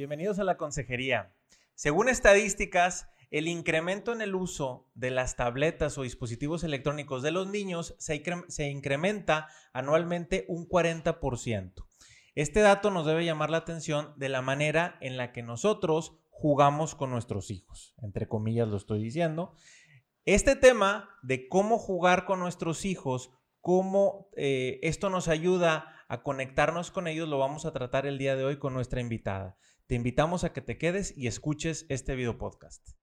Bienvenidos 0.00 0.38
a 0.38 0.44
la 0.44 0.56
consejería. 0.56 1.34
Según 1.74 2.08
estadísticas, 2.08 3.10
el 3.30 3.48
incremento 3.48 4.14
en 4.14 4.22
el 4.22 4.34
uso 4.34 4.88
de 4.94 5.10
las 5.10 5.36
tabletas 5.36 5.98
o 5.98 6.04
dispositivos 6.04 6.64
electrónicos 6.64 7.22
de 7.22 7.32
los 7.32 7.48
niños 7.48 7.96
se, 7.98 8.22
incrementa 8.70 9.48
anualmente 9.74 10.46
un 10.48 10.66
40%. 10.66 11.84
Este 12.34 12.60
dato 12.60 12.90
nos 12.90 13.04
debe 13.04 13.26
llamar 13.26 13.50
la 13.50 13.58
atención 13.58 14.14
de 14.16 14.30
la 14.30 14.40
manera 14.40 14.96
en 15.02 15.18
la 15.18 15.32
que 15.32 15.42
nosotros 15.42 16.16
jugamos 16.30 16.94
con 16.94 17.10
nuestros 17.10 17.50
hijos, 17.50 17.94
entre 18.00 18.26
comillas 18.26 18.68
lo 18.68 18.78
estoy 18.78 19.02
diciendo. 19.02 19.52
Este 20.24 20.56
tema 20.56 21.10
de 21.22 21.46
cómo 21.46 21.76
jugar 21.76 22.24
con 22.24 22.40
nuestros 22.40 22.86
hijos, 22.86 23.32
cómo 23.60 24.30
eh, 24.38 24.78
esto 24.80 25.10
nos 25.10 25.28
ayuda 25.28 25.94
a 26.08 26.22
conectarnos 26.22 26.90
con 26.90 27.06
ellos, 27.06 27.28
lo 27.28 27.38
vamos 27.38 27.66
a 27.66 27.72
tratar 27.74 28.06
el 28.06 28.16
día 28.16 28.34
de 28.34 28.44
hoy 28.44 28.58
con 28.58 28.72
nuestra 28.72 29.02
invitada. 29.02 29.58
Te 29.90 29.96
invitamos 29.96 30.44
a 30.44 30.52
que 30.52 30.60
te 30.60 30.78
quedes 30.78 31.18
y 31.18 31.26
escuches 31.26 31.84
este 31.88 32.14
video 32.14 32.38
podcast. 32.38 32.99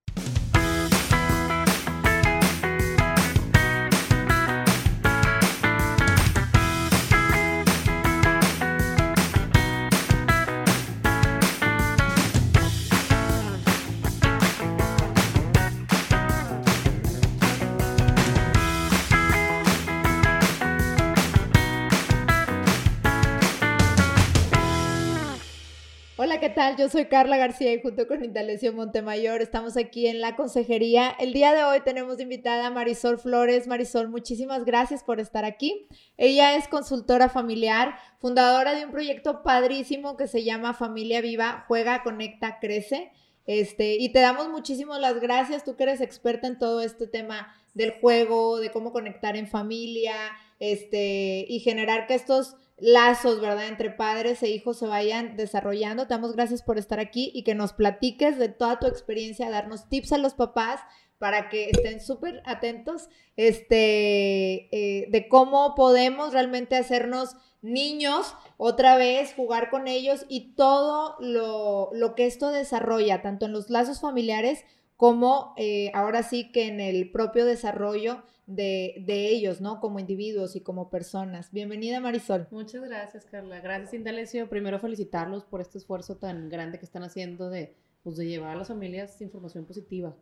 Tal? 26.57 26.75
Yo 26.75 26.89
soy 26.89 27.05
Carla 27.05 27.37
García 27.37 27.71
y 27.71 27.83
junto 27.83 28.07
con 28.07 28.23
Indalecio 28.23 28.73
Montemayor 28.73 29.43
estamos 29.43 29.77
aquí 29.77 30.07
en 30.07 30.21
la 30.21 30.35
consejería. 30.35 31.15
El 31.19 31.31
día 31.31 31.53
de 31.53 31.63
hoy 31.63 31.81
tenemos 31.81 32.19
invitada 32.19 32.65
a 32.65 32.71
Marisol 32.71 33.19
Flores. 33.19 33.67
Marisol, 33.67 34.09
muchísimas 34.09 34.65
gracias 34.65 35.03
por 35.03 35.19
estar 35.19 35.45
aquí. 35.45 35.85
Ella 36.17 36.55
es 36.55 36.67
consultora 36.67 37.29
familiar, 37.29 37.99
fundadora 38.17 38.73
de 38.73 38.85
un 38.85 38.91
proyecto 38.91 39.43
padrísimo 39.43 40.17
que 40.17 40.25
se 40.25 40.43
llama 40.43 40.73
Familia 40.73 41.21
Viva, 41.21 41.63
Juega, 41.67 42.01
Conecta, 42.01 42.57
Crece. 42.59 43.11
Este, 43.45 43.93
y 43.93 44.09
te 44.09 44.19
damos 44.19 44.49
muchísimas 44.49 44.99
las 44.99 45.19
gracias, 45.19 45.63
tú 45.63 45.75
que 45.75 45.83
eres 45.83 46.01
experta 46.01 46.47
en 46.47 46.57
todo 46.57 46.81
este 46.81 47.05
tema 47.05 47.55
del 47.75 47.91
juego, 48.01 48.59
de 48.59 48.71
cómo 48.71 48.91
conectar 48.91 49.37
en 49.37 49.47
familia, 49.47 50.15
este, 50.59 51.45
y 51.47 51.59
generar 51.59 52.07
que 52.07 52.15
estos 52.15 52.55
lazos, 52.77 53.41
¿verdad? 53.41 53.67
Entre 53.67 53.89
padres 53.89 54.41
e 54.43 54.49
hijos 54.49 54.77
se 54.77 54.87
vayan 54.87 55.35
desarrollando. 55.35 56.07
Te 56.07 56.13
damos 56.13 56.33
gracias 56.33 56.61
por 56.61 56.77
estar 56.77 56.99
aquí 56.99 57.31
y 57.33 57.43
que 57.43 57.55
nos 57.55 57.73
platiques 57.73 58.37
de 58.37 58.49
toda 58.49 58.79
tu 58.79 58.87
experiencia, 58.87 59.49
darnos 59.49 59.89
tips 59.89 60.13
a 60.13 60.17
los 60.17 60.33
papás 60.33 60.81
para 61.17 61.49
que 61.49 61.69
estén 61.71 61.99
súper 61.99 62.43
atentos 62.45 63.09
este, 63.35 64.69
eh, 64.71 65.07
de 65.09 65.27
cómo 65.27 65.73
podemos 65.75 66.31
realmente 66.33 66.75
hacernos 66.75 67.35
niños 67.63 68.35
otra 68.57 68.97
vez, 68.97 69.33
jugar 69.33 69.71
con 69.71 69.87
ellos 69.87 70.25
y 70.29 70.53
todo 70.53 71.15
lo, 71.19 71.89
lo 71.93 72.13
que 72.13 72.27
esto 72.27 72.51
desarrolla, 72.51 73.23
tanto 73.23 73.47
en 73.47 73.51
los 73.51 73.71
lazos 73.71 73.99
familiares 73.99 74.63
como 74.97 75.53
eh, 75.57 75.91
ahora 75.93 76.23
sí 76.23 76.51
que 76.51 76.67
en 76.67 76.81
el 76.81 77.11
propio 77.11 77.45
desarrollo 77.45 78.23
de, 78.47 79.03
ellos, 79.07 79.61
¿no? 79.61 79.79
Como 79.79 79.99
individuos 79.99 80.55
y 80.55 80.61
como 80.61 80.89
personas. 80.89 81.51
Bienvenida 81.51 81.99
Marisol. 81.99 82.47
Muchas 82.49 82.83
gracias, 82.83 83.25
Carla. 83.25 83.59
Gracias, 83.59 83.93
Indalecio. 83.93 84.49
Primero 84.49 84.79
felicitarlos 84.79 85.43
por 85.45 85.61
este 85.61 85.77
esfuerzo 85.77 86.15
tan 86.17 86.49
grande 86.49 86.79
que 86.79 86.85
están 86.85 87.03
haciendo 87.03 87.49
de, 87.49 87.75
pues, 88.03 88.17
de 88.17 88.25
llevar 88.25 88.51
a 88.51 88.55
las 88.55 88.69
familias 88.69 89.21
información 89.21 89.65
positiva. 89.65 90.15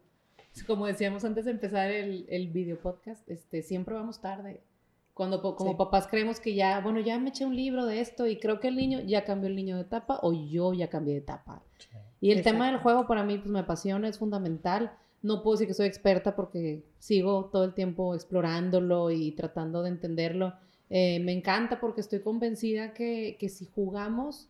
Como 0.67 0.87
decíamos 0.87 1.23
antes 1.23 1.45
de 1.45 1.51
empezar 1.51 1.91
el, 1.91 2.25
el 2.29 2.49
video 2.49 2.79
podcast, 2.79 3.27
este, 3.29 3.61
siempre 3.61 3.95
vamos 3.95 4.21
tarde. 4.21 4.61
Cuando 5.13 5.41
como 5.55 5.77
papás 5.77 6.07
creemos 6.07 6.41
que 6.41 6.55
ya, 6.55 6.81
bueno, 6.81 6.99
ya 6.99 7.17
me 7.19 7.29
eché 7.29 7.45
un 7.45 7.55
libro 7.55 7.85
de 7.85 8.01
esto 8.01 8.27
y 8.27 8.37
creo 8.37 8.59
que 8.59 8.67
el 8.67 8.75
niño 8.75 8.99
ya 8.99 9.23
cambió 9.23 9.47
el 9.47 9.55
niño 9.55 9.77
de 9.77 9.83
etapa 9.83 10.19
o 10.21 10.33
yo 10.33 10.73
ya 10.73 10.89
cambié 10.89 11.13
de 11.13 11.19
etapa. 11.21 11.63
Y 12.21 12.31
el 12.31 12.43
tema 12.43 12.67
del 12.67 12.79
juego 12.79 13.07
para 13.07 13.23
mí 13.23 13.37
pues 13.37 13.49
me 13.49 13.59
apasiona, 13.59 14.07
es 14.07 14.17
fundamental 14.17 14.91
no 15.25 15.41
puedo 15.41 15.55
decir 15.55 15.67
que 15.67 15.73
soy 15.73 15.87
experta 15.87 16.35
porque 16.35 16.83
sigo 16.99 17.49
todo 17.51 17.63
el 17.63 17.73
tiempo 17.73 18.13
explorándolo 18.13 19.09
y 19.09 19.31
tratando 19.31 19.81
de 19.81 19.89
entenderlo. 19.89 20.53
Eh, 20.91 21.19
me 21.19 21.31
encanta 21.31 21.79
porque 21.79 22.01
estoy 22.01 22.19
convencida 22.19 22.93
que, 22.93 23.35
si 23.49 23.65
jugamos 23.65 24.49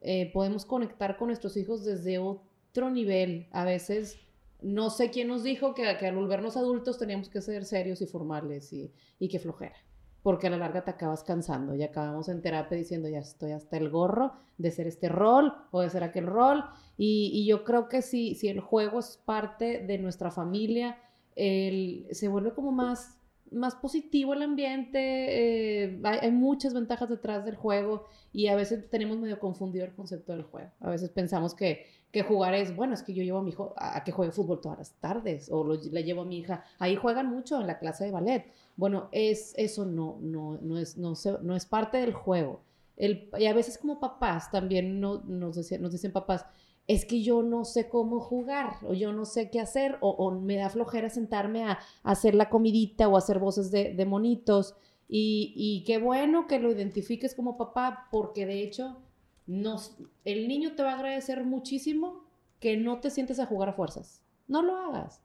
eh, 0.00 0.30
podemos 0.32 0.64
conectar 0.64 1.18
con 1.18 1.28
nuestros 1.28 1.58
hijos 1.58 1.84
desde 1.84 2.18
otro 2.18 2.88
nivel. 2.88 3.48
A 3.52 3.66
veces 3.66 4.18
no 4.62 4.88
sé 4.88 5.10
quién 5.10 5.28
nos 5.28 5.42
dijo 5.42 5.74
que, 5.74 5.86
al 5.86 6.14
volvernos 6.14 6.56
adultos 6.56 6.96
teníamos 6.96 7.28
que 7.28 7.42
ser 7.42 7.66
serios 7.66 8.00
y 8.00 8.06
formales 8.06 8.72
y, 8.72 8.90
y 9.18 9.28
que 9.28 9.38
flojera 9.38 9.76
porque 10.24 10.46
a 10.46 10.50
la 10.50 10.56
larga 10.56 10.82
te 10.82 10.90
acabas 10.90 11.22
cansando. 11.22 11.74
Y 11.74 11.82
acabamos 11.82 12.30
en 12.30 12.40
terapia 12.40 12.78
diciendo, 12.78 13.10
ya 13.10 13.18
estoy 13.18 13.52
hasta 13.52 13.76
el 13.76 13.90
gorro 13.90 14.32
de 14.56 14.70
ser 14.70 14.86
este 14.86 15.10
rol 15.10 15.52
o 15.70 15.82
de 15.82 15.90
ser 15.90 16.02
aquel 16.02 16.26
rol. 16.26 16.64
Y, 16.96 17.44
yo 17.46 17.64
creo 17.64 17.88
que 17.88 18.02
si, 18.02 18.34
si 18.34 18.48
el 18.48 18.60
juego 18.60 19.00
es 19.00 19.20
parte 19.24 19.84
de 19.84 19.98
nuestra 19.98 20.30
familia, 20.30 20.98
se 21.36 22.28
vuelve 22.28 22.52
como 22.52 22.70
más, 22.70 23.18
más 23.50 23.74
positivo 23.74 24.34
el 24.34 24.42
ambiente, 24.42 25.84
eh, 25.86 26.00
hay, 26.04 26.30
muchas 26.30 26.72
ventajas 26.74 27.08
detrás 27.08 27.44
del 27.44 27.56
juego 27.56 28.06
y 28.32 28.46
a 28.46 28.56
veces 28.56 28.88
tenemos 28.88 29.18
medio 29.18 29.40
confundido 29.40 29.84
el 29.84 29.94
concepto 29.94 30.32
del 30.32 30.42
juego. 30.42 30.70
A 30.80 30.90
veces 30.90 31.10
pensamos 31.10 31.54
que, 31.54 31.86
que 32.12 32.22
jugar 32.22 32.54
es, 32.54 32.76
bueno, 32.76 32.94
es 32.94 33.02
que 33.02 33.14
yo 33.14 33.24
llevo 33.24 33.38
a 33.38 33.42
mi 33.42 33.50
hijo 33.50 33.74
a, 33.76 34.04
que 34.04 34.12
juegue 34.12 34.30
fútbol 34.30 34.60
todas 34.60 34.78
las 34.78 34.92
tardes 35.00 35.48
o 35.50 35.64
le 35.64 36.04
llevo 36.04 36.22
a 36.22 36.24
mi 36.24 36.38
hija, 36.38 36.64
ahí 36.78 36.94
juegan 36.94 37.28
mucho 37.28 37.60
en 37.60 37.66
la 37.66 37.78
clase 37.78 38.04
de 38.04 38.12
ballet 38.12 38.46
bueno, 38.76 39.08
es, 39.12 39.54
eso 39.56 39.84
no, 39.84 40.18
no, 40.20 40.58
no, 40.60 40.78
es, 40.78 40.96
no, 40.96 41.14
no 41.42 41.56
es 41.56 41.66
parte 41.66 41.98
del 41.98 42.12
juego. 42.12 42.62
El, 42.96 43.30
y 43.38 43.46
a 43.46 43.54
veces 43.54 43.78
como 43.78 44.00
papás 44.00 44.50
también 44.50 45.00
no, 45.00 45.22
nos, 45.24 45.56
nos 45.56 45.92
dicen 45.92 46.12
papás, 46.12 46.44
es 46.86 47.04
que 47.04 47.22
yo 47.22 47.42
no 47.42 47.64
sé 47.64 47.88
cómo 47.88 48.20
jugar, 48.20 48.76
o 48.86 48.92
yo 48.92 49.12
no 49.12 49.24
sé 49.24 49.50
qué 49.50 49.60
hacer, 49.60 49.96
o, 50.00 50.30
me 50.32 50.56
da 50.56 50.68
flojera 50.68 51.08
sentarme 51.08 51.64
a, 51.64 51.78
hacer 52.02 52.34
la 52.34 52.50
comidita 52.50 53.08
o 53.08 53.16
hacer 53.16 53.38
voces 53.38 53.70
de, 53.70 54.06
monitos. 54.06 54.74
Y, 55.08 55.52
y, 55.56 55.84
qué 55.84 55.98
bueno 55.98 56.46
que 56.46 56.58
lo 56.58 56.70
identifiques 56.72 57.34
como 57.34 57.56
papá, 57.56 58.08
porque 58.10 58.46
de 58.46 58.62
hecho 58.62 58.98
nos, 59.46 59.96
el 60.24 60.48
niño 60.48 60.74
te 60.74 60.82
va 60.82 60.92
a 60.92 60.94
agradecer 60.94 61.44
muchísimo 61.44 62.24
que 62.60 62.76
no 62.76 63.00
te 63.00 63.10
sientes 63.10 63.38
a 63.40 63.46
jugar 63.46 63.70
a 63.70 63.74
fuerzas. 63.74 64.22
No 64.48 64.62
lo 64.62 64.76
hagas. 64.76 65.22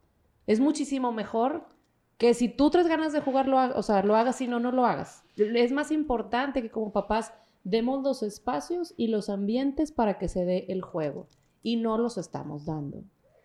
Es 0.48 0.60
muchísimo 0.60 1.12
mejor 1.12 1.68
que 2.18 2.34
si 2.34 2.50
tú 2.50 2.70
traes 2.70 2.88
ganas 2.88 3.14
de 3.14 3.22
jugar, 3.22 3.48
lo, 3.48 3.58
o 3.78 3.84
sea, 3.84 4.04
lo 4.04 4.16
hagas, 4.16 4.38
si 4.38 4.48
no, 4.48 4.60
no 4.60 4.72
lo 4.72 4.86
hagas. 4.86 5.24
Es 5.38 5.72
más 5.72 5.92
importante 5.92 6.62
que 6.62 6.70
como 6.70 6.92
papás 6.92 7.34
demos 7.64 8.04
los 8.04 8.24
espacios 8.24 8.94
y 8.98 9.08
los 9.08 9.30
ambientes 9.30 9.92
para 9.92 10.18
que 10.18 10.28
se 10.28 10.44
dé 10.44 10.66
el 10.70 10.82
juego. 10.82 11.28
Y 11.64 11.76
no 11.78 11.98
los 11.98 12.18
estamos 12.18 12.66
dando. 12.66 13.00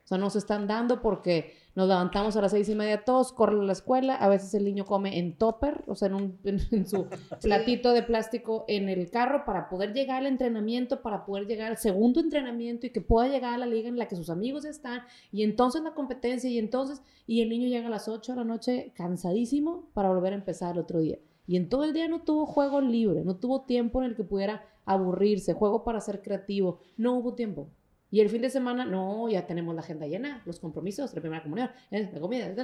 O 0.04 0.06
sea, 0.06 0.18
nos 0.18 0.36
están 0.36 0.66
dando 0.66 1.00
porque 1.00 1.54
nos 1.74 1.88
levantamos 1.88 2.36
a 2.36 2.42
las 2.42 2.52
seis 2.52 2.68
y 2.68 2.74
media 2.74 3.04
todos, 3.04 3.32
corren 3.32 3.60
a 3.60 3.64
la 3.64 3.72
escuela, 3.72 4.14
a 4.14 4.28
veces 4.28 4.52
el 4.52 4.64
niño 4.64 4.84
come 4.84 5.18
en 5.18 5.36
topper, 5.38 5.82
o 5.86 5.94
sea, 5.94 6.08
en, 6.08 6.14
un, 6.14 6.38
en, 6.44 6.86
su 6.86 7.06
platito 7.42 7.92
de 7.92 8.02
plástico 8.02 8.66
en 8.68 8.90
el 8.90 9.10
carro 9.10 9.46
para 9.46 9.70
poder 9.70 9.94
llegar 9.94 10.18
al 10.18 10.26
entrenamiento, 10.26 11.00
para 11.00 11.24
poder 11.24 11.46
llegar 11.46 11.70
al 11.70 11.78
segundo 11.78 12.20
entrenamiento 12.20 12.86
y 12.86 12.90
que 12.90 13.00
pueda 13.00 13.28
llegar 13.28 13.54
a 13.54 13.58
la 13.58 13.66
liga 13.66 13.88
en 13.88 13.98
la 13.98 14.06
que 14.06 14.14
sus 14.14 14.28
amigos 14.28 14.66
están 14.66 15.00
y 15.32 15.42
entonces 15.42 15.82
la 15.82 15.94
competencia 15.94 16.50
y 16.50 16.58
entonces, 16.58 17.02
y 17.26 17.40
el 17.40 17.48
niño 17.48 17.68
llega 17.68 17.86
a 17.86 17.90
las 17.90 18.06
8 18.06 18.32
de 18.32 18.38
la 18.38 18.44
noche 18.44 18.92
cansadísimo 18.94 19.88
para 19.94 20.10
volver 20.10 20.34
a 20.34 20.36
empezar 20.36 20.74
el 20.74 20.80
otro 20.80 21.00
día. 21.00 21.18
Y 21.46 21.56
en 21.56 21.70
todo 21.70 21.84
el 21.84 21.94
día 21.94 22.08
no 22.08 22.22
tuvo 22.22 22.44
juego 22.44 22.82
libre, 22.82 23.24
no 23.24 23.36
tuvo 23.36 23.62
tiempo 23.62 24.02
en 24.02 24.10
el 24.10 24.16
que 24.16 24.24
pudiera 24.24 24.66
aburrirse, 24.84 25.54
juego 25.54 25.82
para 25.82 26.00
ser 26.00 26.20
creativo, 26.20 26.80
no 26.98 27.14
hubo 27.16 27.34
tiempo. 27.34 27.68
Y 28.14 28.20
el 28.20 28.30
fin 28.30 28.42
de 28.42 28.48
semana, 28.48 28.84
no, 28.84 29.28
ya 29.28 29.44
tenemos 29.44 29.74
la 29.74 29.80
agenda 29.80 30.06
llena, 30.06 30.40
los 30.46 30.60
compromisos, 30.60 31.12
la 31.12 31.20
primera 31.20 31.42
comunión, 31.42 31.68
eh, 31.90 32.08
la 32.12 32.20
comida, 32.20 32.54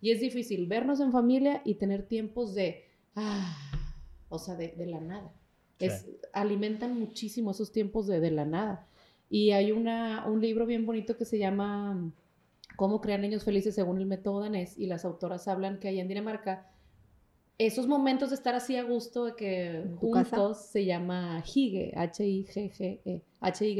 y 0.00 0.12
es 0.12 0.20
difícil 0.20 0.68
vernos 0.68 1.00
en 1.00 1.10
familia 1.10 1.60
y 1.64 1.74
tener 1.74 2.06
tiempos 2.06 2.54
de, 2.54 2.84
ah, 3.16 3.52
o 4.28 4.38
sea, 4.38 4.54
de, 4.54 4.72
la 4.86 5.00
nada. 5.00 5.34
Es, 5.80 6.06
alimentan 6.32 6.96
muchísimo 6.96 7.50
esos 7.50 7.72
tiempos 7.72 8.06
de, 8.06 8.20
de 8.20 8.30
la 8.30 8.44
nada. 8.44 8.86
Y 9.28 9.50
hay 9.50 9.72
una, 9.72 10.24
un 10.28 10.40
libro 10.40 10.66
bien 10.66 10.86
bonito 10.86 11.16
que 11.16 11.24
se 11.24 11.38
llama 11.38 12.12
Cómo 12.76 13.00
crear 13.00 13.18
niños 13.18 13.42
felices 13.42 13.74
según 13.74 13.98
el 13.98 14.06
método 14.06 14.38
danés, 14.38 14.78
y 14.78 14.86
las 14.86 15.04
autoras 15.04 15.48
hablan 15.48 15.80
que 15.80 15.88
allá 15.88 16.00
en 16.00 16.06
Dinamarca, 16.06 16.70
esos 17.58 17.88
momentos 17.88 18.30
de 18.30 18.36
estar 18.36 18.54
así 18.54 18.76
a 18.76 18.84
gusto, 18.84 19.24
de 19.24 19.34
que 19.34 19.84
juntos 19.96 20.66
se 20.66 20.84
llama 20.84 21.42
Hige, 21.44 21.92
H-I-G-G-E, 21.96 23.24
H-Y 23.40 23.74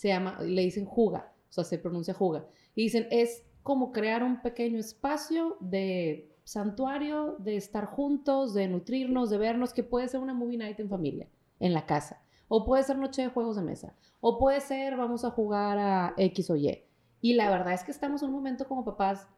se 0.00 0.08
llama, 0.08 0.38
le 0.40 0.62
dicen 0.62 0.86
juga, 0.86 1.30
o 1.50 1.52
sea, 1.52 1.62
se 1.62 1.76
pronuncia 1.76 2.14
juga. 2.14 2.46
Y 2.74 2.84
dicen, 2.84 3.06
es 3.10 3.44
como 3.62 3.92
crear 3.92 4.22
un 4.22 4.40
pequeño 4.40 4.78
espacio 4.78 5.58
de 5.60 6.34
santuario, 6.42 7.36
de 7.38 7.56
estar 7.56 7.84
juntos, 7.84 8.54
de 8.54 8.66
nutrirnos, 8.66 9.28
de 9.28 9.36
vernos, 9.36 9.74
que 9.74 9.82
puede 9.82 10.08
ser 10.08 10.20
una 10.20 10.32
movie 10.32 10.56
night 10.56 10.80
en 10.80 10.88
familia, 10.88 11.28
en 11.58 11.74
la 11.74 11.84
casa. 11.84 12.22
o 12.48 12.64
puede 12.64 12.82
ser 12.82 12.96
noche 12.96 13.20
de 13.20 13.28
juegos 13.28 13.56
de 13.56 13.62
mesa, 13.62 13.94
o 14.20 14.38
puede 14.38 14.60
ser 14.62 14.96
vamos 14.96 15.22
a 15.26 15.30
jugar 15.30 15.78
a 15.78 16.14
X 16.16 16.48
o 16.48 16.56
Y. 16.56 16.82
Y 17.20 17.34
la 17.34 17.50
verdad 17.50 17.74
es 17.74 17.84
que 17.84 17.90
estamos 17.90 18.22
en 18.22 18.30
un 18.30 18.36
momento 18.36 18.66
como 18.66 18.86
papás 18.86 19.28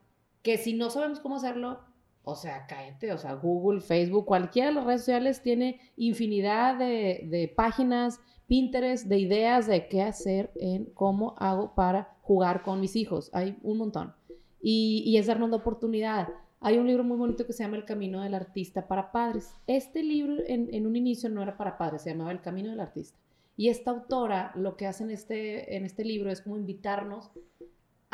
que 0.43 0.57
si 0.57 0.73
no 0.73 0.89
sabemos 0.89 1.19
cómo 1.19 1.35
hacerlo, 1.35 1.81
o 2.23 2.35
sea, 2.35 2.65
cállate, 2.67 3.11
o 3.11 3.17
sea, 3.17 3.33
Google, 3.33 3.81
Facebook, 3.81 4.25
cualquiera 4.25 4.69
de 4.69 4.75
las 4.75 4.85
redes 4.85 5.01
sociales 5.01 5.43
tiene 5.43 5.81
infinidad 5.97 6.79
de, 6.79 7.27
de 7.29 7.53
páginas, 7.53 8.21
Pinterest, 8.53 9.07
de 9.07 9.17
ideas 9.17 9.65
de 9.65 9.87
qué 9.87 10.03
hacer 10.03 10.51
en 10.53 10.85
cómo 10.93 11.33
hago 11.39 11.73
para 11.73 12.15
jugar 12.21 12.61
con 12.61 12.79
mis 12.79 12.95
hijos. 12.95 13.31
Hay 13.33 13.57
un 13.63 13.79
montón. 13.79 14.13
Y, 14.61 15.01
y 15.07 15.17
es 15.17 15.25
darnos 15.25 15.49
la 15.49 15.55
oportunidad. 15.55 16.27
Hay 16.59 16.77
un 16.77 16.85
libro 16.85 17.03
muy 17.03 17.17
bonito 17.17 17.47
que 17.47 17.53
se 17.53 17.63
llama 17.63 17.77
El 17.77 17.85
Camino 17.85 18.21
del 18.21 18.35
Artista 18.35 18.87
para 18.87 19.11
Padres. 19.11 19.55
Este 19.65 20.03
libro 20.03 20.35
en, 20.45 20.71
en, 20.71 20.85
un 20.85 20.95
inicio 20.95 21.31
no 21.31 21.41
era 21.41 21.57
para 21.57 21.79
padres, 21.79 22.03
se 22.03 22.11
llamaba 22.11 22.31
El 22.31 22.41
Camino 22.41 22.69
del 22.69 22.79
Artista. 22.79 23.17
Y 23.57 23.69
esta 23.69 23.89
autora 23.89 24.51
lo 24.53 24.77
que 24.77 24.85
hace 24.85 25.03
en 25.03 25.09
este, 25.09 25.75
en 25.75 25.83
este 25.83 26.05
libro 26.05 26.29
es 26.29 26.41
como 26.41 26.55
invitarnos 26.55 27.31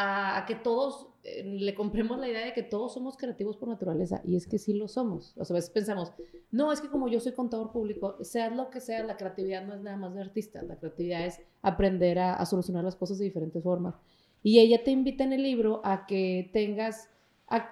a, 0.01 0.45
que 0.47 0.55
todos 0.55 1.07
eh, 1.23 1.43
le 1.43 1.75
compremos 1.75 2.17
la 2.17 2.29
idea 2.29 2.45
de 2.45 2.53
que 2.53 2.63
todos 2.63 2.93
somos 2.93 3.17
creativos 3.17 3.57
por 3.57 3.67
naturaleza. 3.67 4.21
Y 4.23 4.35
es 4.35 4.47
que 4.47 4.57
sí 4.57 4.73
lo 4.73 4.87
somos. 4.87 5.35
O 5.37 5.43
sea, 5.43 5.53
a 5.53 5.57
veces 5.57 5.69
pensamos, 5.69 6.13
no, 6.51 6.71
es 6.71 6.79
que 6.79 6.89
como 6.89 7.09
yo 7.09 7.19
soy 7.19 7.33
contador 7.33 7.71
público, 7.71 8.17
sea 8.23 8.49
lo 8.49 8.69
que 8.69 8.79
sea, 8.79 9.03
la 9.03 9.17
creatividad 9.17 9.65
no 9.65 9.73
es 9.73 9.81
nada 9.81 9.97
más 9.97 10.15
de 10.15 10.21
artista. 10.21 10.61
La 10.63 10.77
creatividad 10.77 11.25
es 11.25 11.41
aprender 11.61 12.17
a, 12.19 12.45
solucionar 12.45 12.83
las 12.83 12.95
cosas 12.95 13.17
de 13.17 13.25
diferentes 13.25 13.61
formas. 13.61 13.95
Y 14.41 14.59
ella 14.59 14.83
te 14.83 14.91
invita 14.91 15.25
en 15.25 15.33
el 15.33 15.43
libro 15.43 15.81
a 15.83 16.05
que 16.05 16.49
tengas 16.53 17.09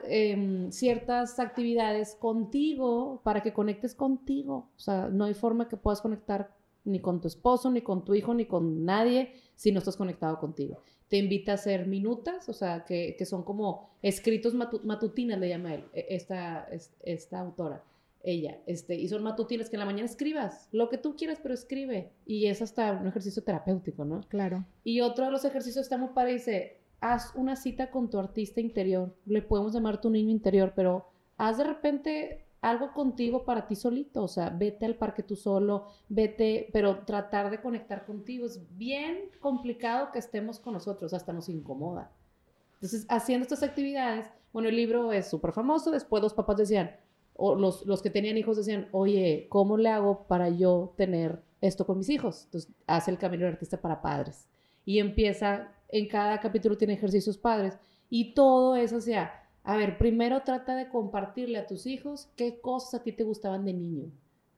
Em, 0.06 0.72
ciertas 0.72 1.40
actividades 1.40 2.16
contigo 2.16 3.22
para 3.24 3.44
que 3.44 3.54
conectes 3.54 3.94
contigo. 3.94 4.70
O 4.76 4.80
sea, 4.80 5.08
no 5.10 5.26
hay 5.26 5.36
forma 5.36 5.68
que 5.68 5.78
puedas 5.78 6.02
conectar 6.02 6.52
ni 6.84 7.00
con 7.00 7.22
tu 7.22 7.28
esposo, 7.28 7.70
ni 7.70 7.82
con 7.82 8.04
tu 8.04 8.16
hijo, 8.16 8.34
ni 8.34 8.46
con 8.46 8.86
nadie 8.86 9.34
si 9.56 9.72
no 9.72 9.80
estás 9.80 9.96
conectado 9.96 10.40
contigo. 10.40 10.82
Te 11.08 11.18
invita 11.18 11.54
a 11.54 11.56
hacer 11.56 11.88
minutas, 11.88 12.50
o 12.50 12.54
sea, 12.54 12.84
que, 12.86 13.16
que 13.18 13.26
son 13.26 13.44
como 13.44 13.90
escritos 14.02 14.54
matutinas, 14.54 15.40
le 15.40 15.50
llama 15.50 15.76
él, 15.76 15.86
e, 15.94 16.08
esta, 16.10 16.68
esta 17.04 17.40
autora, 17.40 17.84
ella. 18.24 18.60
Este, 18.66 18.96
y 18.96 19.08
son 19.08 19.24
matutinas 19.24 19.70
que 19.70 19.76
en 19.76 19.82
la 19.82 19.86
mañana 19.86 20.06
escribas 20.06 20.68
lo 20.72 20.90
que 20.90 20.98
tú 20.98 21.16
quieras, 21.16 21.40
pero 21.42 21.54
escribe. 21.54 22.12
Y 22.26 22.48
es 22.48 22.62
hasta 22.62 22.92
un 22.94 23.08
ejercicio 23.08 23.44
terapéutico, 23.44 24.04
¿no? 24.06 24.22
Claro. 24.28 24.66
Y 24.84 25.02
otro 25.02 25.26
de 25.26 25.32
los 25.32 25.46
ejercicios 25.46 25.84
está 25.84 25.98
muy 25.98 26.10
padre, 26.10 26.34
dice, 26.34 26.78
haz 27.00 27.34
una 27.36 27.56
cita 27.56 27.92
con 27.92 28.10
tu 28.10 28.20
artista 28.20 28.60
interior, 28.60 29.16
le 29.26 29.42
podemos 29.42 29.74
llamar 29.74 30.02
tu 30.02 30.10
niño 30.10 30.32
interior, 30.32 30.74
pero 30.76 31.10
haz 31.38 31.58
de 31.58 31.64
repente 31.64 32.47
algo 32.62 32.94
contigo 32.94 33.46
para 33.46 33.68
ti 33.68 33.76
solito, 33.76 34.24
o 34.24 34.28
sea, 34.28 34.50
vete 34.50 34.86
al 34.86 34.96
parque 34.96 35.24
tú 35.24 35.36
solo, 35.36 35.86
vete, 36.10 36.70
pero 36.74 37.06
tratar 37.06 37.50
de 37.52 37.62
conectar 37.62 38.06
contigo 38.06 38.46
es 38.46 38.62
bien 38.78 39.30
complicado 39.40 40.12
que 40.12 40.20
estemos 40.20 40.60
con 40.60 40.74
nosotros, 40.74 41.14
hasta 41.14 41.34
nos 41.34 41.50
incomoda. 41.50 42.12
Entonces, 42.76 43.06
haciendo 43.10 43.44
estas 43.44 43.64
actividades, 43.64 44.28
bueno, 44.54 44.70
el 44.70 44.76
libro 44.76 45.12
es 45.12 45.28
súper 45.28 45.52
famoso, 45.52 45.92
después 45.92 46.22
los 46.22 46.34
papás 46.34 46.58
decían, 46.58 46.96
o 47.36 47.56
los, 47.56 47.86
los 47.86 48.02
que 48.02 48.10
tenían 48.10 48.38
hijos 48.38 48.58
decían, 48.58 48.88
oye, 48.92 49.48
¿cómo 49.50 49.78
le 49.78 49.90
hago 49.90 50.28
para 50.28 50.50
yo 50.50 50.94
tener 50.98 51.44
esto 51.62 51.86
con 51.86 52.00
mis 52.00 52.10
hijos? 52.10 52.46
Entonces, 52.46 52.74
hace 52.88 53.12
el 53.12 53.20
camino 53.20 53.46
del 53.46 53.54
artista 53.54 53.80
para 53.80 54.02
padres 54.02 54.48
y 54.84 55.00
empieza 55.00 55.72
en 55.90 56.08
cada 56.08 56.40
capítulo 56.40 56.78
tiene 56.78 56.94
ejercicios 56.94 57.38
padres 57.38 57.78
y 58.10 58.34
todo 58.34 58.76
eso, 58.76 58.98
o 58.98 59.02
sea, 59.02 59.47
a 59.68 59.76
ver, 59.76 59.98
primero 59.98 60.44
trata 60.44 60.78
de 60.78 60.88
compartirle 60.88 61.58
a 61.58 61.68
tus 61.68 61.88
hijos 61.88 62.30
qué 62.38 62.62
cosas 62.62 63.02
a 63.02 63.04
ti 63.04 63.12
te 63.12 63.26
gustaban 63.26 63.66
de 63.66 63.74
niño. 63.74 64.06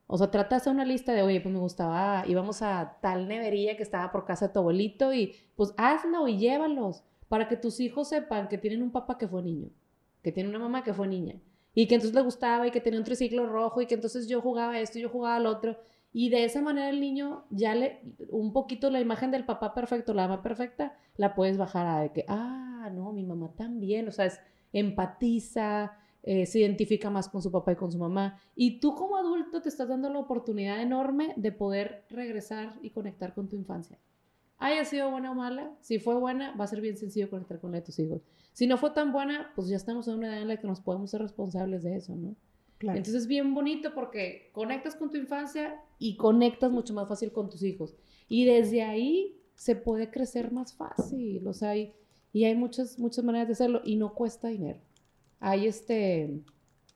O 0.06 0.19
sea, 0.19 0.29
trata 0.29 0.56
de 0.56 0.57
hacer 0.57 0.71
una 0.71 0.85
lista 0.85 1.13
de, 1.13 1.23
oye, 1.23 1.41
pues 1.41 1.51
me 1.51 1.59
gustaba, 1.59 2.25
íbamos 2.27 2.61
a 2.61 3.00
tal 3.01 3.27
nevería 3.27 3.75
que 3.75 3.81
estaba 3.81 4.11
por 4.11 4.25
casa 4.25 4.47
de 4.47 4.53
tu 4.53 4.59
abuelito 4.59 5.11
y 5.11 5.33
pues 5.56 5.73
hazlo 5.77 6.27
y 6.27 6.38
llévalos 6.38 7.03
para 7.27 7.47
que 7.47 7.57
tus 7.57 7.79
hijos 7.79 8.09
sepan 8.09 8.47
que 8.47 8.59
tienen 8.59 8.83
un 8.83 8.91
papá 8.91 9.17
que 9.17 9.27
fue 9.27 9.41
niño, 9.41 9.69
que 10.21 10.31
tiene 10.31 10.47
una 10.47 10.59
mamá 10.59 10.83
que 10.83 10.94
fue 10.94 11.07
niña 11.07 11.35
y 11.73 11.88
que 11.88 11.95
entonces 11.95 12.15
le 12.15 12.21
gustaba 12.21 12.67
y 12.67 12.71
que 12.71 12.79
tenía 12.79 13.00
un 13.00 13.05
triciclo 13.05 13.47
rojo 13.47 13.81
y 13.81 13.88
que 13.88 13.95
entonces 13.95 14.27
yo 14.27 14.41
jugaba 14.41 14.79
esto 14.79 15.00
y 15.00 15.01
yo 15.01 15.09
jugaba 15.09 15.38
al 15.38 15.47
otro 15.47 15.75
y 16.13 16.29
de 16.29 16.45
esa 16.45 16.62
manera 16.62 16.88
el 16.88 17.00
niño 17.00 17.45
ya 17.50 17.73
le, 17.73 18.01
un 18.29 18.53
poquito 18.53 18.91
la 18.91 19.00
imagen 19.00 19.31
del 19.31 19.45
papá 19.45 19.73
perfecto, 19.73 20.13
la 20.13 20.27
mamá 20.27 20.44
perfecta, 20.44 20.95
la 21.17 21.33
puedes 21.33 21.57
bajar 21.57 21.88
a 21.88 22.01
de 22.01 22.12
que, 22.12 22.25
ah, 22.27 22.91
no, 22.94 23.12
mi 23.12 23.23
mamá 23.23 23.51
también, 23.55 24.07
o 24.07 24.12
sea, 24.12 24.25
es, 24.25 24.39
empatiza, 24.74 25.94
eh, 26.24 26.45
se 26.45 26.60
identifica 26.60 27.10
más 27.10 27.30
con 27.30 27.42
su 27.42 27.51
papá 27.51 27.71
y 27.71 27.75
con 27.75 27.92
su 27.92 27.98
mamá. 27.98 28.39
Y 28.56 28.80
tú 28.80 28.95
como 28.95 29.18
adulto 29.18 29.62
te 29.62 29.69
estás 29.69 29.88
dando 29.88 30.10
la 30.10 30.19
oportunidad 30.19 30.81
enorme 30.81 31.33
de 31.38 31.51
poder 31.51 32.06
regresar 32.10 32.77
y 32.81 32.89
conectar 32.92 33.33
con 33.33 33.48
tu 33.48 33.56
infancia. 33.56 33.98
Haya 34.57 34.83
sido 34.83 35.10
buena 35.10 35.31
o 35.31 35.36
mala, 35.36 35.71
si 35.80 36.00
fue 36.00 36.16
buena, 36.16 36.54
va 36.57 36.66
a 36.66 36.68
ser 36.68 36.81
bien 36.81 36.98
sencillo 36.98 37.30
conectar 37.30 37.60
con 37.60 37.71
la 37.71 37.77
de 37.77 37.86
tus 37.86 37.98
hijos. 38.00 38.21
Si 38.51 38.68
no 38.68 38.77
fue 38.77 38.92
tan 38.92 39.13
buena, 39.13 39.51
pues 39.56 39.69
ya 39.69 39.77
estamos 39.77 40.07
en 40.10 40.16
una 40.16 40.27
edad 40.27 40.42
en 40.42 40.50
la 40.50 40.57
que 40.57 40.68
nos 40.68 40.81
podemos 40.81 41.12
ser 41.12 41.22
responsables 41.22 41.83
de 41.83 41.95
eso, 41.95 42.15
¿no? 42.15 42.36
Entonces 42.81 43.15
es 43.15 43.27
bien 43.27 43.54
bonito 43.54 43.94
porque 43.94 44.51
conectas 44.54 44.95
con 44.95 45.10
tu 45.10 45.18
infancia 45.18 45.81
y 45.98 46.15
conectas 46.15 46.72
mucho 46.72 46.94
más 46.94 47.07
fácil 47.07 47.31
con 47.31 47.50
tus 47.50 47.63
hijos. 47.63 47.95
Y 48.27 48.45
desde 48.45 48.83
ahí 48.83 49.38
se 49.56 49.75
puede 49.75 50.10
crecer 50.10 50.51
más 50.51 50.74
fácil, 50.74 51.45
o 51.45 51.54
sea, 51.54 51.74
y, 52.33 52.45
hay 52.45 52.55
muchas, 52.55 52.99
muchas 52.99 53.23
maneras 53.23 53.47
de 53.47 53.53
hacerlo 53.53 53.81
y 53.83 53.95
no 53.95 54.13
cuesta 54.13 54.47
dinero. 54.47 54.79
Hay 55.39 55.67
este, 55.67 56.41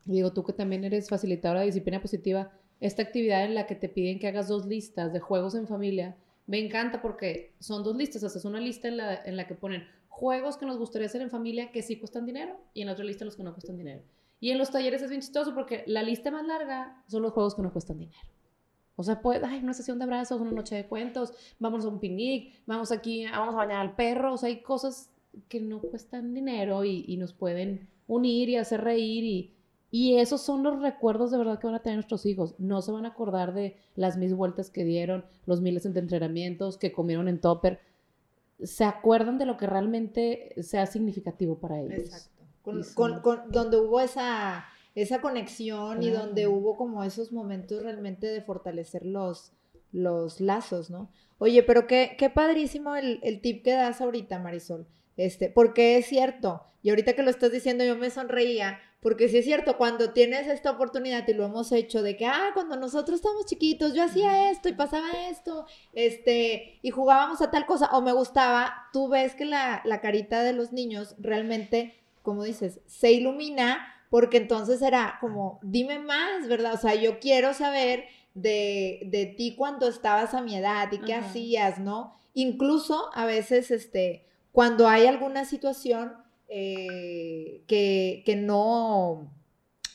digo, 0.05 0.33
tú 0.33 0.43
que 0.43 0.53
también 0.53 0.83
eres 0.83 1.09
facilitadora 1.09 1.61
de 1.61 1.67
disciplina 1.67 2.01
positiva, 2.01 2.51
esta 2.79 3.01
actividad 3.01 3.45
en 3.45 3.55
la 3.55 3.65
que 3.65 3.75
te 3.75 3.89
piden 3.89 4.19
que 4.19 4.27
hagas 4.27 4.47
dos 4.47 4.65
listas 4.65 5.13
de 5.13 5.19
juegos 5.19 5.55
en 5.55 5.67
familia, 5.67 6.17
me 6.45 6.59
encanta 6.59 7.01
porque 7.01 7.53
son 7.59 7.83
dos 7.83 7.95
listas, 7.95 8.23
o 8.23 8.27
es 8.27 8.45
una 8.45 8.59
lista 8.59 8.87
en 8.87 8.97
la, 8.97 9.15
en 9.15 9.37
la 9.37 9.47
que 9.47 9.55
ponen 9.55 9.83
juegos 10.09 10.57
que 10.57 10.65
nos 10.65 10.77
gustaría 10.77 11.07
hacer 11.07 11.21
en 11.21 11.29
familia 11.29 11.71
que 11.71 11.81
sí 11.81 11.97
cuestan 11.97 12.25
dinero 12.25 12.59
y 12.73 12.81
en 12.81 12.89
otra 12.89 13.05
lista 13.05 13.25
los 13.25 13.35
que 13.35 13.43
no 13.43 13.53
cuestan 13.53 13.77
dinero. 13.77 14.03
Y 14.39 14.51
en 14.51 14.57
los 14.57 14.71
talleres 14.71 15.01
es 15.01 15.09
bien 15.09 15.21
chistoso 15.21 15.55
porque 15.55 15.85
la 15.87 16.03
lista 16.03 16.29
más 16.29 16.45
larga 16.45 17.01
son 17.07 17.21
los 17.21 17.31
juegos 17.31 17.55
que 17.55 17.61
no 17.61 17.71
cuestan 17.71 17.97
dinero. 17.97 18.19
O 18.95 19.03
sea, 19.03 19.21
pues, 19.21 19.41
ay, 19.43 19.61
una 19.63 19.73
sesión 19.73 19.97
de 19.97 20.03
abrazos, 20.03 20.39
una 20.39 20.51
noche 20.51 20.75
de 20.75 20.85
cuentos, 20.85 21.33
vamos 21.59 21.85
a 21.85 21.87
un 21.87 21.99
picnic, 21.99 22.61
vamos 22.65 22.91
aquí, 22.91 23.25
vamos 23.25 23.55
a 23.55 23.57
bañar 23.57 23.77
al 23.77 23.95
perro. 23.95 24.33
O 24.33 24.37
sea, 24.37 24.49
hay 24.49 24.61
cosas 24.61 25.09
que 25.49 25.59
no 25.59 25.79
cuestan 25.79 26.33
dinero 26.33 26.83
y, 26.83 27.05
y 27.07 27.17
nos 27.17 27.33
pueden 27.33 27.89
unir 28.07 28.49
y 28.49 28.57
hacer 28.57 28.81
reír. 28.81 29.23
Y, 29.23 29.53
y 29.91 30.17
esos 30.17 30.41
son 30.41 30.63
los 30.63 30.81
recuerdos 30.81 31.31
de 31.31 31.37
verdad 31.37 31.59
que 31.59 31.67
van 31.67 31.75
a 31.75 31.83
tener 31.83 31.97
nuestros 31.97 32.25
hijos. 32.25 32.55
No 32.57 32.81
se 32.81 32.91
van 32.91 33.05
a 33.05 33.09
acordar 33.09 33.53
de 33.53 33.77
las 33.95 34.17
mil 34.17 34.33
vueltas 34.35 34.69
que 34.69 34.85
dieron, 34.85 35.25
los 35.45 35.61
miles 35.61 35.83
de 35.83 35.99
entrenamientos 35.99 36.77
que 36.77 36.91
comieron 36.91 37.27
en 37.27 37.39
topper. 37.39 37.79
Se 38.61 38.83
acuerdan 38.83 39.37
de 39.37 39.45
lo 39.45 39.57
que 39.57 39.67
realmente 39.67 40.53
sea 40.61 40.85
significativo 40.85 41.59
para 41.59 41.81
ellos. 41.81 41.99
Exacto 41.99 42.33
con, 42.63 43.19
con, 43.19 43.51
donde 43.51 43.77
hubo 43.77 43.99
esa, 43.99 44.65
esa 44.95 45.21
conexión 45.21 46.01
y 46.01 46.09
donde 46.09 46.47
hubo 46.47 46.77
como 46.77 47.03
esos 47.03 47.31
momentos 47.31 47.83
realmente 47.83 48.27
de 48.27 48.41
fortalecer 48.41 49.05
los, 49.05 49.51
los 49.91 50.39
lazos, 50.39 50.89
¿no? 50.89 51.11
Oye, 51.39 51.61
pero 51.63 51.87
qué, 51.87 52.15
qué 52.17 52.29
padrísimo 52.29 52.95
el, 52.95 53.19
el, 53.21 53.41
tip 53.41 53.63
que 53.63 53.73
das 53.73 53.99
ahorita, 53.99 54.39
Marisol. 54.39 54.87
Este, 55.17 55.49
porque 55.49 55.97
es 55.97 56.07
cierto, 56.07 56.63
y 56.81 56.89
ahorita 56.89 57.13
que 57.13 57.23
lo 57.23 57.29
estás 57.29 57.51
diciendo 57.51 57.83
yo 57.83 57.95
me 57.95 58.09
sonreía, 58.09 58.79
porque 58.99 59.27
sí 59.27 59.37
es 59.37 59.45
cierto, 59.45 59.77
cuando 59.77 60.11
tienes 60.11 60.47
esta 60.47 60.71
oportunidad 60.71 61.27
y 61.27 61.33
lo 61.33 61.45
hemos 61.45 61.71
hecho 61.71 62.01
de 62.01 62.15
que, 62.15 62.25
ah, 62.25 62.51
cuando 62.53 62.77
nosotros 62.77 63.17
estábamos 63.17 63.45
chiquitos, 63.45 63.93
yo 63.93 64.03
hacía 64.03 64.49
esto 64.49 64.69
y 64.69 64.73
pasaba 64.73 65.09
esto, 65.29 65.65
este, 65.93 66.79
y 66.81 66.89
jugábamos 66.89 67.41
a 67.41 67.51
tal 67.51 67.65
cosa, 67.65 67.89
o 67.91 68.01
me 68.01 68.13
gustaba, 68.13 68.87
tú 68.93 69.09
ves 69.09 69.35
que 69.35 69.45
la, 69.45 69.81
la 69.85 70.01
carita 70.01 70.41
de 70.41 70.53
los 70.53 70.71
niños 70.71 71.15
realmente 71.19 71.95
como 72.23 72.43
dices, 72.43 72.79
se 72.87 73.11
ilumina 73.11 73.85
porque 74.09 74.37
entonces 74.37 74.81
era 74.81 75.17
como, 75.19 75.59
dime 75.61 75.99
más, 75.99 76.47
¿verdad? 76.47 76.73
O 76.73 76.77
sea, 76.77 76.95
yo 76.95 77.19
quiero 77.19 77.53
saber 77.53 78.05
de, 78.33 79.01
de 79.07 79.25
ti 79.25 79.55
cuando 79.55 79.87
estabas 79.87 80.33
a 80.33 80.41
mi 80.41 80.55
edad 80.55 80.91
y 80.91 80.99
qué 80.99 81.13
hacías, 81.13 81.79
¿no? 81.79 82.15
Incluso 82.33 83.11
a 83.13 83.25
veces, 83.25 83.69
este, 83.71 84.25
cuando 84.53 84.87
hay 84.87 85.05
alguna 85.07 85.43
situación 85.43 86.13
eh, 86.47 87.63
que, 87.67 88.23
que 88.25 88.37
no 88.37 89.29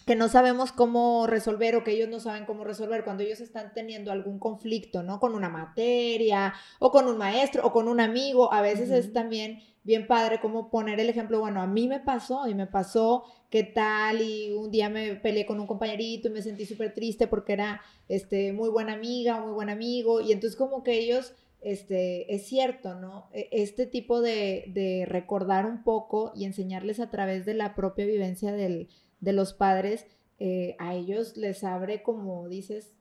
que 0.04 0.16
no 0.16 0.30
sabemos 0.30 0.72
cómo 0.72 1.26
resolver 1.26 1.76
o 1.76 1.84
que 1.84 1.90
ellos 1.90 2.08
no 2.08 2.18
saben 2.18 2.46
cómo 2.46 2.64
resolver 2.64 3.04
cuando 3.04 3.22
ellos 3.24 3.40
están 3.40 3.74
teniendo 3.74 4.10
algún 4.10 4.38
conflicto, 4.38 5.02
¿no? 5.02 5.20
Con 5.20 5.34
una 5.34 5.50
materia 5.50 6.54
o 6.78 6.90
con 6.90 7.06
un 7.08 7.18
maestro 7.18 7.66
o 7.66 7.72
con 7.72 7.88
un 7.88 8.00
amigo, 8.00 8.50
a 8.50 8.62
veces 8.62 8.90
es 8.90 9.12
también 9.12 9.60
bien 9.84 10.06
padre 10.06 10.40
como 10.40 10.70
poner 10.70 10.98
el 10.98 11.10
ejemplo, 11.10 11.40
bueno, 11.40 11.60
a 11.60 11.66
mí 11.66 11.88
me 11.88 12.00
pasó 12.00 12.48
y 12.48 12.54
me 12.54 12.66
pasó 12.66 13.24
qué 13.50 13.64
tal 13.64 14.22
y 14.22 14.50
un 14.52 14.70
día 14.70 14.88
me 14.88 15.14
peleé 15.14 15.44
con 15.44 15.60
un 15.60 15.66
compañerito 15.66 16.28
y 16.28 16.30
me 16.30 16.40
sentí 16.40 16.64
súper 16.64 16.94
triste 16.94 17.26
porque 17.26 17.52
era 17.52 17.82
este, 18.08 18.54
muy 18.54 18.70
buena 18.70 18.94
amiga, 18.94 19.40
muy 19.40 19.52
buen 19.52 19.68
amigo 19.68 20.22
y 20.22 20.32
entonces 20.32 20.58
como 20.58 20.82
que 20.82 20.98
ellos, 20.98 21.34
este, 21.60 22.34
es 22.34 22.46
cierto, 22.46 22.94
¿no? 22.94 23.28
E, 23.32 23.48
este 23.52 23.86
tipo 23.86 24.20
de, 24.20 24.64
de 24.68 25.06
recordar 25.06 25.66
un 25.66 25.82
poco 25.82 26.32
y 26.34 26.44
enseñarles 26.44 27.00
a 27.00 27.10
través 27.10 27.44
de 27.46 27.54
la 27.54 27.74
propia 27.74 28.06
vivencia 28.06 28.52
del, 28.52 28.88
de 29.20 29.32
los 29.32 29.52
padres, 29.52 30.06
eh, 30.38 30.76
a 30.78 30.94
ellos 30.94 31.36
les 31.36 31.64
abre, 31.64 32.02
como 32.02 32.48
dices, 32.48 32.92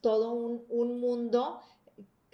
todo 0.00 0.32
un, 0.32 0.64
un 0.68 1.00
mundo 1.00 1.60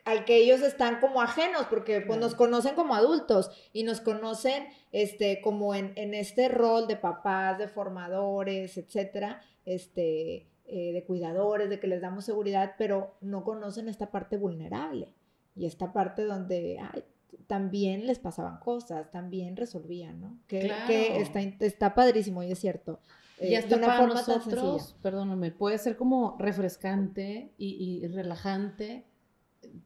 al 0.05 0.25
que 0.25 0.37
ellos 0.37 0.63
están 0.63 1.01
como 1.01 1.21
ajenos, 1.21 1.67
porque 1.69 2.01
pues, 2.01 2.19
nos 2.19 2.35
conocen 2.35 2.75
como 2.75 2.95
adultos 2.95 3.51
y 3.75 3.83
nos 3.85 4.01
conocen 4.01 4.67
este, 4.91 5.43
como 5.43 5.75
en, 5.75 5.93
en 5.97 6.15
este 6.15 6.49
rol 6.49 6.89
de 6.89 6.97
papás, 6.97 7.59
de 7.59 7.69
formadores, 7.69 8.79
etcétera, 8.79 9.43
este, 9.67 10.47
eh, 10.65 10.93
de 10.93 11.05
cuidadores, 11.05 11.69
de 11.69 11.79
que 11.79 11.87
les 11.87 12.01
damos 12.01 12.25
seguridad, 12.25 12.75
pero 12.79 13.17
no 13.21 13.45
conocen 13.45 13.89
esta 13.89 14.11
parte 14.11 14.39
vulnerable 14.39 15.15
y 15.59 15.67
esta 15.67 15.93
parte 15.93 16.25
donde 16.25 16.79
ay, 16.81 17.05
también 17.47 18.07
les 18.07 18.19
pasaban 18.19 18.59
cosas, 18.59 19.11
también 19.11 19.57
resolvían, 19.57 20.21
¿no? 20.21 20.39
Que, 20.47 20.73
que 20.87 21.21
está, 21.21 21.41
está 21.41 21.95
padrísimo 21.95 22.43
y 22.43 22.53
es 22.53 22.59
cierto. 22.59 23.01
y 23.41 23.55
hasta 23.55 23.71
de 23.71 23.77
una 23.77 23.87
para 23.87 23.99
forma 23.99 24.15
nosotros, 24.15 24.97
perdóname, 25.03 25.51
puede 25.51 25.79
ser 25.79 25.97
como 25.97 26.37
refrescante 26.39 27.53
y, 27.59 28.03
y 28.03 28.07
relajante 28.09 29.07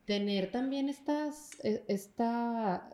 tener 0.05 0.50
también 0.50 0.88
estas, 0.88 1.50
e, 1.62 1.85
esta, 1.88 2.91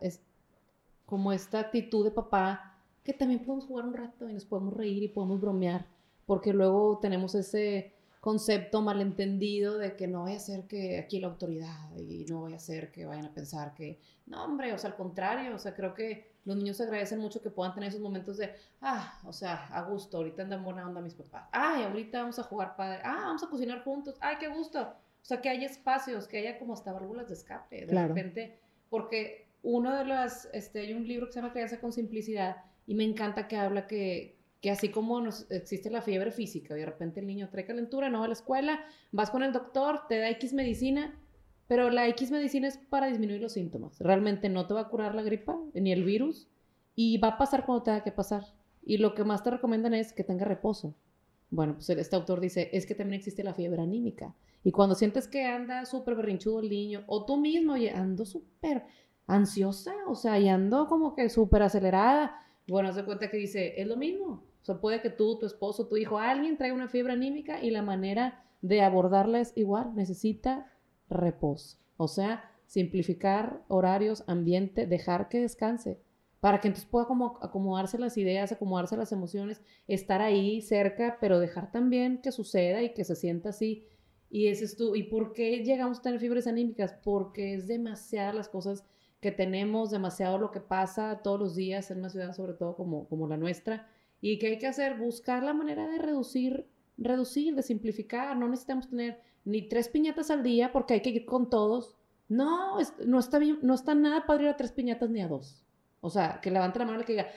como 1.05 1.31
esta 1.31 1.59
actitud 1.59 2.05
de 2.05 2.11
papá, 2.11 2.77
que 3.03 3.13
también 3.13 3.39
podemos 3.39 3.65
jugar 3.65 3.85
un 3.85 3.93
rato 3.93 4.29
y 4.29 4.33
nos 4.33 4.45
podemos 4.45 4.73
reír 4.73 5.03
y 5.03 5.07
podemos 5.07 5.41
bromear, 5.41 5.87
porque 6.25 6.53
luego 6.53 6.99
tenemos 6.99 7.33
ese 7.35 7.93
concepto 8.29 8.83
malentendido 8.83 9.79
de 9.79 9.95
que 9.95 10.05
no 10.05 10.21
voy 10.21 10.33
a 10.33 10.35
hacer 10.35 10.67
que 10.67 10.99
aquí 10.99 11.19
la 11.19 11.29
autoridad 11.29 11.97
y 11.97 12.25
no 12.25 12.41
voy 12.41 12.53
a 12.53 12.57
hacer 12.57 12.91
que 12.91 13.07
vayan 13.07 13.25
a 13.25 13.33
pensar 13.33 13.73
que, 13.73 13.99
no 14.27 14.43
hombre, 14.43 14.71
o 14.71 14.77
sea, 14.77 14.91
al 14.91 14.95
contrario, 14.95 15.55
o 15.55 15.57
sea, 15.57 15.73
creo 15.73 15.95
que 15.95 16.33
los 16.45 16.55
niños 16.55 16.79
agradecen 16.79 17.17
mucho 17.17 17.41
que 17.41 17.49
puedan 17.49 17.73
tener 17.73 17.89
esos 17.89 18.01
momentos 18.01 18.37
de, 18.37 18.53
ah, 18.81 19.19
o 19.25 19.33
sea, 19.33 19.65
a 19.69 19.81
gusto, 19.81 20.17
ahorita 20.17 20.43
andan 20.43 20.63
buena 20.63 20.85
onda 20.85 21.01
mis 21.01 21.15
papás, 21.15 21.49
ay, 21.51 21.81
ahorita 21.81 22.21
vamos 22.21 22.37
a 22.37 22.43
jugar 22.43 22.75
padre, 22.75 22.99
ah, 23.03 23.17
vamos 23.19 23.41
a 23.41 23.49
cocinar 23.49 23.83
juntos, 23.83 24.15
ay, 24.19 24.35
qué 24.39 24.47
gusto, 24.47 24.79
o 24.79 25.25
sea, 25.25 25.41
que 25.41 25.49
haya 25.49 25.65
espacios, 25.65 26.27
que 26.27 26.37
haya 26.37 26.59
como 26.59 26.73
hasta 26.73 26.93
válvulas 26.93 27.29
de 27.29 27.33
escape, 27.33 27.87
de 27.87 28.07
repente, 28.07 28.59
porque 28.91 29.47
uno 29.63 29.95
de 29.97 30.05
las, 30.05 30.47
este, 30.53 30.81
hay 30.81 30.93
un 30.93 31.07
libro 31.07 31.25
que 31.25 31.33
se 31.33 31.41
llama 31.41 31.51
Crianza 31.51 31.79
con 31.79 31.91
Simplicidad 31.91 32.57
y 32.85 32.93
me 32.93 33.05
encanta 33.05 33.47
que 33.47 33.57
habla 33.57 33.87
que, 33.87 34.38
que 34.61 34.71
así 34.71 34.89
como 34.89 35.21
nos, 35.21 35.49
existe 35.51 35.89
la 35.89 36.01
fiebre 36.01 36.31
física, 36.31 36.75
y 36.75 36.79
de 36.79 36.85
repente 36.85 37.19
el 37.19 37.27
niño 37.27 37.49
trae 37.49 37.65
calentura, 37.65 38.09
no 38.09 38.19
va 38.19 38.25
a 38.25 38.27
la 38.27 38.33
escuela, 38.33 38.83
vas 39.11 39.29
con 39.29 39.43
el 39.43 39.53
doctor, 39.53 40.01
te 40.07 40.19
da 40.19 40.29
X 40.31 40.53
medicina, 40.53 41.17
pero 41.67 41.89
la 41.89 42.07
X 42.07 42.31
medicina 42.31 42.67
es 42.67 42.77
para 42.77 43.07
disminuir 43.07 43.41
los 43.41 43.53
síntomas. 43.53 43.99
Realmente 43.99 44.49
no 44.49 44.67
te 44.67 44.73
va 44.73 44.81
a 44.81 44.89
curar 44.89 45.15
la 45.15 45.21
gripa 45.21 45.57
ni 45.73 45.91
el 45.91 46.03
virus 46.03 46.49
y 46.95 47.17
va 47.19 47.29
a 47.29 47.37
pasar 47.37 47.65
cuando 47.65 47.83
tenga 47.83 48.03
que 48.03 48.11
pasar. 48.11 48.43
Y 48.81 48.97
lo 48.97 49.13
que 49.13 49.23
más 49.23 49.43
te 49.43 49.51
recomiendan 49.51 49.93
es 49.93 50.11
que 50.11 50.23
tenga 50.23 50.45
reposo. 50.45 50.95
Bueno, 51.51 51.75
pues 51.75 51.89
este 51.89 52.15
autor 52.15 52.39
dice, 52.39 52.69
es 52.73 52.85
que 52.85 52.95
también 52.95 53.19
existe 53.19 53.43
la 53.43 53.53
fiebre 53.53 53.81
anímica. 53.81 54.35
Y 54.63 54.71
cuando 54.71 54.95
sientes 54.95 55.27
que 55.27 55.45
anda 55.45 55.85
súper 55.85 56.15
berrinchudo 56.15 56.59
el 56.59 56.69
niño, 56.69 57.03
o 57.07 57.25
tú 57.25 57.37
mismo, 57.37 57.73
oye, 57.73 57.91
ando 57.91 58.25
súper 58.25 58.83
ansiosa, 59.27 59.93
o 60.07 60.15
sea, 60.15 60.39
y 60.39 60.49
ando 60.49 60.87
como 60.87 61.15
que 61.15 61.29
súper 61.29 61.61
acelerada, 61.61 62.35
bueno, 62.67 62.93
se 62.93 63.03
cuenta 63.03 63.29
que 63.29 63.37
dice, 63.37 63.79
es 63.79 63.87
lo 63.87 63.97
mismo. 63.97 64.43
O 64.61 64.65
sea, 64.65 64.79
puede 64.79 65.01
que 65.01 65.09
tú, 65.09 65.39
tu 65.39 65.45
esposo, 65.45 65.87
tu 65.87 65.97
hijo, 65.97 66.17
alguien 66.17 66.57
traiga 66.57 66.75
una 66.75 66.89
fiebre 66.89 67.13
anímica 67.13 67.63
y 67.63 67.71
la 67.71 67.81
manera 67.81 68.43
de 68.61 68.81
abordarla 68.81 69.39
es 69.39 69.53
igual, 69.55 69.95
necesita 69.95 70.71
reposo. 71.09 71.77
O 71.97 72.07
sea, 72.07 72.51
simplificar 72.65 73.63
horarios, 73.67 74.23
ambiente, 74.27 74.85
dejar 74.85 75.29
que 75.29 75.39
descanse 75.39 75.99
para 76.39 76.61
que 76.61 76.69
entonces 76.69 76.89
pueda 76.89 77.05
como 77.05 77.37
acomodarse 77.41 77.97
las 77.97 78.17
ideas, 78.17 78.51
acomodarse 78.51 78.95
las 78.95 79.11
emociones, 79.11 79.61
estar 79.87 80.21
ahí 80.21 80.61
cerca, 80.61 81.17
pero 81.19 81.39
dejar 81.39 81.71
también 81.71 82.21
que 82.21 82.31
suceda 82.31 82.81
y 82.81 82.93
que 82.93 83.03
se 83.03 83.15
sienta 83.15 83.49
así. 83.49 83.85
Y 84.29 84.47
ese 84.47 84.65
es 84.65 84.77
tú. 84.77 84.95
¿Y 84.95 85.03
por 85.03 85.33
qué 85.33 85.63
llegamos 85.63 85.99
a 85.99 86.01
tener 86.03 86.19
fibras 86.19 86.47
anímicas? 86.47 86.93
Porque 87.03 87.55
es 87.55 87.67
demasiadas 87.67 88.35
las 88.35 88.47
cosas 88.47 88.85
que 89.19 89.31
tenemos, 89.31 89.91
demasiado 89.91 90.37
lo 90.37 90.51
que 90.51 90.61
pasa 90.61 91.21
todos 91.23 91.39
los 91.39 91.55
días 91.55 91.91
en 91.91 91.99
una 91.99 92.09
ciudad, 92.09 92.33
sobre 92.33 92.53
todo 92.53 92.75
como, 92.75 93.07
como 93.09 93.27
la 93.27 93.35
nuestra, 93.35 93.89
y 94.21 94.37
que 94.37 94.47
hay 94.47 94.57
que 94.57 94.67
hacer, 94.67 94.97
buscar 94.97 95.43
la 95.43 95.53
manera 95.53 95.87
de 95.87 95.97
reducir, 95.97 96.67
reducir, 96.97 97.55
de 97.55 97.63
simplificar. 97.63 98.35
No 98.37 98.47
necesitamos 98.47 98.89
tener 98.89 99.21
ni 99.45 99.67
tres 99.67 99.89
piñatas 99.89 100.29
al 100.31 100.43
día 100.43 100.71
porque 100.71 100.95
hay 100.95 101.01
que 101.01 101.09
ir 101.09 101.25
con 101.25 101.49
todos. 101.49 101.95
No, 102.27 102.77
no 103.05 103.19
está 103.19 103.39
bien, 103.39 103.59
no 103.61 103.73
está 103.73 103.95
nada 103.95 104.25
padre 104.25 104.43
ir 104.45 104.49
a 104.49 104.57
tres 104.57 104.71
piñatas 104.71 105.09
ni 105.09 105.21
a 105.21 105.27
dos. 105.27 105.65
O 106.01 106.09
sea, 106.09 106.39
que 106.41 106.51
levante 106.51 106.79
la 106.79 106.85
mano 106.85 107.01
y 107.01 107.05
que 107.05 107.13
diga, 107.13 107.27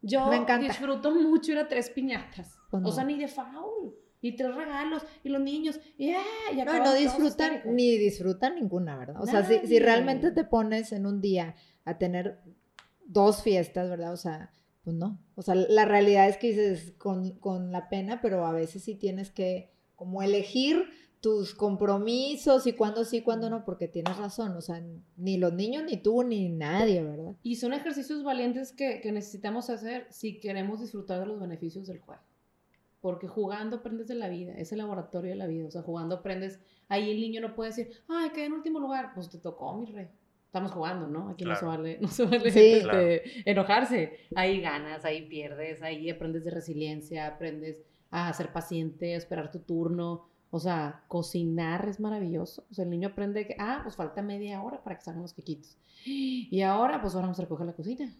yo 0.00 0.30
disfruto 0.60 1.14
mucho 1.14 1.52
ir 1.52 1.58
a 1.58 1.68
tres 1.68 1.90
piñatas. 1.90 2.56
Pues 2.70 2.82
o 2.84 2.92
sea, 2.92 3.04
ni 3.04 3.18
de 3.18 3.28
faul. 3.28 3.94
Y 4.20 4.34
tres 4.34 4.52
regalos, 4.52 5.04
y 5.22 5.28
los 5.28 5.40
niños, 5.40 5.78
y, 5.96 6.10
ah, 6.10 6.24
No, 6.66 6.84
no 6.86 6.94
disfrutan, 6.94 7.62
ni 7.66 7.96
disfrutan 7.98 8.56
ninguna, 8.56 8.96
¿verdad? 8.96 9.22
O 9.22 9.26
sea, 9.26 9.44
si, 9.44 9.64
si, 9.64 9.78
realmente 9.78 10.32
te 10.32 10.42
pones 10.42 10.90
en 10.90 11.06
un 11.06 11.20
día 11.20 11.54
a 11.84 11.98
tener 11.98 12.40
dos 13.04 13.44
fiestas, 13.44 13.88
¿verdad? 13.88 14.12
O 14.12 14.16
sea, 14.16 14.50
pues 14.82 14.96
no. 14.96 15.18
O 15.34 15.42
sea, 15.42 15.54
la 15.54 15.84
realidad 15.84 16.28
es 16.28 16.36
que 16.36 16.48
dices 16.48 16.92
con, 16.98 17.32
con 17.38 17.72
la 17.72 17.88
pena, 17.88 18.20
pero 18.20 18.46
a 18.46 18.52
veces 18.52 18.82
sí 18.82 18.94
tienes 18.94 19.30
que 19.30 19.70
como 19.96 20.22
elegir 20.22 20.86
tus 21.20 21.54
compromisos 21.54 22.66
y 22.66 22.72
cuándo 22.72 23.04
sí, 23.04 23.22
cuándo 23.22 23.50
no, 23.50 23.64
porque 23.64 23.88
tienes 23.88 24.16
razón, 24.16 24.56
o 24.56 24.60
sea, 24.60 24.82
ni 25.16 25.36
los 25.36 25.52
niños, 25.52 25.82
ni 25.84 25.96
tú, 25.96 26.22
ni 26.22 26.48
nadie, 26.48 27.02
¿verdad? 27.02 27.34
Y 27.42 27.56
son 27.56 27.72
ejercicios 27.72 28.22
valientes 28.22 28.72
que, 28.72 29.00
que 29.00 29.10
necesitamos 29.10 29.68
hacer 29.70 30.06
si 30.10 30.38
queremos 30.38 30.80
disfrutar 30.80 31.20
de 31.20 31.26
los 31.26 31.40
beneficios 31.40 31.86
del 31.88 31.98
juego. 31.98 32.22
Porque 33.00 33.26
jugando 33.26 33.76
aprendes 33.76 34.08
de 34.08 34.14
la 34.14 34.28
vida, 34.28 34.54
es 34.54 34.72
el 34.72 34.78
laboratorio 34.78 35.30
de 35.30 35.36
la 35.36 35.46
vida, 35.46 35.66
o 35.66 35.70
sea, 35.70 35.82
jugando 35.82 36.16
aprendes, 36.16 36.60
ahí 36.88 37.10
el 37.10 37.20
niño 37.20 37.40
no 37.40 37.54
puede 37.54 37.70
decir, 37.70 37.90
ay, 38.08 38.30
quedé 38.30 38.46
en 38.46 38.52
último 38.52 38.78
lugar, 38.78 39.12
pues 39.14 39.28
te 39.28 39.38
tocó, 39.38 39.76
mi 39.76 39.86
rey. 39.86 40.08
Estamos 40.48 40.72
jugando, 40.72 41.06
¿no? 41.06 41.28
Aquí 41.28 41.44
no 41.44 41.54
se 41.54 41.66
vale, 41.66 41.98
no 42.00 42.08
se 42.08 42.24
vale 42.24 42.48
este, 42.48 43.50
enojarse. 43.50 44.20
Ahí 44.34 44.62
ganas, 44.62 45.04
ahí 45.04 45.28
pierdes, 45.28 45.82
ahí 45.82 46.08
aprendes 46.08 46.42
de 46.42 46.50
resiliencia, 46.50 47.26
aprendes 47.26 47.84
a 48.10 48.32
ser 48.32 48.50
paciente, 48.50 49.12
a 49.12 49.18
esperar 49.18 49.50
tu 49.50 49.58
turno, 49.58 50.26
o 50.50 50.58
sea, 50.58 51.04
cocinar 51.06 51.86
es 51.86 52.00
maravilloso. 52.00 52.64
O 52.70 52.74
sea, 52.74 52.84
el 52.84 52.90
niño 52.90 53.08
aprende 53.08 53.46
que, 53.46 53.56
ah, 53.58 53.80
pues 53.82 53.94
falta 53.94 54.22
media 54.22 54.62
hora 54.62 54.82
para 54.82 54.96
que 54.96 55.04
salgan 55.04 55.20
los 55.20 55.34
quequitos. 55.34 55.76
Y 56.06 56.62
ahora, 56.62 57.02
pues 57.02 57.14
ahora 57.14 57.26
vamos 57.26 57.38
a 57.38 57.42
recoger 57.42 57.66
la 57.66 57.74
cocina. 57.74 58.10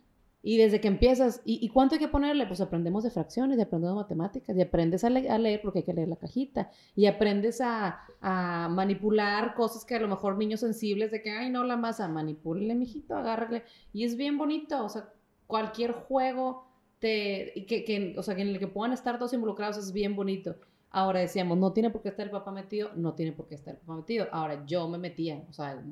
Y 0.42 0.56
desde 0.56 0.80
que 0.80 0.88
empiezas, 0.88 1.42
¿y, 1.44 1.68
cuánto 1.70 1.96
hay 1.96 1.98
que 1.98 2.08
ponerle? 2.08 2.46
Pues 2.46 2.60
aprendemos 2.60 3.02
de 3.04 3.10
fracciones, 3.10 3.58
y 3.58 3.62
aprendemos 3.62 3.96
matemáticas, 3.96 4.56
y 4.56 4.62
aprendes 4.62 5.02
a, 5.04 5.10
leer 5.10 5.60
porque 5.62 5.80
hay 5.80 5.84
que 5.84 5.92
leer 5.92 6.08
la 6.08 6.16
cajita, 6.16 6.70
y 6.94 7.06
aprendes 7.06 7.60
a, 7.60 8.00
a, 8.20 8.68
manipular 8.68 9.54
cosas 9.54 9.84
que 9.84 9.96
a 9.96 10.00
lo 10.00 10.08
mejor 10.08 10.38
niños 10.38 10.60
sensibles 10.60 11.10
de 11.10 11.22
que, 11.22 11.30
ay, 11.30 11.50
no, 11.50 11.64
la 11.64 11.76
masa, 11.76 12.06
manipúlele, 12.08 12.74
mijito, 12.74 13.16
agárrale. 13.16 13.64
Y 13.92 14.04
es 14.04 14.16
bien 14.16 14.38
bonito, 14.38 14.84
o 14.84 14.88
sea, 14.88 15.12
cualquier 15.46 15.92
juego 15.92 16.68
te, 17.00 17.64
que, 17.68 17.84
que, 17.84 18.14
o 18.16 18.22
sea, 18.22 18.34
en 18.34 18.48
el 18.48 18.58
que 18.58 18.68
puedan 18.68 18.92
estar 18.92 19.18
todos 19.18 19.32
involucrados 19.32 19.76
es 19.78 19.92
bien 19.92 20.14
bonito. 20.14 20.56
Ahora 20.90 21.20
decíamos, 21.20 21.58
no 21.58 21.72
tiene 21.72 21.90
por 21.90 22.02
qué 22.02 22.08
estar 22.08 22.26
el 22.26 22.32
papá 22.32 22.50
metido, 22.50 22.90
no 22.94 23.14
tiene 23.14 23.32
por 23.32 23.46
qué 23.46 23.56
estar 23.56 23.74
el 23.74 23.80
papá 23.80 23.96
metido. 23.96 24.26
Ahora 24.32 24.64
yo 24.66 24.88
me 24.88 24.98
metía, 24.98 25.44
o 25.48 25.52
sea, 25.52 25.82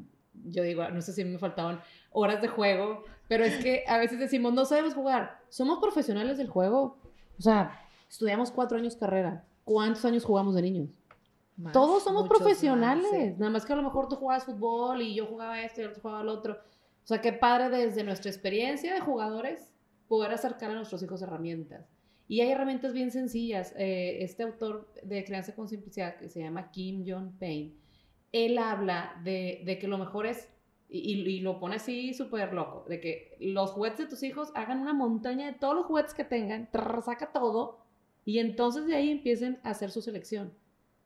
yo 0.44 0.62
digo, 0.62 0.88
no 0.90 1.00
sé 1.00 1.12
si 1.12 1.24
me 1.24 1.38
faltaban 1.38 1.80
horas 2.10 2.40
de 2.40 2.48
juego, 2.48 3.04
pero 3.28 3.44
es 3.44 3.56
que 3.62 3.84
a 3.86 3.98
veces 3.98 4.18
decimos, 4.18 4.52
no 4.52 4.64
sabemos 4.64 4.94
jugar. 4.94 5.40
Somos 5.48 5.78
profesionales 5.78 6.38
del 6.38 6.48
juego. 6.48 6.98
O 7.38 7.42
sea, 7.42 7.80
estudiamos 8.08 8.50
cuatro 8.50 8.78
años 8.78 8.96
carrera. 8.96 9.44
¿Cuántos 9.64 10.04
años 10.04 10.24
jugamos 10.24 10.54
de 10.54 10.62
niños? 10.62 10.90
Todos 11.72 12.04
somos 12.04 12.28
profesionales. 12.28 13.38
Nada 13.38 13.50
más 13.50 13.64
que 13.64 13.72
a 13.72 13.76
lo 13.76 13.82
mejor 13.82 14.08
tú 14.08 14.16
jugabas 14.16 14.44
fútbol 14.44 15.02
y 15.02 15.14
yo 15.14 15.26
jugaba 15.26 15.60
esto 15.62 15.80
y 15.80 15.84
otro 15.84 16.02
jugaba 16.02 16.20
el 16.20 16.28
otro. 16.28 16.54
O 16.54 17.06
sea, 17.06 17.20
qué 17.20 17.32
padre 17.32 17.70
desde 17.70 18.04
nuestra 18.04 18.30
experiencia 18.30 18.92
de 18.92 19.00
jugadores 19.00 19.72
poder 20.06 20.32
acercar 20.32 20.70
a 20.70 20.74
nuestros 20.74 21.02
hijos 21.02 21.22
herramientas. 21.22 21.88
Y 22.28 22.40
hay 22.40 22.50
herramientas 22.50 22.92
bien 22.92 23.10
sencillas. 23.10 23.72
Eh, 23.76 24.18
este 24.22 24.42
autor 24.42 24.92
de 25.02 25.24
Crianza 25.24 25.54
con 25.54 25.68
Simplicidad, 25.68 26.16
que 26.16 26.28
se 26.28 26.40
llama 26.40 26.70
Kim 26.70 27.04
Jong 27.06 27.38
Payne, 27.38 27.74
él 28.44 28.58
habla 28.58 29.20
de, 29.24 29.78
que 29.80 29.88
lo 29.88 29.98
mejor 29.98 30.26
es, 30.26 30.48
y, 30.88 31.40
lo 31.40 31.58
pone 31.58 31.76
así 31.76 32.12
súper 32.12 32.52
loco, 32.52 32.84
de 32.88 33.00
que 33.00 33.36
los 33.40 33.70
juguetes 33.72 33.98
de 33.98 34.06
tus 34.06 34.22
hijos 34.22 34.52
hagan 34.54 34.80
una 34.80 34.92
montaña 34.92 35.46
de 35.46 35.58
todos 35.58 35.74
los 35.74 35.86
juguetes 35.86 36.14
que 36.14 36.24
tengan, 36.24 36.68
saca 37.04 37.32
todo, 37.32 37.78
y 38.24 38.38
entonces 38.38 38.86
de 38.86 38.96
ahí 38.96 39.10
empiecen 39.10 39.58
a 39.62 39.70
hacer 39.70 39.90
su 39.90 40.02
selección. 40.02 40.52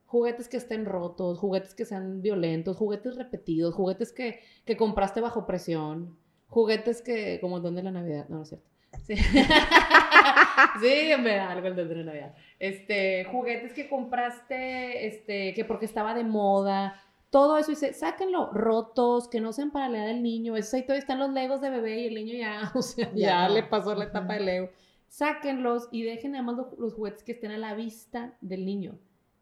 Juguetes 0.06 0.48
que 0.48 0.56
estén 0.56 0.86
rotos, 0.86 1.38
juguetes 1.38 1.74
que 1.74 1.84
sean 1.84 2.20
violentos, 2.20 2.76
juguetes 2.76 3.16
repetidos, 3.16 3.74
juguetes 3.74 4.12
que, 4.12 4.40
que 4.64 4.76
compraste 4.76 5.20
bajo 5.20 5.46
presión, 5.46 6.18
juguetes 6.48 7.00
que, 7.00 7.38
como 7.40 7.58
el 7.58 7.62
don 7.62 7.76
de 7.76 7.82
la 7.84 7.92
Navidad, 7.92 8.26
no, 8.28 8.36
no 8.36 8.42
es 8.42 8.48
cierto. 8.48 8.68
Sí. 9.06 9.16
sí, 10.80 11.12
me 11.20 11.36
da 11.36 11.50
algo 11.50 11.68
el 11.68 11.76
de 11.76 12.04
Navidad. 12.04 12.34
Este, 12.58 13.24
juguetes 13.24 13.72
que 13.72 13.88
compraste, 13.88 15.06
este, 15.06 15.54
que 15.54 15.64
porque 15.64 15.86
estaba 15.86 16.14
de 16.14 16.24
moda, 16.24 17.00
todo 17.30 17.56
eso, 17.58 17.70
dice, 17.70 17.92
sáquenlo, 17.92 18.50
rotos, 18.52 19.28
que 19.28 19.40
no 19.40 19.52
sean 19.52 19.70
para 19.70 19.88
la 19.88 19.98
edad 19.98 20.06
del 20.08 20.22
niño, 20.22 20.56
eso 20.56 20.76
ahí 20.76 20.82
todavía 20.82 21.00
están 21.00 21.18
los 21.18 21.30
legos 21.30 21.60
de 21.60 21.70
bebé 21.70 22.00
y 22.00 22.06
el 22.08 22.14
niño 22.14 22.34
ya, 22.34 22.70
o 22.74 22.82
sea, 22.82 23.10
ya, 23.14 23.48
le 23.48 23.62
pasó 23.62 23.94
la 23.94 24.04
etapa 24.04 24.34
de 24.34 24.40
lego. 24.40 24.70
Sáquenlos 25.08 25.88
y 25.90 26.02
dejen 26.02 26.34
además 26.34 26.56
los, 26.56 26.78
los 26.78 26.94
juguetes 26.94 27.22
que 27.22 27.32
estén 27.32 27.50
a 27.50 27.58
la 27.58 27.74
vista 27.74 28.36
del 28.40 28.64
niño. 28.64 28.98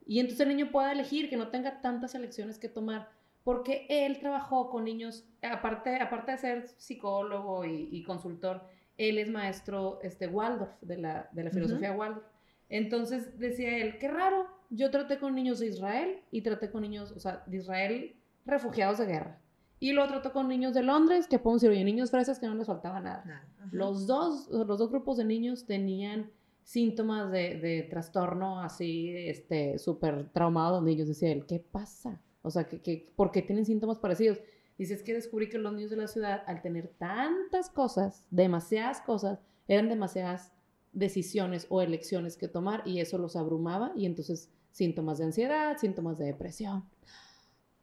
Y 0.06 0.20
entonces 0.20 0.46
el 0.46 0.56
niño 0.56 0.70
pueda 0.70 0.92
elegir, 0.92 1.28
que 1.28 1.36
no 1.36 1.48
tenga 1.48 1.82
tantas 1.82 2.14
elecciones 2.14 2.58
que 2.58 2.68
tomar 2.68 3.08
porque 3.48 3.86
él 3.88 4.18
trabajó 4.18 4.68
con 4.68 4.84
niños, 4.84 5.26
aparte, 5.40 5.96
aparte 6.02 6.32
de 6.32 6.36
ser 6.36 6.68
psicólogo 6.76 7.64
y, 7.64 8.02
consultor, 8.02 8.62
él 8.98 9.16
es 9.16 9.30
maestro 9.30 10.00
este, 10.02 10.26
Waldorf, 10.26 10.78
de 10.82 10.98
la, 10.98 11.30
de 11.32 11.44
la 11.44 11.50
filosofía 11.50 11.92
Waldorf. 11.92 12.26
Entonces 12.68 13.38
decía 13.38 13.78
él, 13.78 13.96
qué 13.96 14.08
raro, 14.08 14.46
yo 14.70 14.90
traté 14.90 15.18
con 15.18 15.34
niños 15.34 15.58
de 15.58 15.66
Israel 15.66 16.20
y 16.30 16.42
traté 16.42 16.70
con 16.70 16.82
niños, 16.82 17.12
o 17.12 17.20
sea, 17.20 17.42
de 17.46 17.56
Israel 17.56 18.16
refugiados 18.44 18.98
de 18.98 19.06
guerra. 19.06 19.40
Y 19.80 19.92
lo 19.92 20.06
trató 20.08 20.32
con 20.32 20.48
niños 20.48 20.74
de 20.74 20.82
Londres, 20.82 21.28
que 21.28 21.38
podemos 21.38 21.62
decir, 21.62 21.76
oye, 21.76 21.84
niños 21.84 22.10
fresas 22.10 22.38
que 22.38 22.46
no 22.46 22.54
les 22.54 22.66
faltaba 22.66 23.00
nada. 23.00 23.46
Los 23.70 24.06
dos, 24.06 24.48
los 24.48 24.78
dos 24.78 24.90
grupos 24.90 25.18
de 25.18 25.24
niños 25.24 25.66
tenían 25.66 26.30
síntomas 26.64 27.30
de, 27.30 27.60
de 27.60 27.82
trastorno 27.84 28.60
así, 28.60 29.10
este, 29.14 29.78
súper 29.78 30.30
traumados. 30.30 30.78
Donde 30.78 30.92
ellos 30.92 31.06
decían, 31.06 31.42
¿qué 31.42 31.60
pasa? 31.60 32.20
O 32.42 32.50
sea, 32.50 32.64
que, 32.64 32.80
que, 32.80 33.12
¿por 33.14 33.30
qué 33.30 33.40
tienen 33.42 33.66
síntomas 33.66 33.98
parecidos? 33.98 34.40
Dice, 34.78 34.94
es 34.94 35.02
que 35.04 35.14
descubrí 35.14 35.48
que 35.48 35.58
los 35.58 35.72
niños 35.72 35.90
de 35.90 35.96
la 35.96 36.08
ciudad, 36.08 36.42
al 36.46 36.60
tener 36.60 36.88
tantas 36.98 37.70
cosas, 37.70 38.26
demasiadas 38.30 39.00
cosas, 39.00 39.38
eran 39.68 39.88
demasiadas 39.88 40.52
decisiones 40.92 41.66
o 41.68 41.82
elecciones 41.82 42.36
que 42.36 42.48
tomar 42.48 42.82
y 42.86 43.00
eso 43.00 43.18
los 43.18 43.36
abrumaba 43.36 43.92
y 43.94 44.06
entonces 44.06 44.50
síntomas 44.78 45.18
de 45.18 45.24
ansiedad, 45.24 45.76
síntomas 45.76 46.18
de 46.18 46.26
depresión. 46.26 46.84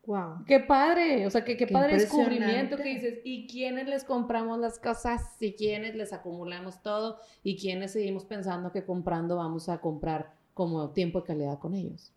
Wow. 0.06 0.46
Qué 0.46 0.60
padre, 0.60 1.26
o 1.26 1.30
sea, 1.30 1.44
qué, 1.44 1.58
qué, 1.58 1.68
padre 1.68 1.98
descubrimiento 1.98 2.78
que 2.78 2.84
dices, 2.84 3.20
¿y 3.24 3.48
quiénes 3.48 3.88
les 3.88 4.04
compramos 4.04 4.60
las 4.60 4.80
cosas? 4.80 5.36
¿Y 5.42 5.54
quiénes 5.54 5.96
les 5.96 6.14
acumulamos 6.14 6.82
todo? 6.82 7.18
¿Y 7.44 7.58
quiénes 7.58 7.92
seguimos 7.92 8.24
pensando 8.24 8.72
que 8.72 8.86
comprando 8.86 9.36
vamos 9.36 9.68
a 9.68 9.80
comprar 9.82 10.34
como 10.54 10.92
tiempo 10.92 11.22
de 11.22 11.28
calidad 11.28 11.60
con 11.60 11.74
ellos? 11.74 12.14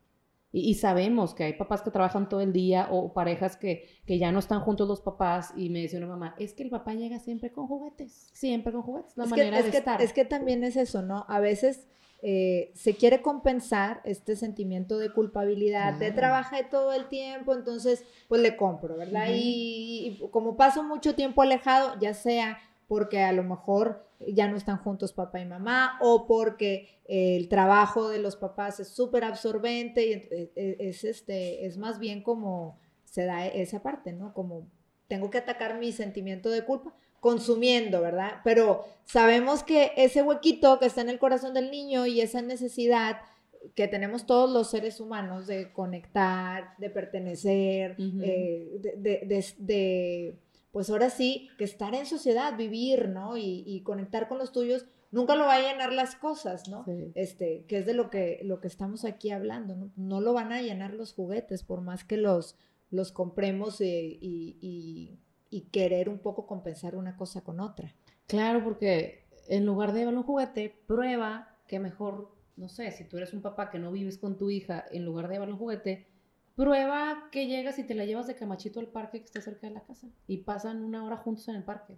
Y, 0.50 0.75
sabemos 0.75 1.35
que 1.35 1.44
hay 1.44 1.52
papás 1.54 1.82
que 1.82 1.90
trabajan 1.90 2.28
todo 2.28 2.40
el 2.40 2.54
día 2.54 2.88
o 2.90 3.12
parejas 3.12 3.56
que, 3.56 3.87
que, 4.06 4.18
ya 4.18 4.32
no 4.32 4.38
están 4.38 4.61
juntos 4.61 4.88
los 4.88 5.02
papás 5.02 5.52
y 5.54 5.68
me 5.68 5.80
dice 5.80 5.99
una 5.99 6.06
mamá, 6.06 6.35
es 6.38 6.54
que 6.54 6.62
el 6.62 6.70
papá 6.70 6.94
llega 6.94 7.18
siempre 7.18 7.52
con 7.52 7.66
juguetes, 7.66 8.30
siempre 8.32 8.73
con 8.73 8.80
juguetes, 8.80 9.14
la 9.14 9.26
manera 9.26 9.61
de 9.62 9.68
estar. 9.68 10.00
Es 10.00 10.14
que 10.14 10.25
también 10.25 10.64
es 10.64 10.76
eso, 10.76 11.02
¿no? 11.02 11.26
A 11.28 11.38
veces 11.40 11.87
eh, 12.21 12.73
se 12.75 12.95
quiere 12.97 13.23
compensar 13.23 14.01
este 14.05 14.35
sentimiento 14.35 14.99
de 14.99 15.13
culpabilidad, 15.13 15.95
de 15.95 16.11
trabajar 16.11 16.69
todo 16.69 16.93
el 16.93 17.09
tiempo, 17.09 17.55
entonces 17.55 18.05
pues 18.27 18.41
le 18.43 18.57
compro, 18.57 18.97
¿verdad? 18.97 19.29
y, 19.31 20.21
como 20.33 20.57
paso 20.57 20.83
mucho 20.83 21.15
tiempo 21.15 21.43
alejado, 21.43 21.99
ya 22.01 22.15
sea 22.15 22.59
porque 22.89 23.21
a 23.21 23.33
lo 23.33 23.45
mejor 23.45 24.09
ya 24.27 24.49
no 24.49 24.57
están 24.57 24.79
juntos 24.79 25.13
papá 25.13 25.41
y 25.41 25.47
mamá 25.47 25.99
o 26.01 26.27
porque 26.27 27.01
el 27.05 27.49
trabajo 27.49 28.09
de 28.09 28.19
los 28.19 28.35
papás 28.35 28.81
es 28.81 28.89
súper 28.89 29.23
absorbente 29.23 30.07
y 30.07 30.13
e, 30.13 30.53
e, 30.57 30.77
es, 30.81 31.05
este, 31.05 31.67
es 31.67 31.77
más 31.79 32.01
bien 32.01 32.23
como 32.23 32.81
se 33.05 33.25
da 33.27 33.47
esa 33.47 33.81
parte, 33.83 34.13
¿no? 34.13 34.35
Como 34.35 34.67
tengo 35.09 35.31
que 35.31 35.38
atacar 35.38 35.79
mi 35.79 35.93
sentimiento 35.93 36.50
de 36.50 36.65
culpa 36.65 36.95
consumiendo, 37.21 38.00
¿verdad? 38.00 38.41
Pero 38.45 38.85
sabemos 39.05 39.65
que 39.65 39.93
ese 39.97 40.23
huequito 40.23 40.79
que 40.79 40.87
está 40.87 41.00
en 41.00 41.09
el 41.09 41.19
corazón 41.19 41.55
del 41.55 41.71
niño 41.71 42.07
y 42.07 42.21
esa 42.21 42.43
necesidad 42.43 43.19
que 43.75 43.88
tenemos 43.88 44.27
todos 44.27 44.50
los 44.50 44.71
seres 44.71 45.00
humanos 45.00 45.47
de 45.47 45.73
conectar, 45.73 46.77
de 46.79 46.91
pertenecer, 46.91 47.97
eh, 47.99 48.69
de, 49.59 50.37
pues 50.71 50.91
ahora 50.91 51.11
sí, 51.11 51.49
que 51.59 51.65
estar 51.65 51.95
en 51.95 52.07
sociedad, 52.07 52.57
vivir, 52.57 53.09
¿no? 53.09 53.37
Y, 53.37 53.83
conectar 53.85 54.29
con 54.29 54.38
los 54.38 54.53
tuyos, 54.53 54.87
nunca 55.11 55.35
lo 55.35 55.45
va 55.45 55.55
a 55.55 55.61
llenar 55.61 55.93
las 55.93 56.15
cosas, 56.15 56.69
¿no? 56.69 56.85
Este, 57.15 57.65
que 57.67 57.79
es 57.79 57.87
de 57.87 57.95
lo 57.95 58.11
que, 58.11 58.41
lo 58.45 58.61
que 58.61 58.69
estamos 58.69 59.05
aquí 59.05 59.31
hablando, 59.31 59.75
¿no? 59.75 59.91
No 59.97 60.21
lo 60.21 60.33
van 60.33 60.53
a 60.53 60.62
llenar 60.62 60.95
los 60.95 61.12
juguetes, 61.12 61.62
por 61.65 61.81
más 61.81 62.05
que 62.05 62.17
los, 62.17 62.57
los 62.90 63.12
compremos 63.12 63.80
y 63.80 65.21
y 65.50 65.62
querer 65.71 66.09
un 66.09 66.18
poco 66.18 66.47
compensar 66.47 66.97
una 66.97 67.16
cosa 67.16 67.42
con 67.42 67.61
otra. 67.61 67.95
Claro, 68.26 68.62
porque 68.62 69.26
en 69.49 69.64
lugar 69.64 69.92
de 69.92 70.00
llevar 70.00 70.16
un 70.16 70.23
juguete, 70.23 70.83
prueba 70.87 71.56
que 71.67 71.78
mejor, 71.78 72.34
no 72.56 72.69
sé, 72.69 72.91
si 72.93 73.04
tú 73.04 73.17
eres 73.17 73.32
un 73.32 73.43
papá 73.43 73.71
que 73.71 73.78
no 73.78 73.93
vives 73.93 74.19
con 74.19 74.36
tu 74.36 74.50
hija, 74.50 74.84
en 74.91 75.04
lugar 75.04 75.28
de 75.28 75.34
llevar 75.34 75.50
un 75.50 75.58
juguete, 75.58 76.06
prueba 76.54 77.28
que 77.30 77.47
llegas 77.47 77.78
y 77.78 77.84
te 77.84 77.95
la 77.95 78.04
llevas 78.04 78.26
de 78.26 78.34
camachito 78.34 78.80
al 78.80 78.89
parque 78.89 79.21
que 79.21 79.26
está 79.26 79.41
cerca 79.41 79.69
de 79.69 79.75
la 79.75 79.84
casa 79.84 80.08
y 80.26 80.39
pasan 80.39 80.84
una 80.84 81.04
hora 81.04 81.17
juntos 81.17 81.49
en 81.49 81.56
el 81.56 81.65
parque. 81.65 81.95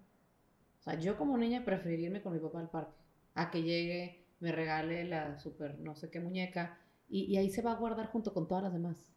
O 0.78 0.82
sea, 0.82 0.98
yo 0.98 1.16
como 1.16 1.36
niña 1.36 1.64
preferiría 1.64 2.06
irme 2.06 2.22
con 2.22 2.32
mi 2.32 2.38
papá 2.38 2.60
al 2.60 2.70
parque, 2.70 2.96
a 3.34 3.50
que 3.50 3.62
llegue, 3.62 4.26
me 4.38 4.52
regale 4.52 5.04
la 5.04 5.38
super 5.38 5.78
no 5.78 5.94
sé 5.94 6.10
qué 6.10 6.20
muñeca 6.20 6.78
y 7.12 7.36
ahí 7.36 7.50
se 7.50 7.60
va 7.60 7.72
a 7.72 7.76
guardar 7.76 8.06
junto 8.06 8.32
con 8.32 8.46
todas 8.46 8.62
las 8.62 8.72
demás. 8.72 9.12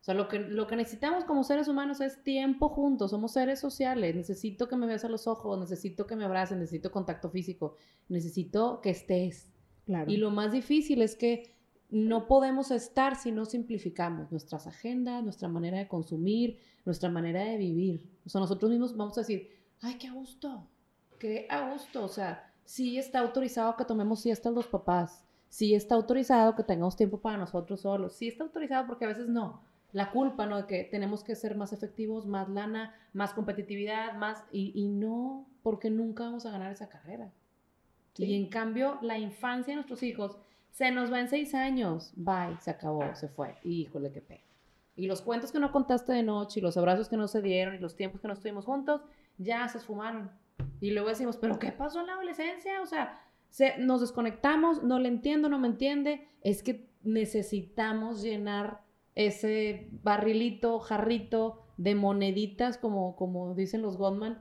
O 0.00 0.04
sea, 0.04 0.14
lo 0.14 0.28
que, 0.28 0.38
lo 0.38 0.66
que 0.66 0.76
necesitamos 0.76 1.24
como 1.24 1.42
seres 1.42 1.68
humanos 1.68 2.00
es 2.00 2.22
tiempo 2.22 2.68
juntos, 2.68 3.10
somos 3.10 3.32
seres 3.32 3.60
sociales, 3.60 4.14
necesito 4.14 4.68
que 4.68 4.76
me 4.76 4.86
veas 4.86 5.04
a 5.04 5.08
los 5.08 5.26
ojos, 5.26 5.58
necesito 5.58 6.06
que 6.06 6.16
me 6.16 6.24
abraces, 6.24 6.56
necesito 6.56 6.92
contacto 6.92 7.30
físico, 7.30 7.74
necesito 8.08 8.80
que 8.80 8.90
estés. 8.90 9.48
Claro. 9.86 10.10
Y 10.10 10.16
lo 10.16 10.30
más 10.30 10.52
difícil 10.52 11.02
es 11.02 11.16
que 11.16 11.54
no 11.90 12.26
podemos 12.26 12.70
estar 12.70 13.16
si 13.16 13.32
no 13.32 13.44
simplificamos 13.44 14.30
nuestras 14.30 14.66
agendas, 14.66 15.24
nuestra 15.24 15.48
manera 15.48 15.78
de 15.78 15.88
consumir, 15.88 16.58
nuestra 16.84 17.10
manera 17.10 17.42
de 17.44 17.56
vivir. 17.56 18.08
O 18.24 18.28
sea, 18.28 18.40
nosotros 18.40 18.70
mismos 18.70 18.96
vamos 18.96 19.16
a 19.18 19.22
decir, 19.22 19.48
ay, 19.80 19.96
qué 19.98 20.06
a 20.06 20.12
gusto, 20.12 20.68
qué 21.18 21.46
a 21.50 21.70
gusto. 21.70 22.04
O 22.04 22.08
sea, 22.08 22.52
sí 22.64 22.98
está 22.98 23.20
autorizado 23.20 23.76
que 23.76 23.84
tomemos 23.84 24.20
siestas 24.20 24.52
los 24.52 24.68
papás, 24.68 25.24
sí 25.48 25.74
está 25.74 25.96
autorizado 25.96 26.54
que 26.54 26.62
tengamos 26.62 26.94
tiempo 26.94 27.20
para 27.20 27.38
nosotros 27.38 27.80
solos, 27.80 28.14
sí 28.14 28.28
está 28.28 28.44
autorizado 28.44 28.86
porque 28.86 29.06
a 29.06 29.08
veces 29.08 29.28
no 29.28 29.67
la 29.92 30.10
culpa, 30.10 30.46
¿no? 30.46 30.58
De 30.58 30.66
que 30.66 30.84
tenemos 30.84 31.24
que 31.24 31.34
ser 31.34 31.56
más 31.56 31.72
efectivos, 31.72 32.26
más 32.26 32.48
lana, 32.48 32.94
más 33.12 33.32
competitividad, 33.32 34.14
más... 34.14 34.44
Y, 34.52 34.88
no, 34.88 35.46
porque 35.62 35.90
nunca 35.90 36.24
vamos 36.24 36.46
a 36.46 36.50
ganar 36.50 36.72
esa 36.72 36.88
carrera. 36.88 37.32
Y 38.16 38.34
en 38.34 38.48
cambio, 38.48 38.98
la 39.00 39.18
infancia 39.18 39.72
de 39.72 39.76
nuestros 39.76 40.02
hijos 40.02 40.38
se 40.70 40.90
nos 40.90 41.12
va 41.12 41.20
en 41.20 41.28
seis 41.28 41.54
años. 41.54 42.12
Bye, 42.16 42.58
se 42.60 42.70
acabó, 42.70 43.14
se 43.14 43.28
fue. 43.28 43.56
Híjole, 43.64 44.12
qué 44.12 44.20
pena. 44.20 44.42
Y 44.96 45.06
los 45.06 45.22
cuentos 45.22 45.52
que 45.52 45.60
no 45.60 45.70
contaste 45.70 46.12
de 46.12 46.24
noche, 46.24 46.58
y 46.58 46.62
los 46.62 46.76
abrazos 46.76 47.08
que 47.08 47.16
no 47.16 47.28
se 47.28 47.40
dieron, 47.40 47.76
y 47.76 47.78
los 47.78 47.94
tiempos 47.94 48.20
que 48.20 48.26
no 48.26 48.34
estuvimos 48.34 48.64
juntos, 48.64 49.00
ya 49.38 49.66
se 49.68 49.78
esfumaron. 49.78 50.30
Y 50.80 50.90
luego 50.90 51.08
decimos, 51.08 51.36
¿pero 51.36 51.58
qué 51.58 51.70
pasó 51.70 52.00
en 52.00 52.08
la 52.08 52.14
adolescencia? 52.14 52.82
O 52.82 52.86
sea, 52.86 53.20
se, 53.48 53.78
nos 53.78 54.00
desconectamos, 54.00 54.82
no 54.82 54.98
le 54.98 55.08
entiendo, 55.08 55.48
no 55.48 55.58
me 55.58 55.68
entiende. 55.68 56.26
Es 56.42 56.62
que 56.62 56.88
necesitamos 57.04 58.22
llenar 58.22 58.82
ese 59.18 59.88
barrilito, 60.04 60.78
jarrito 60.78 61.58
de 61.76 61.96
moneditas, 61.96 62.78
como, 62.78 63.16
como 63.16 63.52
dicen 63.54 63.82
los 63.82 63.96
Goldman, 63.96 64.40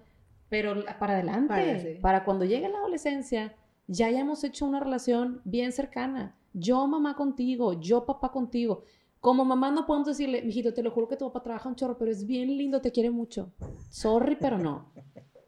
pero 0.50 0.86
para 1.00 1.16
adelante, 1.16 2.00
para, 2.00 2.24
cuando 2.24 2.46
llegue 2.46 2.70
la 2.70 2.78
adolescencia, 2.78 3.56
ya 3.88 4.06
hayamos 4.06 4.44
hecho 4.44 4.66
una 4.68 4.80
relación 4.80 5.42
bien 5.46 5.72
cercana. 5.72 6.38
Yo 6.54 6.86
mamá 6.86 7.16
contigo, 7.16 7.74
yo 7.80 8.06
papá 8.06 8.32
contigo. 8.32 8.84
Como 9.20 9.46
mamá 9.46 9.72
no 9.72 9.88
podemos 9.88 10.10
decirle, 10.10 10.44
mijito, 10.44 10.74
te 10.76 10.84
lo 10.84 10.92
juro 10.92 11.08
que 11.08 11.18
tu 11.18 11.26
papá 11.26 11.42
trabaja 11.42 11.70
un 11.70 11.76
chorro, 11.76 11.98
pero 11.98 12.12
es 12.12 12.28
bien 12.28 12.56
lindo, 12.56 12.80
te 12.80 12.92
quiere 12.92 13.10
mucho. 13.10 13.52
Sorry, 13.90 14.38
pero 14.40 14.60
no. 14.60 14.92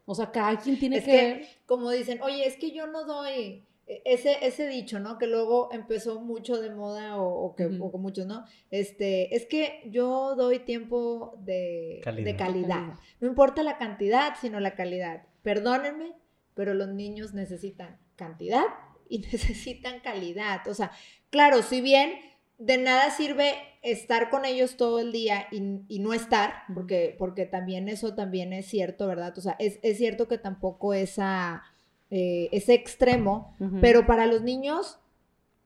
O 0.06 0.14
sea, 0.16 0.32
cada 0.32 0.58
quien 0.58 0.76
tiene 0.76 1.04
que... 1.04 1.46
Como 1.66 1.88
dicen, 1.90 2.20
oye, 2.22 2.44
es 2.46 2.56
que 2.56 2.72
yo 2.72 2.88
no 2.88 3.04
doy 3.04 3.64
ese, 4.04 4.38
ese 4.46 4.68
dicho, 4.68 5.00
¿no? 5.00 5.18
Que 5.18 5.26
luego 5.26 5.68
empezó 5.72 6.20
mucho 6.20 6.60
de 6.60 6.70
moda 6.70 7.20
o, 7.20 7.54
que, 7.56 7.66
con 7.78 8.00
muchos, 8.00 8.26
¿no? 8.26 8.44
Este, 8.70 9.34
es 9.34 9.46
que 9.46 9.82
yo 9.86 10.36
doy 10.36 10.60
tiempo 10.60 11.34
de 11.40 12.00
calidad. 12.04 12.24
de 12.24 12.36
calidad. 12.36 12.94
No 13.20 13.28
importa 13.28 13.62
la 13.62 13.78
cantidad, 13.78 14.34
sino 14.40 14.60
la 14.60 14.76
calidad. 14.76 15.26
Perdónenme, 15.42 16.12
pero 16.54 16.74
los 16.74 16.88
niños 16.88 17.34
necesitan 17.34 17.98
cantidad 18.14 18.64
y 19.08 19.18
necesitan 19.32 20.00
calidad. 20.00 20.66
O 20.68 20.74
sea, 20.74 20.92
claro, 21.30 21.62
si 21.62 21.80
bien 21.80 22.12
de 22.58 22.78
nada 22.78 23.10
sirve 23.10 23.54
estar 23.82 24.30
con 24.30 24.44
ellos 24.44 24.76
todo 24.76 25.00
el 25.00 25.10
día 25.10 25.46
y, 25.50 25.98
no 25.98 26.12
estar, 26.12 26.62
porque, 26.74 27.16
porque 27.18 27.46
también 27.46 27.88
eso 27.88 28.14
también 28.14 28.52
es 28.52 28.66
cierto, 28.66 29.08
¿verdad? 29.08 29.36
O 29.36 29.40
sea, 29.40 29.56
es, 29.58 29.80
es 29.82 29.96
cierto 29.96 30.28
que 30.28 30.38
tampoco 30.38 30.94
esa 30.94 31.62
eh, 32.10 32.48
ese 32.52 32.74
extremo, 32.74 33.56
pero 33.80 34.06
para 34.06 34.26
los 34.26 34.42
niños 34.42 34.98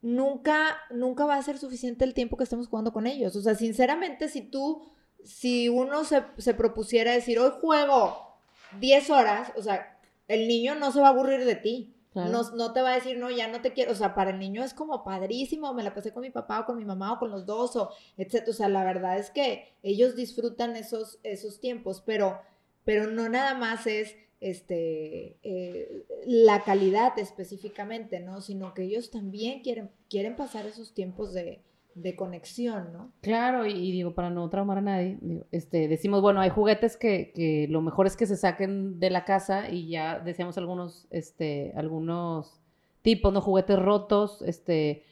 nunca, 0.02 0.76
nunca 0.90 1.24
va 1.24 1.36
a 1.36 1.42
ser 1.42 1.56
suficiente 1.58 2.04
el 2.04 2.12
tiempo 2.12 2.36
que 2.36 2.44
estemos 2.44 2.68
jugando 2.68 2.92
con 2.92 3.06
ellos. 3.06 3.34
O 3.36 3.40
sea, 3.40 3.54
sinceramente, 3.54 4.28
si 4.28 4.42
tú, 4.42 4.82
si 5.24 5.68
uno 5.68 6.04
se, 6.04 6.22
se 6.36 6.52
propusiera 6.52 7.12
decir, 7.12 7.38
hoy 7.38 7.52
juego 7.60 8.36
10 8.80 9.10
horas, 9.10 9.52
o 9.56 9.62
sea, 9.62 9.98
el 10.28 10.46
niño 10.48 10.74
no 10.74 10.92
se 10.92 11.00
va 11.00 11.08
a 11.08 11.10
aburrir 11.10 11.44
de 11.44 11.56
ti. 11.56 11.90
No, 12.14 12.42
no, 12.52 12.72
te 12.72 12.80
va 12.80 12.92
a 12.92 12.94
decir, 12.94 13.18
no, 13.18 13.28
ya 13.28 13.48
no 13.48 13.60
te 13.60 13.72
quiero. 13.72 13.90
O 13.90 13.96
sea, 13.96 14.14
para 14.14 14.30
el 14.30 14.38
niño 14.38 14.62
es 14.62 14.72
como 14.72 15.02
padrísimo, 15.02 15.74
me 15.74 15.82
la 15.82 15.94
pasé 15.94 16.12
con 16.12 16.22
mi 16.22 16.30
papá 16.30 16.60
o 16.60 16.66
con 16.66 16.76
mi 16.76 16.84
mamá 16.84 17.14
o 17.14 17.18
con 17.18 17.30
los 17.30 17.44
dos, 17.44 17.74
o 17.74 17.90
etc. 18.16 18.48
O 18.48 18.52
sea, 18.52 18.68
la 18.68 18.84
verdad 18.84 19.18
es 19.18 19.30
que 19.30 19.74
ellos 19.82 20.14
disfrutan 20.14 20.76
esos, 20.76 21.18
esos 21.24 21.58
tiempos, 21.58 22.02
pero, 22.06 22.40
pero 22.84 23.08
no 23.08 23.28
nada 23.28 23.54
más 23.54 23.88
es 23.88 24.14
este, 24.40 25.38
eh, 25.42 26.04
la 26.26 26.62
calidad 26.62 27.18
específicamente, 27.18 28.20
¿no? 28.20 28.40
Sino 28.40 28.74
que 28.74 28.82
ellos 28.82 29.10
también 29.10 29.62
quieren, 29.62 29.90
quieren 30.08 30.36
pasar 30.36 30.66
esos 30.66 30.92
tiempos 30.94 31.32
de, 31.32 31.62
de 31.94 32.16
conexión, 32.16 32.92
¿no? 32.92 33.12
Claro, 33.20 33.66
y, 33.66 33.92
digo, 33.92 34.14
para 34.14 34.30
no 34.30 34.48
traumar 34.50 34.78
a 34.78 34.82
nadie, 34.82 35.18
este, 35.52 35.88
decimos, 35.88 36.20
bueno, 36.20 36.40
hay 36.40 36.50
juguetes 36.50 36.96
que, 36.96 37.32
que, 37.34 37.66
lo 37.68 37.80
mejor 37.80 38.06
es 38.06 38.16
que 38.16 38.26
se 38.26 38.36
saquen 38.36 38.98
de 38.98 39.10
la 39.10 39.24
casa 39.24 39.70
y 39.70 39.88
ya 39.88 40.18
decíamos 40.18 40.58
algunos, 40.58 41.06
este, 41.10 41.72
algunos 41.76 42.60
tipos, 43.02 43.32
¿no? 43.32 43.40
Juguetes 43.40 43.78
rotos, 43.78 44.42
este, 44.42 45.04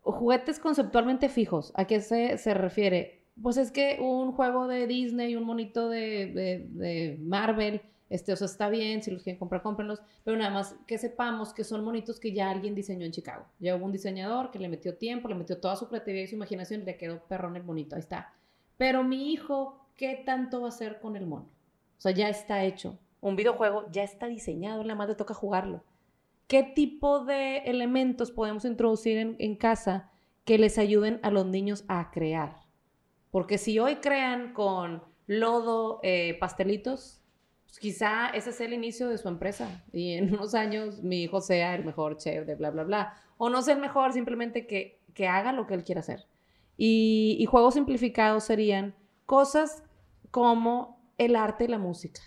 juguetes 0.00 0.58
conceptualmente 0.58 1.28
fijos. 1.28 1.72
¿A 1.76 1.86
qué 1.86 2.00
se, 2.00 2.38
se 2.38 2.54
refiere? 2.54 3.24
Pues 3.40 3.56
es 3.56 3.70
que 3.70 3.98
un 4.00 4.32
juego 4.32 4.68
de 4.68 4.86
Disney, 4.86 5.36
un 5.36 5.44
monito 5.44 5.88
de, 5.88 6.26
de, 6.32 6.66
de 6.70 7.18
Marvel, 7.20 7.82
este, 8.12 8.30
o 8.30 8.36
sea, 8.36 8.44
está 8.44 8.68
bien, 8.68 9.02
si 9.02 9.10
los 9.10 9.22
quieren 9.22 9.38
comprar, 9.38 9.62
cómprenlos, 9.62 10.02
pero 10.22 10.36
nada 10.36 10.50
más 10.50 10.76
que 10.86 10.98
sepamos 10.98 11.54
que 11.54 11.64
son 11.64 11.82
monitos 11.82 12.20
que 12.20 12.34
ya 12.34 12.50
alguien 12.50 12.74
diseñó 12.74 13.06
en 13.06 13.12
Chicago. 13.12 13.46
Ya 13.58 13.74
hubo 13.74 13.86
un 13.86 13.92
diseñador 13.92 14.50
que 14.50 14.58
le 14.58 14.68
metió 14.68 14.98
tiempo, 14.98 15.28
le 15.28 15.34
metió 15.34 15.58
toda 15.58 15.76
su 15.76 15.88
creatividad 15.88 16.24
y 16.24 16.26
su 16.26 16.34
imaginación 16.34 16.82
y 16.82 16.84
le 16.84 16.98
quedó 16.98 17.22
perrón 17.26 17.56
el 17.56 17.64
monito, 17.64 17.96
ahí 17.96 18.00
está. 18.00 18.34
Pero 18.76 19.02
mi 19.02 19.32
hijo, 19.32 19.86
¿qué 19.96 20.22
tanto 20.26 20.60
va 20.60 20.66
a 20.66 20.68
hacer 20.68 21.00
con 21.00 21.16
el 21.16 21.26
mono? 21.26 21.48
O 21.96 22.00
sea, 22.02 22.12
ya 22.12 22.28
está 22.28 22.62
hecho. 22.64 22.98
Un 23.22 23.34
videojuego 23.34 23.86
ya 23.90 24.02
está 24.02 24.26
diseñado, 24.26 24.82
nada 24.82 24.94
más 24.94 25.08
le 25.08 25.14
toca 25.14 25.32
jugarlo. 25.32 25.82
¿Qué 26.48 26.62
tipo 26.62 27.24
de 27.24 27.58
elementos 27.60 28.30
podemos 28.30 28.66
introducir 28.66 29.36
en, 29.38 29.56
casa 29.56 30.10
que 30.44 30.58
les 30.58 30.76
ayuden 30.76 31.18
a 31.22 31.30
los 31.30 31.46
niños 31.46 31.86
a 31.88 32.10
crear? 32.10 32.66
Porque 33.30 33.56
si 33.56 33.78
hoy 33.78 33.96
crean 33.96 34.52
con 34.52 35.02
lodo, 35.26 36.00
eh, 36.02 36.36
pastelitos, 36.38 37.21
pues 37.72 37.80
quizá 37.80 38.28
ese 38.34 38.52
sea 38.52 38.66
el 38.66 38.74
inicio 38.74 39.08
de 39.08 39.16
su 39.16 39.28
empresa 39.28 39.82
y 39.94 40.12
en 40.12 40.34
unos 40.34 40.54
años 40.54 41.02
mi 41.02 41.22
hijo 41.22 41.40
sea 41.40 41.74
el 41.74 41.86
mejor 41.86 42.18
chef 42.18 42.46
de 42.46 42.54
bla, 42.54 42.68
bla, 42.68 42.84
bla. 42.84 43.14
O 43.38 43.48
no 43.48 43.62
sea 43.62 43.76
mejor, 43.76 44.12
simplemente 44.12 44.66
que, 44.66 45.00
que 45.14 45.26
haga 45.26 45.52
lo 45.52 45.66
que 45.66 45.72
él 45.72 45.82
quiera 45.82 46.00
hacer. 46.00 46.26
Y, 46.76 47.38
y 47.40 47.46
juegos 47.46 47.72
simplificados 47.72 48.44
serían 48.44 48.94
cosas 49.24 49.82
como 50.30 51.02
el 51.16 51.34
arte 51.34 51.64
y 51.64 51.68
la 51.68 51.78
música. 51.78 52.20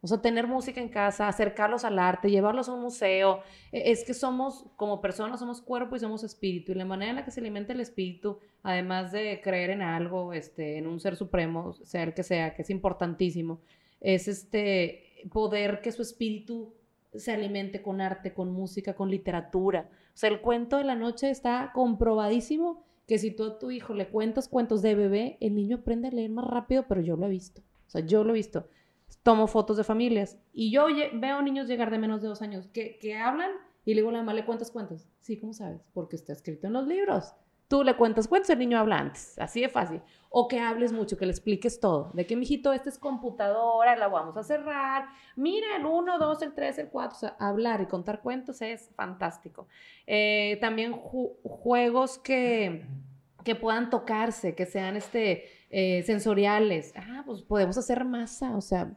O 0.00 0.06
sea, 0.06 0.22
tener 0.22 0.46
música 0.46 0.80
en 0.80 0.88
casa, 0.88 1.28
acercarlos 1.28 1.84
al 1.84 1.98
arte, 1.98 2.30
llevarlos 2.30 2.70
a 2.70 2.72
un 2.72 2.80
museo. 2.80 3.42
E, 3.72 3.90
es 3.90 4.04
que 4.04 4.14
somos, 4.14 4.64
como 4.76 5.02
personas, 5.02 5.38
somos 5.38 5.60
cuerpo 5.60 5.96
y 5.96 5.98
somos 5.98 6.24
espíritu. 6.24 6.72
Y 6.72 6.76
la 6.76 6.86
manera 6.86 7.10
en 7.10 7.16
la 7.16 7.24
que 7.26 7.30
se 7.30 7.40
alimenta 7.40 7.74
el 7.74 7.80
espíritu, 7.80 8.38
además 8.62 9.12
de 9.12 9.38
creer 9.42 9.68
en 9.68 9.82
algo, 9.82 10.32
este, 10.32 10.78
en 10.78 10.86
un 10.86 10.98
ser 10.98 11.14
supremo, 11.14 11.74
sea 11.74 12.04
el 12.04 12.14
que 12.14 12.22
sea, 12.22 12.54
que 12.54 12.62
es 12.62 12.70
importantísimo, 12.70 13.60
es 14.00 14.28
este 14.28 15.26
poder 15.30 15.80
que 15.80 15.92
su 15.92 16.02
espíritu 16.02 16.74
se 17.14 17.32
alimente 17.32 17.82
con 17.82 18.00
arte, 18.00 18.34
con 18.34 18.52
música, 18.52 18.94
con 18.94 19.10
literatura. 19.10 19.88
O 19.92 20.16
sea, 20.16 20.30
el 20.30 20.40
cuento 20.40 20.76
de 20.76 20.84
la 20.84 20.94
noche 20.94 21.30
está 21.30 21.70
comprobadísimo 21.74 22.84
que 23.06 23.18
si 23.18 23.30
tú 23.30 23.44
a 23.44 23.58
tu 23.58 23.70
hijo 23.70 23.94
le 23.94 24.08
cuentas 24.08 24.48
cuentos 24.48 24.82
de 24.82 24.94
bebé, 24.94 25.38
el 25.40 25.54
niño 25.54 25.78
aprende 25.78 26.08
a 26.08 26.10
leer 26.10 26.30
más 26.30 26.46
rápido, 26.46 26.84
pero 26.86 27.00
yo 27.00 27.16
lo 27.16 27.26
he 27.26 27.30
visto. 27.30 27.62
O 27.86 27.90
sea, 27.90 28.02
yo 28.02 28.22
lo 28.22 28.30
he 28.30 28.34
visto. 28.34 28.68
Tomo 29.22 29.46
fotos 29.46 29.78
de 29.78 29.84
familias 29.84 30.38
y 30.52 30.70
yo 30.70 30.86
veo 31.14 31.42
niños 31.42 31.66
llegar 31.66 31.90
de 31.90 31.98
menos 31.98 32.20
de 32.20 32.28
dos 32.28 32.42
años 32.42 32.68
que, 32.68 32.98
que 32.98 33.16
hablan 33.16 33.50
y 33.84 33.94
le 33.94 34.02
digo 34.02 34.10
la 34.10 34.18
mamá, 34.18 34.34
¿le 34.34 34.44
cuentas 34.44 34.70
cuentos? 34.70 35.08
Sí, 35.20 35.38
¿cómo 35.38 35.54
sabes? 35.54 35.80
Porque 35.94 36.16
está 36.16 36.34
escrito 36.34 36.66
en 36.66 36.74
los 36.74 36.86
libros. 36.86 37.34
Tú 37.68 37.84
le 37.84 37.96
cuentas 37.96 38.28
cuentos, 38.28 38.48
el 38.48 38.58
niño 38.58 38.78
habla 38.78 38.98
antes, 38.98 39.38
así 39.38 39.60
de 39.60 39.68
fácil. 39.68 40.00
O 40.30 40.48
que 40.48 40.58
hables 40.58 40.90
mucho, 40.90 41.18
que 41.18 41.26
le 41.26 41.32
expliques 41.32 41.80
todo. 41.80 42.10
De 42.14 42.26
que, 42.26 42.34
mijito, 42.34 42.72
esta 42.72 42.88
es 42.88 42.98
computadora, 42.98 43.94
la 43.94 44.08
vamos 44.08 44.38
a 44.38 44.42
cerrar. 44.42 45.06
Mira, 45.36 45.76
el 45.76 45.84
1, 45.84 46.18
2, 46.18 46.42
el 46.42 46.54
3, 46.54 46.78
el 46.78 46.88
4. 46.88 47.16
O 47.16 47.20
sea, 47.20 47.36
hablar 47.38 47.82
y 47.82 47.86
contar 47.86 48.22
cuentos 48.22 48.62
es 48.62 48.90
fantástico. 48.94 49.68
Eh, 50.06 50.56
también 50.62 50.92
juegos 50.92 52.18
que, 52.18 52.86
que 53.44 53.54
puedan 53.54 53.90
tocarse, 53.90 54.54
que 54.54 54.64
sean 54.64 54.96
este, 54.96 55.44
eh, 55.68 56.02
sensoriales. 56.04 56.94
Ah, 56.96 57.22
pues 57.26 57.42
podemos 57.42 57.76
hacer 57.76 58.02
masa, 58.06 58.56
o 58.56 58.62
sea, 58.62 58.94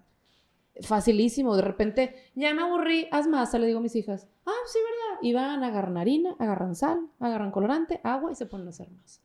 facilísimo. 0.81 1.55
De 1.55 1.61
repente, 1.61 2.15
ya 2.35 2.53
me 2.53 2.61
aburrí, 2.61 3.07
haz 3.11 3.27
masa, 3.27 3.59
le 3.59 3.67
digo 3.67 3.79
a 3.79 3.81
mis 3.81 3.95
hijas. 3.95 4.27
Ah, 4.45 4.51
sí, 4.65 4.79
¿verdad? 4.79 5.19
Y 5.21 5.33
van, 5.33 5.63
agarran 5.63 5.97
harina, 5.97 6.35
agarran 6.39 6.75
sal, 6.75 7.09
agarran 7.19 7.51
colorante, 7.51 7.99
agua 8.03 8.31
y 8.31 8.35
se 8.35 8.45
ponen 8.45 8.67
a 8.67 8.69
hacer 8.69 8.89
masa. 8.89 9.21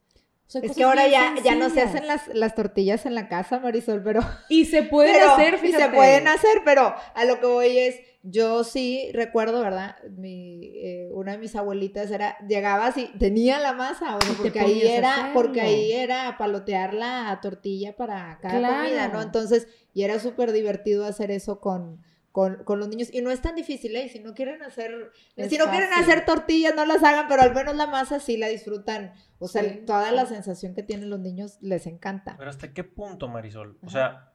Es 0.54 0.76
que 0.76 0.84
ahora 0.84 1.08
ya, 1.08 1.34
ya 1.42 1.54
no 1.54 1.70
se 1.70 1.82
hacen 1.82 2.06
las, 2.06 2.28
las, 2.28 2.54
tortillas 2.54 3.04
en 3.04 3.14
la 3.14 3.28
casa, 3.28 3.58
Marisol, 3.58 4.02
pero... 4.02 4.20
Y 4.48 4.66
se 4.66 4.82
pueden 4.84 5.20
hacer, 5.22 5.58
fíjate. 5.58 5.84
Y 5.84 5.88
se 5.88 5.94
pueden 5.94 6.28
hacer, 6.28 6.62
pero 6.64 6.94
a 7.14 7.24
lo 7.24 7.40
que 7.40 7.46
voy 7.46 7.78
es, 7.78 7.96
yo 8.22 8.62
sí 8.62 9.10
recuerdo, 9.12 9.60
¿verdad? 9.60 9.96
Mi, 10.16 10.70
eh, 10.76 11.08
una 11.12 11.32
de 11.32 11.38
mis 11.38 11.56
abuelitas 11.56 12.10
era, 12.10 12.38
llegaba 12.46 12.86
así, 12.86 13.10
tenía 13.18 13.58
la 13.58 13.72
masa, 13.72 14.18
porque 14.36 14.60
ahí 14.60 14.82
era, 14.86 15.30
porque 15.34 15.60
ahí 15.60 15.92
era 15.92 16.36
palotear 16.38 16.94
la 16.94 17.38
tortilla 17.42 17.96
para 17.96 18.38
cada 18.40 18.82
comida, 18.82 19.08
¿no? 19.08 19.22
Entonces, 19.22 19.66
y 19.94 20.02
era 20.02 20.20
súper 20.20 20.52
divertido 20.52 21.06
hacer 21.06 21.30
eso 21.30 21.60
con, 21.60 22.02
con, 22.36 22.64
con, 22.64 22.78
los 22.78 22.88
niños. 22.88 23.08
Y 23.12 23.22
no 23.22 23.30
es 23.30 23.40
tan 23.40 23.54
difícil, 23.54 23.96
¿eh? 23.96 24.08
Si 24.08 24.20
no 24.20 24.34
quieren 24.34 24.62
hacer, 24.62 25.10
si 25.48 25.56
no 25.56 25.70
quieren 25.70 25.92
hacer 25.94 26.24
tortillas, 26.26 26.74
no 26.74 26.84
las 26.84 27.02
hagan, 27.02 27.28
pero 27.28 27.42
al 27.42 27.54
menos 27.54 27.74
la 27.76 27.86
masa 27.86 28.20
sí 28.20 28.36
la 28.36 28.48
disfrutan. 28.48 29.12
O 29.38 29.48
sea, 29.48 29.84
toda 29.86 30.12
la 30.12 30.26
sensación 30.26 30.74
que 30.74 30.82
tienen 30.82 31.08
los 31.08 31.20
niños 31.20 31.56
les 31.62 31.86
encanta. 31.86 32.36
Pero 32.36 32.50
¿hasta 32.50 32.74
qué 32.74 32.84
punto, 32.84 33.28
Marisol? 33.28 33.78
O 33.82 33.88
sea, 33.88 34.32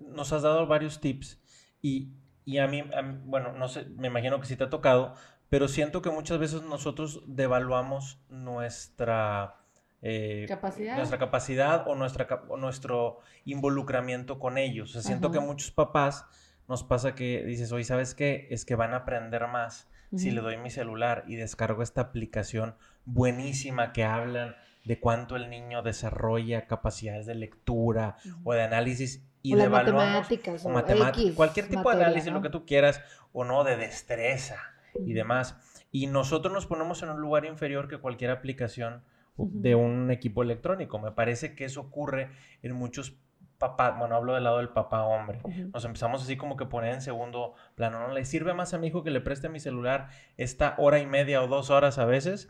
nos 0.00 0.32
has 0.32 0.42
dado 0.42 0.66
varios 0.66 1.00
tips 1.00 1.40
y 1.82 2.12
y 2.44 2.58
a 2.58 2.66
mí, 2.66 2.82
bueno, 3.26 3.52
no 3.52 3.68
sé, 3.68 3.84
me 3.96 4.08
imagino 4.08 4.40
que 4.40 4.46
sí 4.46 4.56
te 4.56 4.64
ha 4.64 4.70
tocado, 4.70 5.14
pero 5.48 5.68
siento 5.68 6.02
que 6.02 6.10
muchas 6.10 6.38
veces 6.38 6.62
nosotros 6.62 7.22
devaluamos 7.26 8.20
nuestra... 8.28 9.56
Eh, 10.02 10.46
capacidad. 10.48 10.96
Nuestra 10.96 11.18
capacidad 11.18 11.86
o, 11.86 11.94
nuestra, 11.94 12.26
nuestro 12.58 13.18
involucramiento 13.44 14.38
con 14.38 14.58
ellos. 14.58 14.90
O 14.90 14.92
sea, 14.94 15.02
siento 15.02 15.30
que 15.30 15.40
muchos 15.40 15.70
papás 15.70 16.24
nos 16.70 16.84
pasa 16.84 17.16
que 17.16 17.42
dices, 17.42 17.72
oye, 17.72 17.82
¿sabes 17.82 18.14
qué? 18.14 18.46
Es 18.48 18.64
que 18.64 18.76
van 18.76 18.94
a 18.94 18.98
aprender 18.98 19.48
más 19.48 19.88
si 20.14 20.30
le 20.30 20.40
doy 20.40 20.56
mi 20.56 20.70
celular 20.70 21.24
y 21.26 21.34
descargo 21.34 21.82
esta 21.82 22.00
aplicación 22.00 22.76
buenísima 23.04 23.92
que 23.92 24.04
hablan 24.04 24.54
de 24.84 25.00
cuánto 25.00 25.34
el 25.34 25.50
niño 25.50 25.82
desarrolla 25.82 26.68
capacidades 26.68 27.26
de 27.26 27.34
lectura 27.34 28.18
o 28.44 28.54
de 28.54 28.62
análisis 28.62 29.26
y 29.42 29.56
de 29.56 29.68
matemáticas, 29.68 30.64
o, 30.64 30.68
matemáticas, 30.68 31.34
cualquier 31.34 31.68
tipo 31.68 31.90
de 31.90 32.04
análisis, 32.04 32.32
lo 32.32 32.40
que 32.40 32.50
tú 32.50 32.64
quieras, 32.64 33.02
o 33.32 33.42
no, 33.42 33.64
de 33.64 33.76
destreza 33.76 34.58
y 35.04 35.12
demás. 35.12 35.56
Y 35.90 36.06
nosotros 36.06 36.54
nos 36.54 36.66
ponemos 36.66 37.02
en 37.02 37.08
un 37.08 37.20
lugar 37.20 37.46
inferior 37.46 37.88
que 37.88 37.98
cualquier 37.98 38.30
aplicación 38.30 39.02
de 39.36 39.74
un 39.74 40.12
equipo 40.12 40.44
electrónico. 40.44 41.00
Me 41.00 41.10
parece 41.10 41.56
que 41.56 41.64
eso 41.64 41.80
ocurre 41.80 42.30
en 42.62 42.74
muchos 42.74 43.16
papás, 43.60 43.96
bueno, 43.98 44.16
hablo 44.16 44.34
del 44.34 44.42
lado 44.42 44.56
del 44.56 44.70
papá 44.70 45.04
hombre. 45.04 45.38
Nos 45.72 45.84
empezamos 45.84 46.22
así 46.22 46.38
como 46.38 46.56
que 46.56 46.64
poner 46.64 46.94
en 46.94 47.02
segundo 47.02 47.52
plano, 47.74 48.00
¿no? 48.00 48.12
Le 48.12 48.24
sirve 48.24 48.54
más 48.54 48.72
a 48.72 48.78
mi 48.78 48.86
hijo 48.88 49.04
que 49.04 49.10
le 49.10 49.20
preste 49.20 49.50
mi 49.50 49.60
celular 49.60 50.08
esta 50.38 50.74
hora 50.78 50.98
y 50.98 51.06
media 51.06 51.42
o 51.42 51.46
dos 51.46 51.68
horas 51.68 51.98
a 51.98 52.06
veces 52.06 52.48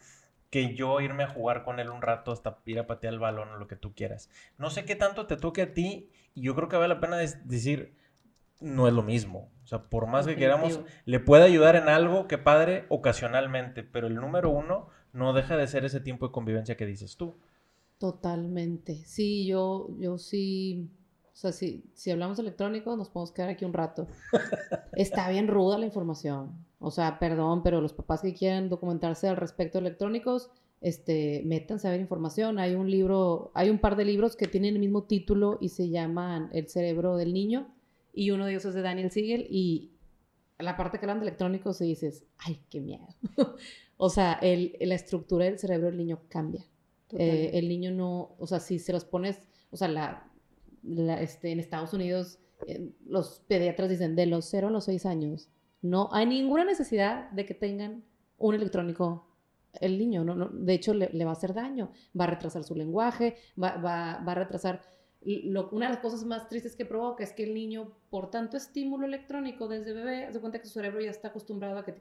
que 0.51 0.75
yo 0.75 1.01
irme 1.01 1.25
a 1.25 1.29
jugar 1.29 1.65
con 1.65 1.81
él 1.81 1.91
un 1.91 2.01
rato 2.01 2.31
hasta 2.31 2.59
ir 2.65 2.79
a 2.79 2.87
patear 2.87 3.13
el 3.13 3.19
balón 3.19 3.49
o 3.51 3.57
lo 3.57 3.67
que 3.67 3.75
tú 3.75 3.93
quieras. 3.93 4.31
No 4.57 4.71
sé 4.71 4.85
qué 4.85 4.95
tanto 4.95 5.27
te 5.27 5.37
toque 5.37 5.63
a 5.63 5.75
ti 5.75 6.11
y 6.35 6.43
yo 6.43 6.55
creo 6.55 6.69
que 6.69 6.77
vale 6.77 6.95
la 6.95 7.01
pena 7.01 7.17
decir, 7.17 7.97
no 8.61 8.87
es 8.87 8.95
lo 8.95 9.03
mismo. 9.03 9.51
O 9.65 9.67
sea, 9.67 9.83
por 9.91 10.07
más 10.07 10.29
que 10.29 10.37
queramos, 10.37 10.81
le 11.07 11.19
puede 11.19 11.43
ayudar 11.43 11.75
en 11.75 11.89
algo 11.89 12.29
que 12.29 12.39
padre 12.39 12.87
ocasionalmente, 12.89 13.83
pero 13.83 14.07
el 14.07 14.15
número 14.15 14.51
uno 14.51 14.89
no 15.13 15.33
deja 15.33 15.57
de 15.57 15.67
ser 15.67 15.85
ese 15.85 16.01
tiempo 16.01 16.29
de 16.29 16.33
convivencia 16.33 16.77
que 16.77 16.87
dices 16.87 17.17
tú. 17.17 17.37
Totalmente. 17.99 19.05
Sí, 19.05 19.47
yo, 19.47 19.89
yo 19.99 20.17
sí. 20.17 20.89
O 21.41 21.43
sea, 21.43 21.53
si, 21.53 21.83
si 21.95 22.11
hablamos 22.11 22.39
electrónico, 22.39 22.95
nos 22.99 23.09
podemos 23.09 23.33
quedar 23.33 23.49
aquí 23.49 23.65
un 23.65 23.73
rato. 23.73 24.07
Está 24.93 25.31
bien 25.31 25.49
ruda 25.49 25.79
la 25.79 25.87
información. 25.87 26.53
O 26.79 26.91
sea, 26.91 27.19
perdón, 27.19 27.63
pero 27.63 27.81
los 27.81 27.95
papás 27.95 28.21
que 28.21 28.35
quieren 28.35 28.69
documentarse 28.69 29.27
al 29.27 29.39
respecto 29.39 29.79
de 29.79 29.87
electrónicos, 29.87 30.51
este, 30.83 31.41
métanse 31.47 31.89
a 31.89 31.93
ver 31.93 32.01
información. 32.01 32.59
Hay 32.59 32.75
un 32.75 32.91
libro, 32.91 33.53
hay 33.55 33.71
un 33.71 33.79
par 33.79 33.97
de 33.97 34.05
libros 34.05 34.37
que 34.37 34.49
tienen 34.49 34.75
el 34.75 34.81
mismo 34.81 35.05
título 35.05 35.57
y 35.63 35.71
se 35.71 35.89
llaman 35.89 36.51
El 36.53 36.69
cerebro 36.69 37.17
del 37.17 37.33
niño. 37.33 37.75
Y 38.13 38.33
uno 38.33 38.45
de 38.45 38.51
ellos 38.51 38.67
es 38.67 38.75
de 38.75 38.83
Daniel 38.83 39.11
Siegel. 39.11 39.47
Y 39.49 39.93
la 40.59 40.77
parte 40.77 40.99
que 40.99 41.07
hablan 41.07 41.21
de 41.21 41.29
electrónicos 41.29 41.81
y 41.81 41.87
dices, 41.87 42.27
ay, 42.37 42.61
qué 42.69 42.83
miedo. 42.83 43.07
o 43.97 44.11
sea, 44.11 44.35
el, 44.43 44.77
la 44.79 44.95
estructura 44.95 45.47
del 45.47 45.59
cerebro 45.59 45.87
del 45.87 45.97
niño 45.97 46.21
cambia. 46.29 46.67
Eh, 47.13 47.53
el 47.55 47.67
niño 47.67 47.93
no, 47.93 48.37
o 48.39 48.47
sea, 48.47 48.61
si 48.61 48.79
se 48.79 48.93
los 48.93 49.07
pones, 49.07 49.41
o 49.71 49.79
sea, 49.79 49.89
la, 49.89 50.30
este, 50.83 51.53
en 51.53 51.61
Estados 51.61 51.93
Unidos, 51.93 52.39
eh, 52.67 52.91
los 53.07 53.41
pediatras 53.49 53.89
dicen 53.89 54.17
de 54.17 54.27
los 54.27 54.47
0 54.47 54.69
a 54.69 54.71
los 54.71 54.85
6 54.85 55.07
años, 55.07 55.51
no 55.83 56.09
hay 56.13 56.27
ninguna 56.27 56.65
necesidad 56.65 57.31
de 57.31 57.47
que 57.47 57.55
tengan 57.55 58.05
un 58.39 58.55
electrónico 58.55 59.27
el 59.81 59.99
niño, 59.99 60.25
no, 60.25 60.35
no, 60.35 60.49
de 60.49 60.75
hecho 60.75 60.95
le, 60.95 61.25
va 61.25 61.31
a 61.31 61.35
hacer 61.35 61.55
daño, 61.55 61.93
va 62.19 62.25
a 62.25 62.29
retrasar 62.29 62.65
su 62.65 62.75
lenguaje, 62.75 63.37
va, 63.61 63.77
va, 63.77 64.23
va 64.27 64.33
a 64.33 64.35
retrasar... 64.35 64.81
Una 65.23 65.87
de 65.87 65.93
las 65.93 65.99
cosas 65.99 66.25
más 66.25 66.49
tristes 66.49 66.75
que 66.75 66.87
provoca 66.87 67.23
es 67.23 67.35
que 67.35 67.43
el 67.43 67.53
niño, 67.53 67.93
por 68.09 68.31
tanto 68.31 68.57
estímulo 68.57 69.07
electrónico 69.07 69.69
desde 69.69 69.93
bebé, 69.93 70.33
se 70.33 70.41
cuenta 70.41 70.59
que 70.59 70.67
su 70.67 70.73
cerebro 70.73 71.03
ya 71.03 71.11
está 71.11 71.29
acostumbrado 71.29 71.79
a 71.79 71.85
que... 71.85 71.95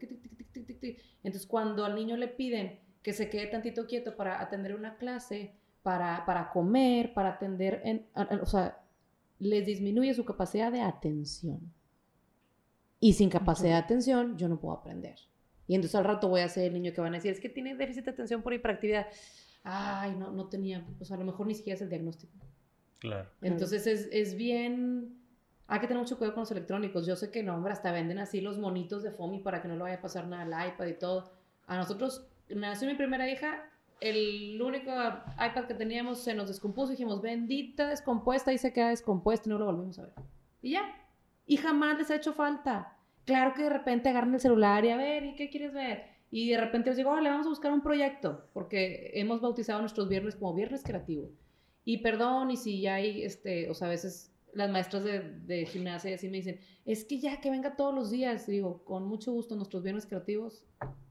Entonces 1.23 1.45
cuando 1.45 1.83
al 1.83 1.95
niño 1.95 2.15
le 2.15 2.29
piden 2.29 2.79
que 3.03 3.11
se 3.11 3.29
quede 3.29 3.47
tantito 3.47 3.85
quieto 3.87 4.15
para 4.15 4.41
atender 4.41 4.73
una 4.73 4.97
clase 4.97 5.58
para, 5.83 6.25
para 6.25 6.49
comer, 6.49 7.13
para 7.13 7.29
atender, 7.29 7.81
en, 7.85 8.05
o 8.41 8.45
sea, 8.45 8.81
les 9.39 9.65
disminuye 9.65 10.13
su 10.13 10.25
capacidad 10.25 10.71
de 10.71 10.81
atención. 10.81 11.59
Y 12.99 13.13
sin 13.13 13.29
capacidad 13.29 13.71
de 13.71 13.83
atención, 13.83 14.37
yo 14.37 14.49
no 14.49 14.59
puedo 14.59 14.75
aprender. 14.75 15.15
Y 15.67 15.75
entonces 15.75 15.95
al 15.95 16.03
rato 16.03 16.27
voy 16.27 16.41
a 16.41 16.49
ser 16.49 16.65
el 16.65 16.73
niño 16.73 16.91
que 16.93 16.99
van 16.99 17.13
a 17.13 17.17
decir, 17.17 17.31
es 17.31 17.39
que 17.39 17.47
tiene 17.47 17.75
déficit 17.75 18.05
de 18.05 18.11
atención 18.11 18.41
por 18.41 18.53
hiperactividad. 18.53 19.07
Ay, 19.63 20.15
no, 20.15 20.31
no 20.31 20.49
tenía, 20.49 20.85
o 20.99 21.05
sea, 21.05 21.15
a 21.15 21.19
lo 21.19 21.25
mejor 21.25 21.47
ni 21.47 21.55
siquiera 21.55 21.75
es 21.75 21.81
el 21.81 21.89
diagnóstico. 21.89 22.33
Claro. 22.99 23.29
Entonces 23.41 23.87
es, 23.87 24.09
es 24.11 24.35
bien, 24.35 25.17
hay 25.67 25.79
que 25.79 25.87
tener 25.87 26.01
mucho 26.01 26.17
cuidado 26.17 26.33
con 26.33 26.41
los 26.41 26.51
electrónicos. 26.51 27.05
Yo 27.05 27.15
sé 27.15 27.31
que 27.31 27.43
no, 27.43 27.55
hombre, 27.55 27.71
hasta 27.71 27.91
venden 27.91 28.19
así 28.19 28.41
los 28.41 28.57
monitos 28.57 29.03
de 29.03 29.11
FOMI 29.11 29.39
para 29.39 29.61
que 29.61 29.67
no 29.67 29.75
le 29.75 29.83
vaya 29.83 29.95
a 29.97 30.01
pasar 30.01 30.27
nada 30.27 30.43
al 30.43 30.69
iPad 30.69 30.87
y 30.87 30.93
todo. 30.93 31.31
A 31.67 31.77
nosotros, 31.77 32.27
nació 32.49 32.87
mi 32.87 32.95
primera 32.95 33.29
hija, 33.29 33.63
el 34.01 34.61
único 34.61 34.91
iPad 34.91 35.65
que 35.65 35.73
teníamos 35.73 36.19
se 36.19 36.33
nos 36.33 36.47
descompuso. 36.47 36.91
Dijimos, 36.91 37.21
bendita 37.21 37.87
descompuesta, 37.87 38.53
y 38.53 38.57
se 38.57 38.73
queda 38.73 38.89
descompuesta 38.89 39.47
y 39.47 39.51
no 39.51 39.59
lo 39.59 39.65
volvimos 39.65 39.99
a 39.99 40.03
ver. 40.03 40.13
Y 40.61 40.71
ya. 40.71 40.83
Y 41.45 41.57
jamás 41.57 41.97
les 41.97 42.11
ha 42.11 42.15
hecho 42.15 42.33
falta. 42.33 42.97
Claro 43.25 43.53
que 43.53 43.63
de 43.63 43.69
repente 43.69 44.09
agarran 44.09 44.33
el 44.33 44.39
celular 44.39 44.85
y 44.85 44.89
a 44.89 44.97
ver, 44.97 45.23
¿y 45.23 45.35
qué 45.35 45.49
quieres 45.49 45.73
ver? 45.73 46.03
Y 46.31 46.49
de 46.49 46.57
repente 46.59 46.91
os 46.91 46.95
digo, 46.95 47.19
le 47.19 47.29
vamos 47.29 47.45
a 47.47 47.49
buscar 47.49 47.71
un 47.71 47.81
proyecto, 47.81 48.49
porque 48.53 49.11
hemos 49.15 49.41
bautizado 49.41 49.79
nuestros 49.79 50.07
viernes 50.09 50.35
como 50.35 50.53
viernes 50.53 50.83
creativo. 50.83 51.31
Y 51.85 51.99
perdón, 51.99 52.51
y 52.51 52.57
si 52.57 52.81
ya 52.81 52.95
hay, 52.95 53.23
este, 53.23 53.69
o 53.69 53.73
sea, 53.73 53.87
a 53.87 53.91
veces 53.91 54.31
las 54.53 54.69
maestras 54.69 55.03
de, 55.03 55.21
de 55.21 55.65
gimnasia 55.65 56.13
así 56.13 56.27
me 56.27 56.37
dicen, 56.37 56.59
es 56.85 57.03
que 57.03 57.19
ya 57.19 57.39
que 57.39 57.49
venga 57.49 57.75
todos 57.75 57.93
los 57.93 58.11
días, 58.11 58.45
digo, 58.47 58.83
con 58.83 59.07
mucho 59.07 59.31
gusto 59.31 59.55
nuestros 59.55 59.83
viernes 59.83 60.05
creativos. 60.05 60.65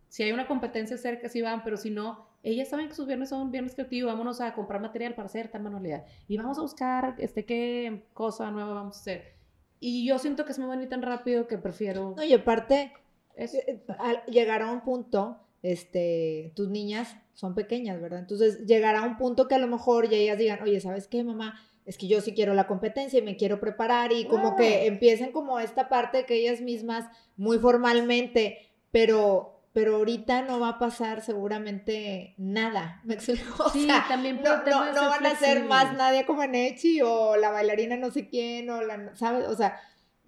Si 0.09 0.23
hay 0.23 0.33
una 0.33 0.47
competencia 0.47 0.97
cerca, 0.97 1.29
sí 1.29 1.43
van, 1.43 1.63
pero 1.65 1.77
si 1.77 1.91
no, 1.91 2.28
ellas 2.43 2.69
saben 2.69 2.89
que 2.89 2.95
sus 2.95 3.07
viernes 3.07 3.29
son 3.29 3.51
viernes 3.51 3.75
creativos, 3.75 4.11
vámonos 4.11 4.41
a 4.41 4.55
comprar 4.55 4.81
material 4.81 5.15
para 5.15 5.27
hacer 5.27 5.49
tal 5.49 5.63
manualidad. 5.63 6.05
Y 6.29 6.37
vamos 6.37 6.59
a 6.59 6.63
buscar, 6.63 7.15
este, 7.19 7.45
qué 7.45 8.05
cosa 8.15 8.51
nueva 8.51 8.75
vamos 8.75 8.97
a 8.97 9.01
hacer. 9.01 9.35
Y 9.81 10.07
yo 10.07 10.19
siento 10.19 10.45
que 10.45 10.55
se 10.55 10.61
me 10.61 10.67
van 10.67 10.81
a 10.81 10.83
ir 10.83 10.89
tan 10.89 11.03
rápido 11.03 11.47
que 11.47 11.59
prefiero... 11.59 12.15
No, 12.17 12.25
y 12.25 12.33
aparte, 12.33 12.93
es, 13.35 13.55
eh, 13.55 13.85
al 13.99 14.23
llegar 14.27 14.63
a 14.63 14.73
un 14.73 14.83
punto, 14.83 15.39
este, 15.63 16.53
tus 16.55 16.69
niñas 16.69 17.17
son 17.35 17.55
pequeñas, 17.55 18.01
¿verdad? 18.01 18.21
Entonces, 18.21 18.67
llegará 18.67 19.01
a 19.01 19.07
un 19.07 19.17
punto 19.17 19.49
que 19.49 19.55
a 19.55 19.59
lo 19.59 19.69
mejor 19.69 20.09
ya 20.09 20.17
ellas 20.17 20.39
digan, 20.39 20.63
oye, 20.63 20.81
¿sabes 20.81 21.07
qué, 21.07 21.23
mamá? 21.25 21.61
Es 21.85 21.97
que 21.97 22.07
yo 22.07 22.21
sí 22.21 22.35
quiero 22.35 22.55
la 22.55 22.67
competencia 22.67 23.19
y 23.19 23.23
me 23.23 23.37
quiero 23.37 23.61
preparar 23.61 24.13
y 24.13 24.27
como 24.27 24.57
que 24.57 24.87
empiecen 24.87 25.33
como 25.33 25.59
esta 25.59 25.89
parte 25.89 26.27
que 26.27 26.35
ellas 26.35 26.61
mismas 26.61 27.07
muy 27.37 27.59
formalmente, 27.59 28.59
pero 28.91 29.58
pero 29.79 29.95
ahorita 29.95 30.43
no 30.43 30.59
va 30.59 30.71
a 30.71 30.79
pasar 30.81 31.23
seguramente 31.23 32.35
nada. 32.37 33.01
¿Me 33.05 33.15
explico? 33.15 33.71
sí, 33.73 33.87
también 34.09 34.43
no, 34.43 34.65
no, 34.65 35.09
van 35.09 35.25
a 35.25 35.37
ser 35.37 35.67
más 35.67 35.97
nadie 35.97 36.27
como 36.27 36.43
en 36.43 36.57
Echi 36.57 37.01
o 37.01 37.37
la 37.37 37.53
bailarina 37.53 37.97
no 37.97 38.11
sé 38.11 38.29
quién 38.29 38.69
o 38.71 38.83
la, 38.83 39.15
¿sabes? 39.15 39.47
O 39.47 39.55
sea, 39.55 39.79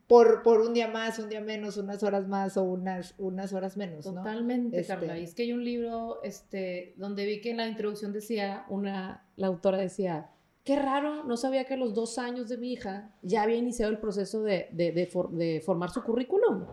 por, 0.06 0.44
por 0.44 0.60
un 0.60 0.72
día 0.72 0.86
más, 0.86 1.18
un 1.18 1.28
día 1.28 1.40
menos, 1.40 1.78
unas 1.78 2.00
horas 2.04 2.28
más 2.28 2.56
o 2.56 2.62
unas, 2.62 3.16
unas 3.18 3.52
horas 3.52 3.76
menos, 3.76 4.06
¿no? 4.06 4.22
Totalmente, 4.22 4.84
Carla. 4.84 5.14
Este 5.14 5.20
y 5.20 5.24
es 5.24 5.34
que 5.34 5.42
hay 5.42 5.52
un 5.52 5.64
libro 5.64 6.22
este, 6.22 6.94
donde 6.96 7.26
vi 7.26 7.40
que 7.40 7.50
en 7.50 7.56
la 7.56 7.66
introducción 7.66 8.12
decía, 8.12 8.66
una, 8.68 9.26
la 9.34 9.48
autora 9.48 9.78
decía, 9.78 10.30
qué 10.62 10.76
raro, 10.76 11.24
no 11.24 11.36
sabía 11.36 11.64
que 11.64 11.74
a 11.74 11.76
los 11.76 11.92
dos 11.92 12.18
años 12.18 12.48
de 12.48 12.56
mi 12.56 12.72
hija 12.72 13.16
ya 13.22 13.42
había 13.42 13.56
iniciado 13.56 13.90
el 13.90 13.98
proceso 13.98 14.44
de, 14.44 14.68
de, 14.70 14.92
de, 14.92 15.10
de 15.32 15.60
formar 15.60 15.90
su 15.90 16.04
currículum, 16.04 16.66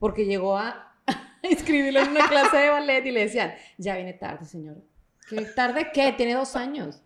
porque 0.00 0.26
llegó 0.26 0.56
a 0.56 0.87
inscribirlo 1.42 2.00
en 2.00 2.10
una 2.10 2.28
clase 2.28 2.56
de 2.56 2.70
ballet 2.70 3.06
y 3.06 3.10
le 3.10 3.20
decían, 3.20 3.54
ya 3.76 3.94
viene 3.96 4.12
tarde, 4.12 4.44
señor. 4.44 4.76
¿Qué 5.28 5.42
tarde 5.42 5.90
qué? 5.92 6.12
Tiene 6.12 6.34
dos 6.34 6.56
años. 6.56 7.02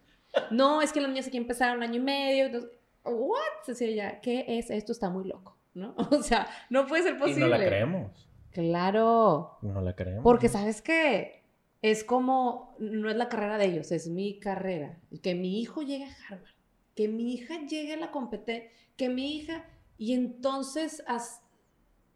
No, 0.51 0.81
es 0.81 0.93
que 0.93 1.01
los 1.01 1.11
niños 1.11 1.27
aquí 1.27 1.37
empezaron 1.37 1.79
un 1.79 1.83
año 1.83 1.97
y 1.97 2.05
medio. 2.05 2.71
¿what? 3.05 3.67
Decía 3.67 3.89
ella, 3.89 4.21
¿qué 4.21 4.45
es? 4.49 4.71
Esto 4.71 4.93
está 4.93 5.11
muy 5.11 5.25
loco, 5.25 5.57
¿no? 5.75 5.95
O 6.11 6.23
sea, 6.23 6.49
no 6.71 6.87
puede 6.87 7.03
ser 7.03 7.19
posible. 7.19 7.47
Y 7.47 7.51
no 7.51 7.57
la 7.57 7.65
creemos. 7.65 8.29
Claro. 8.53 9.59
No 9.63 9.81
la 9.81 9.95
creemos. 9.95 10.23
Porque, 10.23 10.49
¿sabes 10.49 10.83
qué? 10.83 11.43
Es 11.81 12.05
como, 12.05 12.77
no 12.79 13.11
es 13.11 13.17
la 13.17 13.29
carrera 13.29 13.59
de 13.59 13.67
ellos, 13.67 13.91
es 13.91 14.09
mi 14.09 14.39
carrera. 14.39 14.99
Que 15.23 15.35
mi 15.35 15.61
hijo 15.61 15.83
llegue 15.83 16.05
a 16.05 16.17
Harvard, 16.29 16.55
que 16.95 17.09
mi 17.09 17.35
hija 17.35 17.61
llegue 17.67 17.95
a 17.95 17.97
la 17.97 18.11
competencia, 18.11 18.71
que 18.97 19.09
mi 19.09 19.37
hija... 19.37 19.67
Y 19.99 20.15
entonces, 20.15 21.05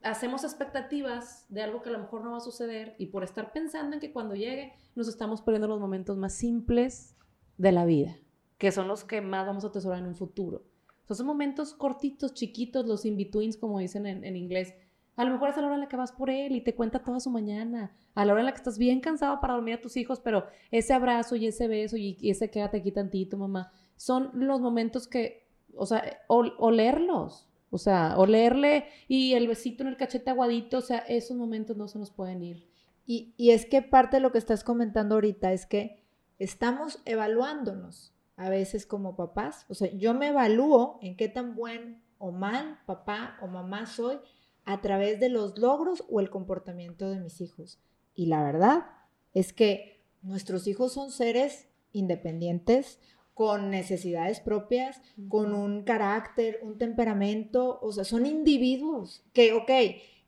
hacemos 0.02 0.44
expectativas 0.44 1.46
de 1.48 1.62
algo 1.62 1.82
que 1.82 1.88
a 1.88 1.92
lo 1.92 1.98
mejor 1.98 2.22
no 2.22 2.32
va 2.32 2.38
a 2.38 2.40
suceder 2.40 2.94
y 2.98 3.06
por 3.06 3.24
estar 3.24 3.52
pensando 3.52 3.94
en 3.94 4.00
que 4.00 4.12
cuando 4.12 4.34
llegue 4.34 4.72
nos 4.94 5.08
estamos 5.08 5.42
perdiendo 5.42 5.68
los 5.68 5.80
momentos 5.80 6.16
más 6.16 6.34
simples 6.34 7.16
de 7.58 7.72
la 7.72 7.84
vida, 7.84 8.16
que 8.58 8.72
son 8.72 8.88
los 8.88 9.04
que 9.04 9.20
más 9.20 9.46
vamos 9.46 9.64
a 9.64 9.68
atesorar 9.68 9.98
en 9.98 10.06
un 10.06 10.14
futuro. 10.14 10.64
son 11.08 11.26
momentos 11.26 11.74
cortitos, 11.74 12.34
chiquitos, 12.34 12.86
los 12.86 13.04
in-betweens, 13.04 13.56
como 13.56 13.78
dicen 13.78 14.06
en, 14.06 14.36
inglés. 14.36 14.74
A 15.16 15.24
lo 15.24 15.32
mejor 15.32 15.48
es 15.48 15.56
a 15.56 15.60
la 15.60 15.68
hora 15.68 15.76
en 15.76 15.80
la 15.80 15.88
que 15.88 15.96
vas 15.96 16.12
por 16.12 16.28
él 16.28 16.54
y 16.54 16.60
te 16.60 16.74
cuenta 16.74 17.02
toda 17.02 17.20
su 17.20 17.30
mañana, 17.30 17.96
a 18.14 18.24
la 18.24 18.32
hora 18.32 18.42
en 18.42 18.46
la 18.46 18.52
que 18.52 18.58
estás 18.58 18.76
bien 18.76 19.00
cansado 19.00 19.40
para 19.40 19.54
dormir 19.54 19.76
a 19.76 19.80
tus 19.80 19.96
hijos, 19.96 20.20
pero 20.20 20.46
ese 20.70 20.92
abrazo 20.92 21.36
y 21.36 21.46
ese 21.46 21.68
beso 21.68 21.96
y, 21.96 22.18
ese 22.22 22.50
quédate 22.50 22.78
aquí 22.78 22.92
tantito, 22.92 23.38
mamá, 23.38 23.72
son 23.96 24.30
los 24.34 24.60
momentos 24.60 25.08
que, 25.08 25.48
o 25.74 25.86
sea, 25.86 26.20
olerlos, 26.28 27.48
o 27.76 27.78
sea, 27.78 28.18
olerle 28.18 28.86
y 29.06 29.34
el 29.34 29.46
besito 29.46 29.82
en 29.82 29.90
el 29.90 29.96
cachete 29.96 30.30
aguadito, 30.30 30.78
o 30.78 30.82
sea, 30.82 30.98
esos 30.98 31.36
momentos 31.36 31.76
no 31.76 31.88
se 31.88 31.98
nos 31.98 32.10
pueden 32.10 32.42
ir. 32.42 32.66
Y, 33.06 33.34
y 33.36 33.50
es 33.50 33.66
que 33.66 33.82
parte 33.82 34.16
de 34.16 34.20
lo 34.20 34.32
que 34.32 34.38
estás 34.38 34.64
comentando 34.64 35.14
ahorita 35.14 35.52
es 35.52 35.66
que 35.66 36.02
estamos 36.38 37.00
evaluándonos 37.04 38.14
a 38.36 38.48
veces 38.48 38.86
como 38.86 39.16
papás. 39.16 39.66
O 39.68 39.74
sea, 39.74 39.90
yo 39.92 40.14
me 40.14 40.28
evalúo 40.28 40.98
en 41.02 41.16
qué 41.16 41.28
tan 41.28 41.54
buen 41.54 42.02
o 42.18 42.32
mal 42.32 42.80
papá 42.86 43.38
o 43.42 43.46
mamá 43.46 43.86
soy 43.86 44.18
a 44.64 44.80
través 44.80 45.20
de 45.20 45.28
los 45.28 45.58
logros 45.58 46.04
o 46.08 46.20
el 46.20 46.30
comportamiento 46.30 47.08
de 47.08 47.20
mis 47.20 47.40
hijos. 47.40 47.78
Y 48.14 48.26
la 48.26 48.42
verdad 48.42 48.86
es 49.34 49.52
que 49.52 50.02
nuestros 50.22 50.66
hijos 50.66 50.92
son 50.92 51.10
seres 51.10 51.68
independientes, 51.92 52.98
con 53.36 53.68
necesidades 53.70 54.40
propias, 54.40 54.98
con 55.28 55.52
un 55.52 55.82
carácter, 55.82 56.58
un 56.62 56.78
temperamento, 56.78 57.78
o 57.82 57.92
sea, 57.92 58.04
son 58.04 58.24
individuos 58.24 59.26
que, 59.34 59.52
ok, 59.52 59.70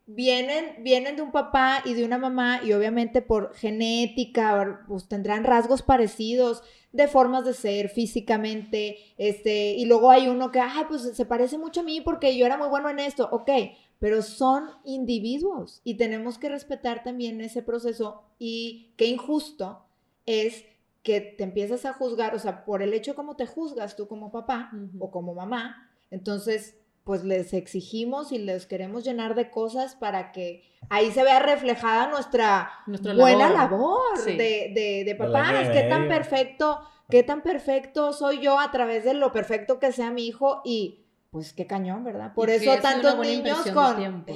vienen, 0.04 0.84
vienen 0.84 1.16
de 1.16 1.22
un 1.22 1.32
papá 1.32 1.82
y 1.86 1.94
de 1.94 2.04
una 2.04 2.18
mamá 2.18 2.60
y 2.62 2.74
obviamente 2.74 3.22
por 3.22 3.54
genética, 3.54 4.84
pues 4.86 5.08
tendrán 5.08 5.44
rasgos 5.44 5.80
parecidos 5.80 6.62
de 6.92 7.08
formas 7.08 7.46
de 7.46 7.54
ser 7.54 7.88
físicamente, 7.88 8.98
este, 9.16 9.72
y 9.72 9.86
luego 9.86 10.10
hay 10.10 10.28
uno 10.28 10.52
que, 10.52 10.60
ay, 10.60 10.84
pues 10.86 11.16
se 11.16 11.24
parece 11.24 11.56
mucho 11.56 11.80
a 11.80 11.84
mí 11.84 12.02
porque 12.02 12.36
yo 12.36 12.44
era 12.44 12.58
muy 12.58 12.68
bueno 12.68 12.90
en 12.90 12.98
esto, 12.98 13.26
ok, 13.32 13.50
pero 13.98 14.20
son 14.20 14.68
individuos 14.84 15.80
y 15.82 15.94
tenemos 15.94 16.36
que 16.36 16.50
respetar 16.50 17.02
también 17.02 17.40
ese 17.40 17.62
proceso 17.62 18.24
y 18.38 18.92
qué 18.98 19.06
injusto 19.06 19.86
es 20.26 20.66
que 21.08 21.22
te 21.22 21.42
empiezas 21.42 21.86
a 21.86 21.94
juzgar, 21.94 22.34
o 22.34 22.38
sea, 22.38 22.66
por 22.66 22.82
el 22.82 22.92
hecho 22.92 23.14
como 23.14 23.34
te 23.34 23.46
juzgas 23.46 23.96
tú 23.96 24.06
como 24.08 24.30
papá 24.30 24.70
o 24.98 25.10
como 25.10 25.32
mamá, 25.32 25.90
entonces 26.10 26.76
pues 27.02 27.24
les 27.24 27.54
exigimos 27.54 28.30
y 28.30 28.36
les 28.36 28.66
queremos 28.66 29.04
llenar 29.04 29.34
de 29.34 29.50
cosas 29.50 29.94
para 29.94 30.32
que 30.32 30.64
ahí 30.90 31.10
se 31.10 31.22
vea 31.22 31.38
reflejada 31.38 32.08
nuestra, 32.08 32.70
buena 33.16 33.48
labor, 33.48 34.22
de, 34.22 34.70
de, 34.74 35.04
de 35.06 35.14
papás, 35.14 35.70
qué 35.70 35.84
tan 35.84 36.08
perfecto, 36.08 36.78
qué 37.08 37.22
tan 37.22 37.40
perfecto 37.40 38.12
soy 38.12 38.40
yo 38.40 38.60
a 38.60 38.70
través 38.70 39.04
de 39.04 39.14
lo 39.14 39.32
perfecto 39.32 39.78
que 39.78 39.92
sea 39.92 40.10
mi 40.10 40.26
hijo 40.26 40.60
y 40.62 41.06
pues 41.30 41.54
qué 41.54 41.66
cañón, 41.66 42.04
¿verdad? 42.04 42.34
Por 42.34 42.50
eso 42.50 42.76
tantos 42.82 43.18
niños 43.18 43.66
con, 43.72 44.26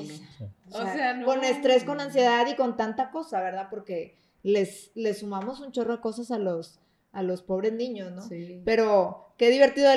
con 1.26 1.44
estrés, 1.44 1.84
con 1.84 2.00
ansiedad 2.00 2.46
y 2.46 2.56
con 2.56 2.78
tanta 2.78 3.10
cosa, 3.10 3.42
¿verdad? 3.42 3.68
Porque 3.68 4.21
les, 4.42 4.90
les 4.94 5.20
sumamos 5.20 5.60
un 5.60 5.72
chorro 5.72 5.96
de 5.96 6.00
cosas 6.00 6.30
a 6.30 6.38
los, 6.38 6.80
a 7.12 7.22
los 7.22 7.42
pobres 7.42 7.72
niños, 7.72 8.12
¿no? 8.12 8.22
Sí. 8.22 8.62
Pero 8.64 9.34
qué 9.38 9.50
divertido. 9.50 9.90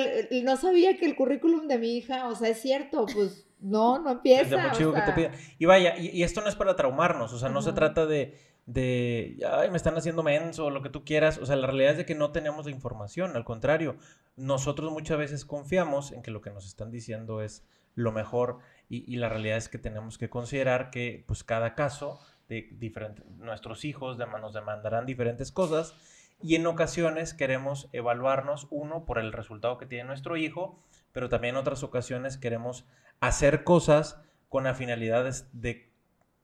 No 0.44 0.58
sabía 0.58 0.98
que 0.98 1.06
el 1.06 1.16
currículum 1.16 1.68
de 1.68 1.78
mi 1.78 1.98
hija, 1.98 2.28
o 2.28 2.36
sea, 2.36 2.50
es 2.50 2.62
cierto, 2.62 3.06
pues 3.14 3.48
no, 3.60 4.00
no 4.00 4.12
empieza. 4.12 4.72
Y 5.58 5.66
vaya, 5.66 5.98
y, 5.98 6.24
esto 6.24 6.42
no 6.42 6.48
es 6.48 6.56
para 6.56 6.76
traumarnos, 6.76 7.34
o 7.34 7.40
sea, 7.40 7.50
no 7.50 7.62
se 7.62 7.74
trata 7.74 8.06
de, 8.06 8.38
de, 8.66 9.38
ay, 9.50 9.70
me 9.70 9.78
están 9.78 9.96
haciendo 9.98 10.24
menso 10.24 10.66
o 10.66 10.70
lo 10.70 10.82
que 10.82 10.90
tú 10.90 11.04
quieras. 11.04 11.38
O 11.38 11.46
sea, 11.46 11.56
la 11.56 11.68
realidad 11.68 11.92
es 11.92 11.98
de 11.98 12.06
que 12.06 12.16
no 12.16 12.32
tenemos 12.32 12.66
la 12.66 12.72
información, 12.72 13.36
al 13.36 13.46
contrario, 13.46 13.98
nosotros 14.36 14.92
muchas 14.92 15.18
veces 15.18 15.46
confiamos 15.46 16.12
en 16.12 16.22
que 16.22 16.32
lo 16.32 16.42
que 16.42 16.52
nos 16.52 16.66
están 16.66 16.92
diciendo 16.92 17.42
es 17.42 17.64
lo 17.96 18.12
mejor 18.12 18.60
y, 18.90 19.10
y 19.12 19.16
la 19.16 19.30
realidad 19.30 19.58
es 19.58 19.70
que 19.70 19.78
tenemos 19.78 20.18
que 20.18 20.30
considerar 20.30 20.90
que, 20.90 21.24
pues, 21.28 21.44
cada 21.44 21.76
caso 21.76 22.20
de 22.48 22.70
diferentes, 22.74 23.26
nuestros 23.38 23.86
hijos 23.86 24.18
nos 24.18 24.54
demandarán 24.54 25.06
diferentes 25.06 25.52
cosas 25.52 25.96
y 26.42 26.56
en 26.56 26.68
ocasiones 26.68 27.34
queremos 27.34 27.90
evaluarnos, 27.94 28.68
uno, 28.70 29.06
por 29.06 29.20
el 29.20 29.32
resultado 29.32 29.78
que 29.78 29.86
tiene 29.86 30.06
nuestro 30.06 30.38
hijo, 30.38 30.80
pero 31.12 31.30
también 31.30 31.56
en 31.56 31.62
otras 31.62 31.84
ocasiones 31.84 32.38
queremos 32.38 32.86
hacer 33.20 33.64
cosas 33.64 34.22
con 34.50 34.66
la 34.66 34.76
finalidad 34.76 35.26
de, 35.54 35.90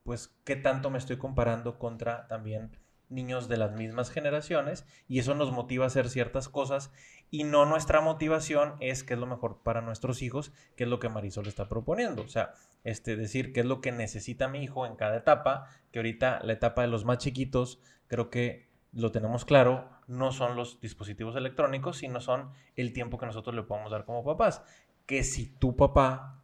pues, 0.02 0.34
qué 0.44 0.56
tanto 0.56 0.90
me 0.90 0.98
estoy 0.98 1.18
comparando 1.18 1.78
contra 1.78 2.26
también 2.26 2.76
niños 3.08 3.48
de 3.48 3.58
las 3.58 3.72
mismas 3.72 4.10
generaciones 4.10 4.86
y 5.06 5.18
eso 5.18 5.34
nos 5.34 5.52
motiva 5.52 5.84
a 5.84 5.88
hacer 5.88 6.08
ciertas 6.08 6.48
cosas 6.48 6.90
y 7.32 7.44
no 7.44 7.64
nuestra 7.64 8.02
motivación 8.02 8.74
es 8.80 9.02
qué 9.02 9.14
es 9.14 9.18
lo 9.18 9.26
mejor 9.26 9.62
para 9.62 9.80
nuestros 9.80 10.20
hijos, 10.20 10.52
qué 10.76 10.84
es 10.84 10.90
lo 10.90 11.00
que 11.00 11.08
Marisol 11.08 11.48
está 11.48 11.66
proponiendo. 11.66 12.22
O 12.22 12.28
sea, 12.28 12.52
este, 12.84 13.16
decir 13.16 13.54
qué 13.54 13.60
es 13.60 13.66
lo 13.66 13.80
que 13.80 13.90
necesita 13.90 14.48
mi 14.48 14.62
hijo 14.62 14.84
en 14.84 14.96
cada 14.96 15.16
etapa, 15.16 15.66
que 15.90 15.98
ahorita 15.98 16.40
la 16.44 16.52
etapa 16.52 16.82
de 16.82 16.88
los 16.88 17.06
más 17.06 17.16
chiquitos 17.16 17.80
creo 18.06 18.28
que 18.28 18.68
lo 18.92 19.12
tenemos 19.12 19.46
claro, 19.46 19.88
no 20.06 20.30
son 20.30 20.56
los 20.56 20.78
dispositivos 20.82 21.34
electrónicos, 21.34 21.96
sino 21.96 22.20
son 22.20 22.50
el 22.76 22.92
tiempo 22.92 23.16
que 23.16 23.24
nosotros 23.24 23.56
le 23.56 23.62
podemos 23.62 23.90
dar 23.90 24.04
como 24.04 24.22
papás. 24.22 24.62
Que 25.06 25.24
si 25.24 25.46
tu 25.46 25.74
papá, 25.74 26.42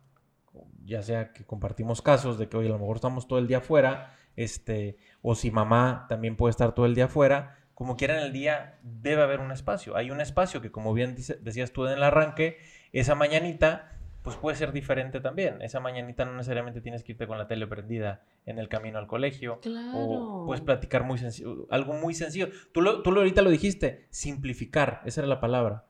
ya 0.86 1.02
sea 1.02 1.34
que 1.34 1.44
compartimos 1.44 2.00
casos 2.00 2.38
de 2.38 2.48
que 2.48 2.56
hoy 2.56 2.66
a 2.66 2.70
lo 2.70 2.78
mejor 2.78 2.96
estamos 2.96 3.28
todo 3.28 3.38
el 3.38 3.46
día 3.46 3.58
afuera, 3.58 4.16
este, 4.36 4.96
o 5.20 5.34
si 5.34 5.50
mamá 5.50 6.06
también 6.08 6.34
puede 6.34 6.52
estar 6.52 6.74
todo 6.74 6.86
el 6.86 6.94
día 6.94 7.04
afuera, 7.04 7.58
como 7.78 7.96
quiera 7.96 8.18
en 8.18 8.24
el 8.24 8.32
día 8.32 8.76
debe 8.82 9.22
haber 9.22 9.38
un 9.38 9.52
espacio. 9.52 9.96
Hay 9.96 10.10
un 10.10 10.20
espacio 10.20 10.60
que 10.60 10.72
como 10.72 10.92
bien 10.94 11.14
decías 11.14 11.70
tú 11.70 11.86
en 11.86 11.92
el 11.92 12.02
arranque, 12.02 12.58
esa 12.92 13.14
mañanita 13.14 13.96
pues 14.22 14.34
puede 14.34 14.56
ser 14.56 14.72
diferente 14.72 15.20
también. 15.20 15.62
Esa 15.62 15.78
mañanita 15.78 16.24
no 16.24 16.32
necesariamente 16.32 16.80
tienes 16.80 17.04
que 17.04 17.12
irte 17.12 17.28
con 17.28 17.38
la 17.38 17.46
tele 17.46 17.68
prendida 17.68 18.24
en 18.46 18.58
el 18.58 18.68
camino 18.68 18.98
al 18.98 19.06
colegio. 19.06 19.60
Claro. 19.60 19.96
O 19.96 20.44
puedes 20.44 20.60
platicar 20.60 21.04
muy 21.04 21.18
sencillo, 21.18 21.68
algo 21.70 21.92
muy 21.92 22.14
sencillo. 22.14 22.48
Tú, 22.72 22.80
lo, 22.80 23.04
tú 23.04 23.12
lo 23.12 23.20
ahorita 23.20 23.42
lo 23.42 23.50
dijiste, 23.50 24.08
simplificar, 24.10 25.00
esa 25.04 25.20
era 25.20 25.28
la 25.28 25.38
palabra. 25.38 25.84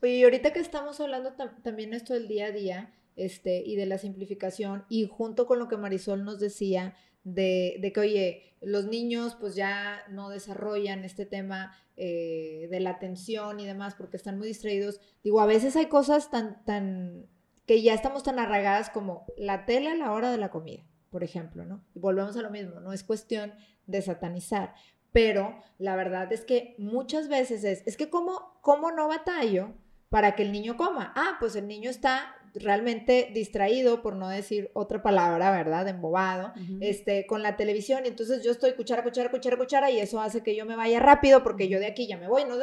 Oye, 0.00 0.18
y 0.18 0.22
ahorita 0.22 0.52
que 0.52 0.60
estamos 0.60 1.00
hablando 1.00 1.32
también 1.64 1.94
esto 1.94 2.14
del 2.14 2.28
día 2.28 2.46
a 2.46 2.52
día 2.52 2.94
este, 3.16 3.60
y 3.66 3.74
de 3.74 3.86
la 3.86 3.98
simplificación, 3.98 4.84
y 4.88 5.08
junto 5.08 5.46
con 5.46 5.58
lo 5.58 5.66
que 5.66 5.76
Marisol 5.76 6.22
nos 6.22 6.38
decía, 6.38 6.94
de, 7.24 7.76
de 7.80 7.92
que, 7.92 8.00
oye, 8.00 8.48
los 8.60 8.86
niños 8.86 9.36
pues 9.38 9.54
ya 9.54 10.02
no 10.10 10.28
desarrollan 10.30 11.04
este 11.04 11.26
tema 11.26 11.76
eh, 11.96 12.68
de 12.70 12.80
la 12.80 12.90
atención 12.90 13.60
y 13.60 13.66
demás 13.66 13.94
porque 13.94 14.16
están 14.16 14.38
muy 14.38 14.48
distraídos. 14.48 15.00
Digo, 15.22 15.40
a 15.40 15.46
veces 15.46 15.76
hay 15.76 15.86
cosas 15.86 16.30
tan, 16.30 16.64
tan 16.64 17.26
que 17.66 17.82
ya 17.82 17.94
estamos 17.94 18.22
tan 18.22 18.38
arraigadas 18.38 18.90
como 18.90 19.26
la 19.36 19.66
tele 19.66 19.90
a 19.90 19.94
la 19.94 20.12
hora 20.12 20.30
de 20.30 20.38
la 20.38 20.50
comida, 20.50 20.84
por 21.10 21.22
ejemplo, 21.22 21.64
¿no? 21.64 21.84
Y 21.94 22.00
volvemos 22.00 22.36
a 22.36 22.42
lo 22.42 22.50
mismo, 22.50 22.80
no 22.80 22.92
es 22.92 23.04
cuestión 23.04 23.52
de 23.86 24.02
satanizar, 24.02 24.74
pero 25.12 25.62
la 25.78 25.96
verdad 25.96 26.32
es 26.32 26.44
que 26.44 26.74
muchas 26.78 27.28
veces 27.28 27.64
es, 27.64 27.86
es 27.86 27.96
que 27.96 28.10
¿cómo, 28.10 28.58
cómo 28.62 28.90
no 28.90 29.08
batallo 29.08 29.74
para 30.08 30.34
que 30.34 30.42
el 30.42 30.52
niño 30.52 30.76
coma? 30.76 31.12
Ah, 31.14 31.36
pues 31.40 31.56
el 31.56 31.68
niño 31.68 31.90
está 31.90 32.36
realmente 32.58 33.30
distraído, 33.32 34.02
por 34.02 34.16
no 34.16 34.28
decir 34.28 34.70
otra 34.74 35.02
palabra, 35.02 35.50
¿verdad? 35.50 35.88
Embobado, 35.88 36.52
este, 36.80 37.26
con 37.26 37.42
la 37.42 37.56
televisión, 37.56 38.02
y 38.04 38.08
entonces 38.08 38.42
yo 38.42 38.52
estoy 38.52 38.74
cuchara, 38.74 39.02
cuchara, 39.02 39.30
cuchara, 39.30 39.56
cuchara, 39.56 39.90
y 39.90 39.98
eso 39.98 40.20
hace 40.20 40.42
que 40.42 40.54
yo 40.54 40.66
me 40.66 40.76
vaya 40.76 41.00
rápido, 41.00 41.42
porque 41.42 41.68
yo 41.68 41.78
de 41.78 41.86
aquí 41.86 42.06
ya 42.06 42.16
me 42.16 42.28
voy, 42.28 42.44
¿no? 42.44 42.56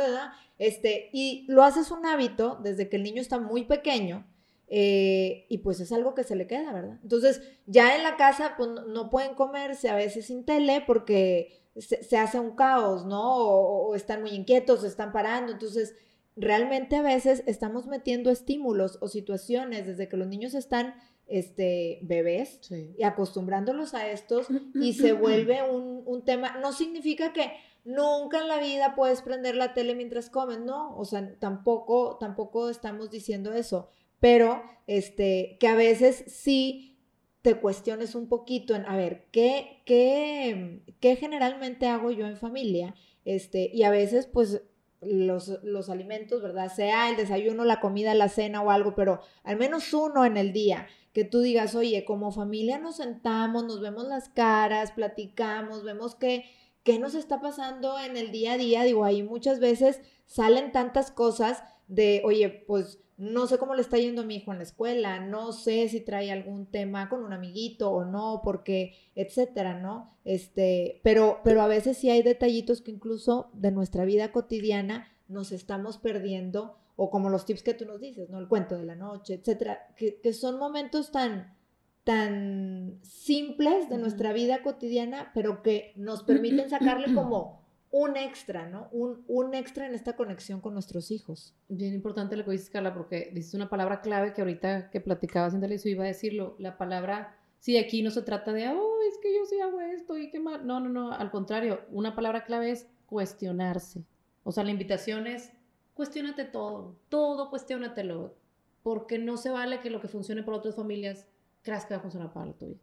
Este, 0.58 1.10
y 1.12 1.45
lo 1.47 1.63
haces 1.63 1.91
un 1.91 2.05
hábito 2.05 2.60
desde 2.62 2.89
que 2.89 2.97
el 2.97 3.03
niño 3.03 3.21
está 3.21 3.39
muy 3.39 3.63
pequeño, 3.63 4.25
eh, 4.67 5.45
y 5.47 5.60
pues 5.60 5.79
es 5.79 5.91
algo 5.91 6.15
que 6.15 6.23
se 6.23 6.36
le 6.36 6.47
queda, 6.47 6.73
¿verdad? 6.73 6.97
Entonces, 7.03 7.41
ya 7.67 7.95
en 7.95 8.03
la 8.03 8.17
casa 8.17 8.55
pues, 8.58 8.69
no 8.88 9.10
pueden 9.10 9.36
comerse 9.36 9.89
a 9.89 9.95
veces 9.95 10.25
sin 10.25 10.43
tele 10.43 10.84
porque 10.86 11.65
se, 11.77 12.17
hace 12.17 12.39
un 12.39 12.55
caos, 12.55 13.05
¿no? 13.05 13.36
O, 13.38 13.95
están 13.95 14.21
muy 14.21 14.31
inquietos, 14.31 14.81
se 14.81 14.88
están 14.88 15.12
parando. 15.12 15.51
Entonces, 15.51 15.95
realmente 16.36 16.95
a 16.95 17.02
veces 17.02 17.43
estamos 17.45 17.88
metiendo 17.88 18.30
estímulos 18.32 18.98
o 19.02 19.08
situaciones 19.08 19.88
desde 19.88 20.08
que 20.08 20.17
los 20.17 20.28
niños 20.28 20.54
están 20.54 20.95
este, 21.28 22.00
bebés 22.04 22.60
y 22.71 23.04
acostumbrándolos 23.04 23.93
a 23.93 24.10
estos 24.10 24.48
y 24.76 24.93
se 24.93 25.13
vuelve 25.13 25.63
un, 25.63 26.04
un 26.06 26.26
tema. 26.26 26.58
No 26.62 26.74
significa 26.74 27.34
que 27.34 27.52
nunca 27.84 28.41
en 28.41 28.48
la 28.48 28.60
vida 28.60 28.95
puedes 28.95 29.21
prender 29.21 29.56
la 29.56 29.74
tele 29.74 29.95
mientras 29.95 30.30
comen, 30.30 30.65
no, 30.65 30.95
o 30.98 31.06
sea, 31.06 31.38
tampoco, 31.39 32.17
tampoco 32.19 32.69
estamos 32.69 33.12
diciendo 33.12 33.54
eso 33.54 33.89
pero 34.26 34.63
este, 34.88 35.58
que 35.60 35.67
a 35.67 35.76
veces 35.76 36.24
sí 36.28 36.98
te 37.41 37.60
cuestiones 37.60 38.15
un 38.15 38.28
poquito 38.28 38.74
en, 38.76 38.86
a 38.86 38.98
ver, 38.98 39.28
¿qué, 39.32 39.84
qué, 39.86 40.82
qué 41.00 41.15
generalmente 41.15 41.86
hago 41.88 42.10
yo 42.10 42.26
en 42.26 42.38
familia? 42.38 42.95
Este, 43.24 43.69
y 43.71 43.84
a 43.84 43.91
veces, 43.91 44.26
pues, 44.26 44.63
los, 45.06 45.60
los, 45.63 45.89
alimentos, 45.89 46.41
¿verdad? 46.41 46.72
Sea 46.74 47.10
el 47.10 47.18
desayuno, 47.18 47.65
la 47.65 47.80
comida, 47.80 48.13
la 48.13 48.30
cena 48.30 48.62
o 48.62 48.72
algo, 48.72 48.96
pero 48.96 49.22
al 49.44 49.58
menos 49.58 49.94
uno 49.94 50.26
en 50.26 50.38
el 50.38 50.54
día, 50.54 50.88
que 51.13 51.24
tú 51.24 51.39
digas, 51.39 51.76
oye, 51.76 52.04
como 52.04 52.32
familia 52.32 52.78
nos 52.78 52.98
sentamos, 52.98 53.63
nos 53.63 53.80
vemos 53.80 54.06
las 54.06 54.28
caras, 54.30 54.91
platicamos, 54.91 55.84
vemos 55.84 56.15
qué, 56.15 56.44
qué 56.84 57.00
nos 57.00 57.15
está 57.15 57.39
pasando 57.39 57.98
en 58.00 58.18
el 58.18 58.32
día 58.32 58.54
a 58.54 58.58
día. 58.58 58.84
Digo, 58.84 59.06
ahí 59.06 59.24
muchas 59.24 59.62
veces 59.62 60.02
salen 60.26 60.74
tantas 60.74 61.12
cosas 61.12 61.63
de, 61.88 62.22
oye, 62.26 62.50
pues 62.50 63.00
no 63.17 63.47
sé 63.47 63.58
cómo 63.58 63.75
le 63.75 63.82
está 63.82 63.97
yendo 63.97 64.21
a 64.23 64.25
mi 64.25 64.36
hijo 64.36 64.51
en 64.51 64.58
la 64.58 64.63
escuela, 64.63 65.19
no 65.19 65.54
sé 65.54 65.88
si 65.88 66.01
trae 66.01 66.32
algún 66.32 66.65
tema 66.65 67.08
con 67.08 67.23
un 67.23 67.32
amiguito 67.32 67.91
o 67.91 68.04
no, 68.04 68.41
porque, 68.43 68.93
etcétera, 69.15 69.80
¿no? 69.80 70.17
Este, 70.25 70.99
pero, 71.04 71.39
pero 71.43 71.62
a 71.62 71.67
veces 71.67 71.97
sí 71.97 72.10
hay 72.10 72.23
detallitos 72.23 72.82
que 72.82 72.91
incluso 72.91 73.49
de 73.54 73.71
nuestra 73.71 74.04
vida 74.04 74.32
cotidiana 74.32 75.08
nos 75.30 75.51
estamos 75.51 75.97
perdiendo, 75.97 76.78
o 76.97 77.10
como 77.10 77.30
los 77.30 77.45
tips 77.45 77.63
que 77.63 77.73
tú 77.73 77.86
nos 77.86 78.01
dices, 78.01 78.30
¿no? 78.30 78.39
El 78.39 78.47
cuento 78.47 78.78
de 78.78 78.86
la 78.86 78.95
noche, 78.95 79.36
etcétera, 79.36 79.93
que, 79.95 80.19
que 80.19 80.34
son 80.34 80.60
momentos 80.60 81.12
tan, 81.12 81.56
tan 82.04 82.99
simples 83.01 83.89
de 83.89 83.97
nuestra 83.97 84.34
vida 84.34 84.62
cotidiana, 84.62 85.32
pero 85.34 85.63
que 85.63 85.93
nos 85.95 86.23
permiten 86.23 86.69
sacarle 86.69 87.13
como 87.13 87.64
un 87.97 88.17
extra, 88.17 88.67
¿no? 88.67 88.89
Un, 88.91 89.23
un, 89.29 89.53
extra 89.53 89.88
en 89.88 89.95
esta 89.95 90.17
conexión 90.17 90.60
con 90.60 90.73
nuestros 90.73 91.12
hijos. 91.12 91.55
Bien 91.69 91.93
importante 91.93 92.36
lo 92.36 92.43
que 92.43 92.51
dices, 92.51 92.69
Carla, 92.69 92.93
porque 92.93 93.31
dices 93.34 93.53
una 93.53 93.69
palabra 93.69 94.01
clave 94.01 94.34
que 94.34 94.41
ahorita 94.41 94.89
que 94.89 94.99
platicabas 94.99 95.58
televisión 95.58 95.93
iba 95.93 96.03
a 96.03 96.08
decirlo. 96.08 96.58
La 96.60 96.77
palabra, 96.77 97.38
sí, 97.60 97.77
aquí 97.77 98.01
no 98.01 98.12
se 98.12 98.21
trata 98.21 98.51
de, 98.51 98.67
oh, 98.67 98.97
es 99.10 99.17
que 99.19 99.34
yo 99.34 99.45
sí 99.45 99.62
hago 99.62 99.79
esto 99.79 100.17
y 100.17 100.29
qué 100.29 100.41
mal. 100.41 100.67
No, 100.67 100.81
no, 100.81 100.89
no, 100.89 101.13
al 101.13 101.31
contrario, 101.31 101.79
una 101.89 102.15
palabra 102.15 102.43
clave 102.43 102.71
es 102.71 102.86
cuestionarse. 103.05 104.03
O 104.43 104.51
sea, 104.51 104.65
la 104.65 104.71
invitación 104.71 105.25
es, 105.25 105.53
cuestionate 105.93 106.43
todo, 106.43 106.97
todo 107.08 107.49
cuestionatelo, 107.49 108.36
porque 108.84 109.19
no 109.19 109.38
se 109.38 109.51
vale 109.51 109.79
que 109.79 109.89
lo 109.89 110.01
que 110.01 110.10
funcione 110.10 110.43
para 110.43 110.58
otras 110.58 110.75
familias 110.75 111.29
creas 111.62 111.86
que 111.86 111.93
va 111.93 111.99
a 111.99 112.01
funcionar 112.01 112.34
para 112.34 112.47
la 112.47 112.53
tuya. 112.58 112.77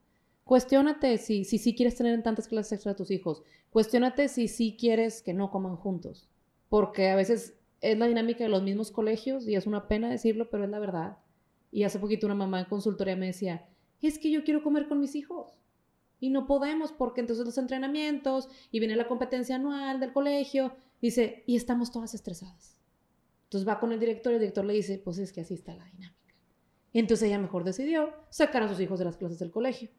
Cuestiónate 0.45 1.19
si 1.19 1.45
sí 1.45 1.59
si, 1.59 1.75
quieres 1.75 1.97
tener 1.97 2.15
en 2.15 2.23
tantas 2.23 2.49
clases 2.49 2.73
extra 2.73 2.93
a 2.93 2.97
tus 2.97 3.11
hijos. 3.11 3.43
Cuestiónate 3.71 4.29
si 4.29 4.49
sí 4.49 4.77
quieres 4.79 5.23
que 5.23 5.35
no 5.35 5.51
coman 5.51 5.77
juntos. 5.77 6.29
Porque 6.69 7.11
a 7.11 7.17
veces 7.17 7.55
es 7.81 7.99
la 7.99 8.07
dinámica 8.07 8.45
de 8.45 8.51
los 8.51 8.63
mismos 8.63 8.91
colegios 8.91 9.47
y 9.47 9.55
es 9.55 9.67
una 9.67 9.89
pena 9.89 10.11
decirlo, 10.11 10.51
pero 10.51 10.65
es 10.65 10.71
la 10.71 10.79
verdad. 10.79 11.19
Y 11.71 11.85
hace 11.85 11.99
poquito 11.99 12.27
una 12.27 12.35
mamá 12.35 12.61
en 12.61 12.67
consultoría 12.67 13.17
me 13.17 13.27
decía, 13.27 13.67
es 14.01 14.19
que 14.19 14.31
yo 14.31 14.45
quiero 14.45 14.63
comer 14.63 14.89
con 14.89 15.01
mis 15.01 15.15
hijos. 15.15 15.53
Y 16.19 16.31
no 16.31 16.47
podemos 16.47 16.93
porque 16.93 17.21
entonces 17.21 17.45
los 17.45 17.59
entrenamientos 17.59 18.49
y 18.71 18.79
viene 18.79 18.97
la 18.97 19.09
competencia 19.09 19.57
anual 19.57 20.01
del 20.01 20.13
colegio. 20.13 20.75
Dice, 21.01 21.45
y 21.47 21.57
estamos 21.57 21.91
todas 21.91 22.15
estresadas. 22.15 22.77
Entonces 23.45 23.69
va 23.69 23.81
con 23.81 23.93
el 23.93 24.01
director 24.01 24.33
y 24.33 24.37
el 24.37 24.41
director 24.41 24.65
le 24.65 24.75
dice, 24.75 24.99
pues 24.99 25.19
es 25.19 25.33
que 25.33 25.41
así 25.41 25.55
está 25.55 25.75
la 25.75 25.85
dinámica. 25.85 26.35
Entonces 26.93 27.29
ella 27.29 27.39
mejor 27.39 27.65
decidió 27.65 28.13
sacar 28.29 28.63
a 28.63 28.69
sus 28.69 28.81
hijos 28.81 28.99
de 28.99 29.05
las 29.05 29.17
clases 29.17 29.39
del 29.39 29.51
colegio 29.51 29.91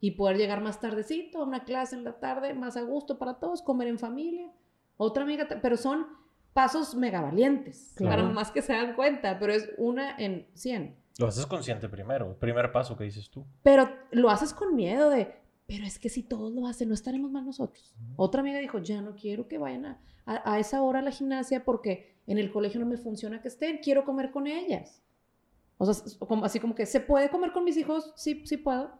y 0.00 0.12
poder 0.12 0.36
llegar 0.36 0.60
más 0.60 0.80
tardecito 0.80 1.38
a 1.40 1.44
una 1.44 1.64
clase 1.64 1.96
en 1.96 2.04
la 2.04 2.20
tarde, 2.20 2.54
más 2.54 2.76
a 2.76 2.82
gusto 2.82 3.18
para 3.18 3.34
todos, 3.34 3.62
comer 3.62 3.88
en 3.88 3.98
familia. 3.98 4.50
Otra 4.96 5.24
amiga, 5.24 5.46
pero 5.60 5.76
son 5.76 6.06
pasos 6.52 6.94
mega 6.94 7.20
valientes, 7.20 7.94
para 7.98 8.22
más 8.22 8.50
que 8.50 8.62
se 8.62 8.72
dan 8.72 8.94
cuenta, 8.94 9.38
pero 9.38 9.52
es 9.52 9.70
una 9.76 10.16
en 10.16 10.46
100. 10.54 10.96
Lo 11.18 11.26
haces 11.26 11.46
consciente 11.46 11.88
primero, 11.88 12.30
el 12.30 12.36
primer 12.36 12.70
paso 12.72 12.96
que 12.96 13.04
dices 13.04 13.30
tú. 13.30 13.44
Pero 13.62 13.88
lo 14.12 14.30
haces 14.30 14.52
con 14.54 14.74
miedo 14.74 15.10
de, 15.10 15.34
pero 15.66 15.84
es 15.84 15.98
que 15.98 16.08
si 16.08 16.22
todos 16.22 16.52
lo 16.52 16.66
hacen, 16.66 16.88
no 16.88 16.94
estaremos 16.94 17.30
mal 17.30 17.44
nosotros. 17.44 17.94
Otra 18.16 18.40
amiga 18.40 18.58
dijo, 18.58 18.78
ya 18.78 19.00
no 19.00 19.14
quiero 19.14 19.48
que 19.48 19.58
vayan 19.58 19.86
a, 19.86 20.00
a, 20.26 20.58
esa 20.58 20.82
hora 20.82 21.00
a 21.00 21.02
la 21.02 21.10
gimnasia 21.10 21.64
porque 21.64 22.16
en 22.26 22.38
el 22.38 22.50
colegio 22.52 22.80
no 22.80 22.86
me 22.86 22.96
funciona 22.96 23.40
que 23.40 23.48
estén, 23.48 23.78
quiero 23.78 24.04
comer 24.04 24.30
con 24.30 24.46
ellas. 24.46 25.02
O 25.76 25.92
sea, 25.92 26.04
así 26.42 26.60
como 26.60 26.74
que, 26.74 26.86
¿se 26.86 27.00
puede 27.00 27.30
comer 27.30 27.52
con 27.52 27.64
mis 27.64 27.76
hijos? 27.76 28.12
Sí, 28.16 28.42
sí 28.46 28.56
puedo 28.56 28.90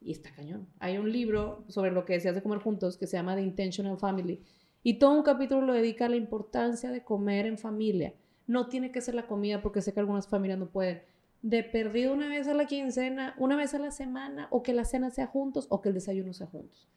y 0.00 0.12
está 0.12 0.30
cañón. 0.32 0.68
Hay 0.78 0.98
un 0.98 1.10
libro 1.10 1.64
sobre 1.68 1.90
lo 1.90 2.04
que 2.04 2.20
se 2.20 2.28
hace 2.28 2.42
comer 2.42 2.60
juntos 2.60 2.96
que 2.96 3.06
se 3.06 3.16
llama 3.16 3.34
The 3.34 3.42
Intentional 3.42 3.98
Family. 3.98 4.42
Y 4.82 4.98
todo 4.98 5.12
un 5.12 5.22
capítulo 5.22 5.62
lo 5.62 5.72
dedica 5.72 6.06
a 6.06 6.08
la 6.08 6.16
importancia 6.16 6.90
de 6.90 7.04
comer 7.04 7.46
en 7.46 7.58
familia. 7.58 8.14
No 8.46 8.68
tiene 8.68 8.92
que 8.92 9.00
ser 9.00 9.14
la 9.14 9.26
comida 9.26 9.60
porque 9.60 9.82
sé 9.82 9.92
que 9.92 10.00
algunas 10.00 10.28
familias 10.28 10.58
no 10.58 10.70
pueden. 10.70 11.02
De 11.42 11.62
perdido 11.62 12.12
una 12.12 12.28
vez 12.28 12.48
a 12.48 12.54
la 12.54 12.66
quincena, 12.66 13.34
una 13.38 13.56
vez 13.56 13.74
a 13.74 13.78
la 13.78 13.90
semana, 13.90 14.48
o 14.50 14.62
que 14.62 14.72
la 14.72 14.84
cena 14.84 15.10
sea 15.10 15.26
juntos 15.26 15.66
o 15.70 15.80
que 15.80 15.90
el 15.90 15.94
desayuno 15.94 16.32
sea 16.32 16.46
juntos. 16.46 16.88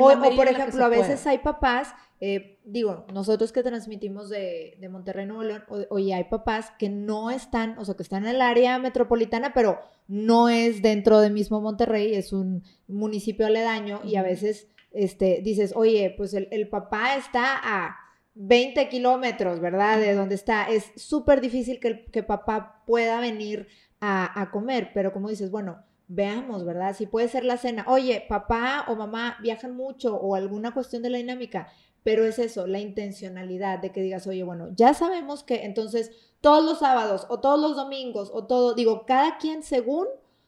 O, 0.00 0.08
por 0.36 0.46
ejemplo, 0.62 0.84
a 0.84 0.88
veces 1.08 1.26
hay 1.26 1.38
papás, 1.38 1.92
eh, 2.20 2.58
digo, 2.64 3.06
nosotros 3.12 3.50
que 3.52 3.62
transmitimos 3.62 4.28
de, 4.28 4.76
de 4.80 4.88
Monterrey, 4.88 5.26
Nuevo 5.26 5.42
León, 5.42 5.64
oye, 5.90 6.14
hay 6.14 6.24
papás 6.24 6.72
que 6.78 6.88
no 6.88 7.30
están, 7.30 7.76
o 7.78 7.84
sea, 7.84 7.94
que 7.96 8.02
están 8.04 8.24
en 8.24 8.36
el 8.36 8.40
área 8.40 8.78
metropolitana, 8.78 9.52
pero 9.52 9.80
no 10.06 10.48
es 10.48 10.80
dentro 10.80 11.20
de 11.20 11.30
mismo 11.30 11.60
Monterrey, 11.60 12.14
es 12.14 12.32
un 12.32 12.62
municipio 12.86 13.46
aledaño 13.46 14.00
y 14.04 14.16
a 14.16 14.22
veces 14.22 14.68
este, 14.92 15.40
dices, 15.42 15.72
oye, 15.74 16.14
pues 16.16 16.34
el, 16.34 16.46
el 16.52 16.68
papá 16.68 17.16
está 17.16 17.58
a 17.62 17.96
20 18.36 18.88
kilómetros, 18.88 19.60
¿verdad? 19.60 19.98
De 19.98 20.14
donde 20.14 20.34
está. 20.36 20.64
Es 20.70 20.92
súper 20.96 21.40
difícil 21.40 21.80
que, 21.80 21.88
el- 21.88 22.04
que 22.12 22.22
papá 22.22 22.82
pueda 22.86 23.18
venir 23.20 23.66
a, 24.00 24.40
a 24.40 24.50
comer, 24.50 24.90
pero 24.94 25.12
como 25.12 25.28
dices, 25.30 25.50
bueno, 25.50 25.82
veamos, 26.14 26.64
¿verdad? 26.64 26.94
Si 26.96 27.06
puede 27.06 27.28
ser 27.28 27.44
la 27.44 27.56
cena. 27.56 27.84
Oye, 27.88 28.24
papá 28.28 28.84
o 28.88 28.96
mamá 28.96 29.36
viajan 29.42 29.76
mucho 29.76 30.16
o 30.16 30.34
alguna 30.34 30.72
cuestión 30.72 31.02
de 31.02 31.10
la 31.10 31.18
dinámica, 31.18 31.68
pero 32.02 32.24
es 32.24 32.38
eso, 32.38 32.66
la 32.66 32.80
intencionalidad 32.80 33.78
de 33.78 33.90
que 33.90 34.02
digas, 34.02 34.26
oye, 34.26 34.42
bueno, 34.42 34.68
ya 34.76 34.94
sabemos 34.94 35.42
que 35.42 35.64
entonces 35.64 36.12
todos 36.40 36.64
los 36.64 36.78
sábados 36.78 37.26
o 37.30 37.40
todos 37.40 37.60
los 37.60 37.76
domingos 37.76 38.30
o 38.32 38.46
todo, 38.46 38.74
digo, 38.74 39.06
cada 39.06 39.38
quien 39.38 39.62
según 39.62 40.06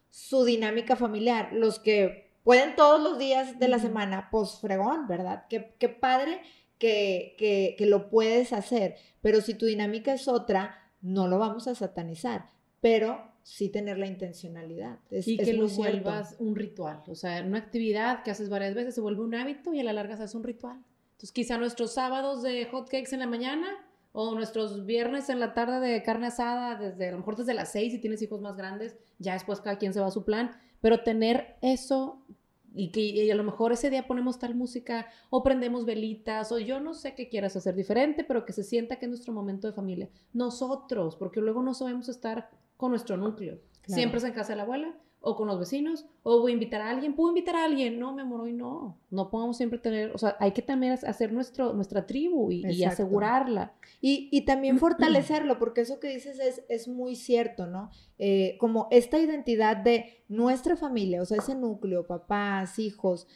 su 0.09 0.45
dinámica 0.45 0.95
familiar, 0.95 1.49
los 1.51 1.79
que 1.79 2.31
pueden 2.43 2.75
todos 2.75 3.01
los 3.01 3.17
días 3.17 3.59
de 3.59 3.67
la 3.67 3.79
semana, 3.79 4.29
pues 4.31 4.59
fregón, 4.61 5.07
¿verdad? 5.07 5.45
Qué, 5.49 5.73
qué 5.79 5.89
padre 5.89 6.41
que, 6.77 7.35
que, 7.37 7.75
que 7.77 7.85
lo 7.87 8.09
puedes 8.09 8.53
hacer, 8.53 8.95
pero 9.21 9.41
si 9.41 9.55
tu 9.55 9.65
dinámica 9.65 10.13
es 10.13 10.27
otra, 10.27 10.91
no 11.01 11.27
lo 11.27 11.39
vamos 11.39 11.67
a 11.67 11.75
satanizar, 11.75 12.51
pero 12.79 13.31
sí 13.47 13.69
tener 13.69 13.97
la 13.97 14.07
intencionalidad. 14.07 14.99
Es, 15.09 15.25
y 15.25 15.37
que 15.37 15.53
lo 15.53 15.69
cierto. 15.69 16.03
vuelvas 16.03 16.35
un 16.37 16.53
ritual. 16.53 17.01
O 17.07 17.15
sea, 17.15 17.41
una 17.41 17.59
actividad 17.59 18.21
que 18.23 18.31
haces 18.31 18.49
varias 18.49 18.75
veces 18.75 18.93
se 18.93 18.99
vuelve 18.99 19.23
un 19.23 19.33
hábito 19.35 19.73
y 19.73 19.79
a 19.79 19.85
la 19.85 19.93
larga 19.93 20.17
se 20.17 20.23
hace 20.23 20.35
un 20.35 20.43
ritual. 20.43 20.83
Entonces, 21.11 21.31
quizá 21.31 21.57
nuestros 21.57 21.93
sábados 21.93 22.43
de 22.43 22.65
hot 22.65 22.89
cakes 22.89 23.13
en 23.13 23.19
la 23.19 23.25
mañana 23.25 23.67
o 24.11 24.35
nuestros 24.35 24.85
viernes 24.85 25.29
en 25.29 25.39
la 25.39 25.53
tarde 25.53 25.79
de 25.79 26.03
carne 26.03 26.27
asada, 26.27 26.75
desde 26.75 27.07
a 27.07 27.11
lo 27.11 27.19
mejor 27.19 27.37
desde 27.37 27.53
las 27.53 27.71
seis 27.71 27.93
si 27.93 27.99
tienes 27.99 28.21
hijos 28.21 28.41
más 28.41 28.57
grandes, 28.57 28.97
ya 29.17 29.33
después 29.33 29.61
cada 29.61 29.77
quien 29.77 29.93
se 29.93 30.01
va 30.01 30.07
a 30.07 30.11
su 30.11 30.25
plan, 30.25 30.51
pero 30.81 31.03
tener 31.03 31.55
eso 31.61 32.21
y 32.75 32.91
que 32.91 32.99
y 32.99 33.31
a 33.31 33.35
lo 33.35 33.45
mejor 33.45 33.71
ese 33.71 33.89
día 33.89 34.07
ponemos 34.07 34.39
tal 34.39 34.55
música 34.55 35.07
o 35.29 35.41
prendemos 35.41 35.85
velitas 35.85 36.51
o 36.51 36.59
yo 36.59 36.81
no 36.81 36.93
sé 36.93 37.15
qué 37.15 37.29
quieras 37.29 37.55
hacer 37.55 37.75
diferente, 37.75 38.25
pero 38.25 38.45
que 38.45 38.51
se 38.51 38.63
sienta 38.63 38.97
que 38.97 39.05
es 39.05 39.09
nuestro 39.09 39.31
momento 39.31 39.67
de 39.67 39.73
familia. 39.73 40.09
Nosotros, 40.33 41.15
porque 41.15 41.39
luego 41.39 41.63
no 41.63 41.73
sabemos 41.73 42.09
estar 42.09 42.49
con 42.77 42.91
nuestro 42.91 43.17
núcleo. 43.17 43.59
Claro. 43.81 43.95
Siempre 43.95 44.19
es 44.19 44.23
en 44.23 44.33
casa 44.33 44.53
de 44.53 44.57
la 44.57 44.63
abuela 44.63 44.95
o 45.19 45.35
con 45.35 45.47
los 45.47 45.59
vecinos 45.59 46.05
o 46.23 46.39
voy 46.39 46.51
a 46.51 46.53
invitar 46.53 46.81
a 46.81 46.89
alguien, 46.89 47.15
puedo 47.15 47.29
invitar 47.29 47.55
a 47.55 47.65
alguien, 47.65 47.99
no, 47.99 48.13
mi 48.13 48.21
amor, 48.21 48.41
hoy 48.41 48.53
no, 48.53 48.97
no 49.09 49.29
podemos 49.29 49.57
siempre 49.57 49.79
tener, 49.79 50.11
o 50.11 50.17
sea, 50.17 50.37
hay 50.39 50.51
que 50.51 50.61
también 50.61 50.93
hacer 50.93 51.33
nuestro, 51.33 51.73
nuestra 51.73 52.05
tribu 52.05 52.51
y, 52.51 52.83
asegurarla. 52.83 53.73
Y, 53.99 54.29
y 54.31 54.41
también 54.45 54.77
fortalecerlo, 54.77 55.57
porque 55.57 55.81
eso 55.81 55.99
que 55.99 56.09
dices 56.09 56.39
es, 56.39 56.63
es 56.69 56.87
muy 56.87 57.15
cierto, 57.15 57.65
¿no? 57.65 57.89
Eh, 58.19 58.57
como 58.59 58.87
esta 58.91 59.19
identidad 59.19 59.77
de 59.77 60.23
nuestra 60.27 60.75
familia, 60.75 61.21
o 61.21 61.25
sea, 61.25 61.39
ese 61.39 61.55
núcleo, 61.55 62.05
papás, 62.05 62.77
hijos, 62.79 63.27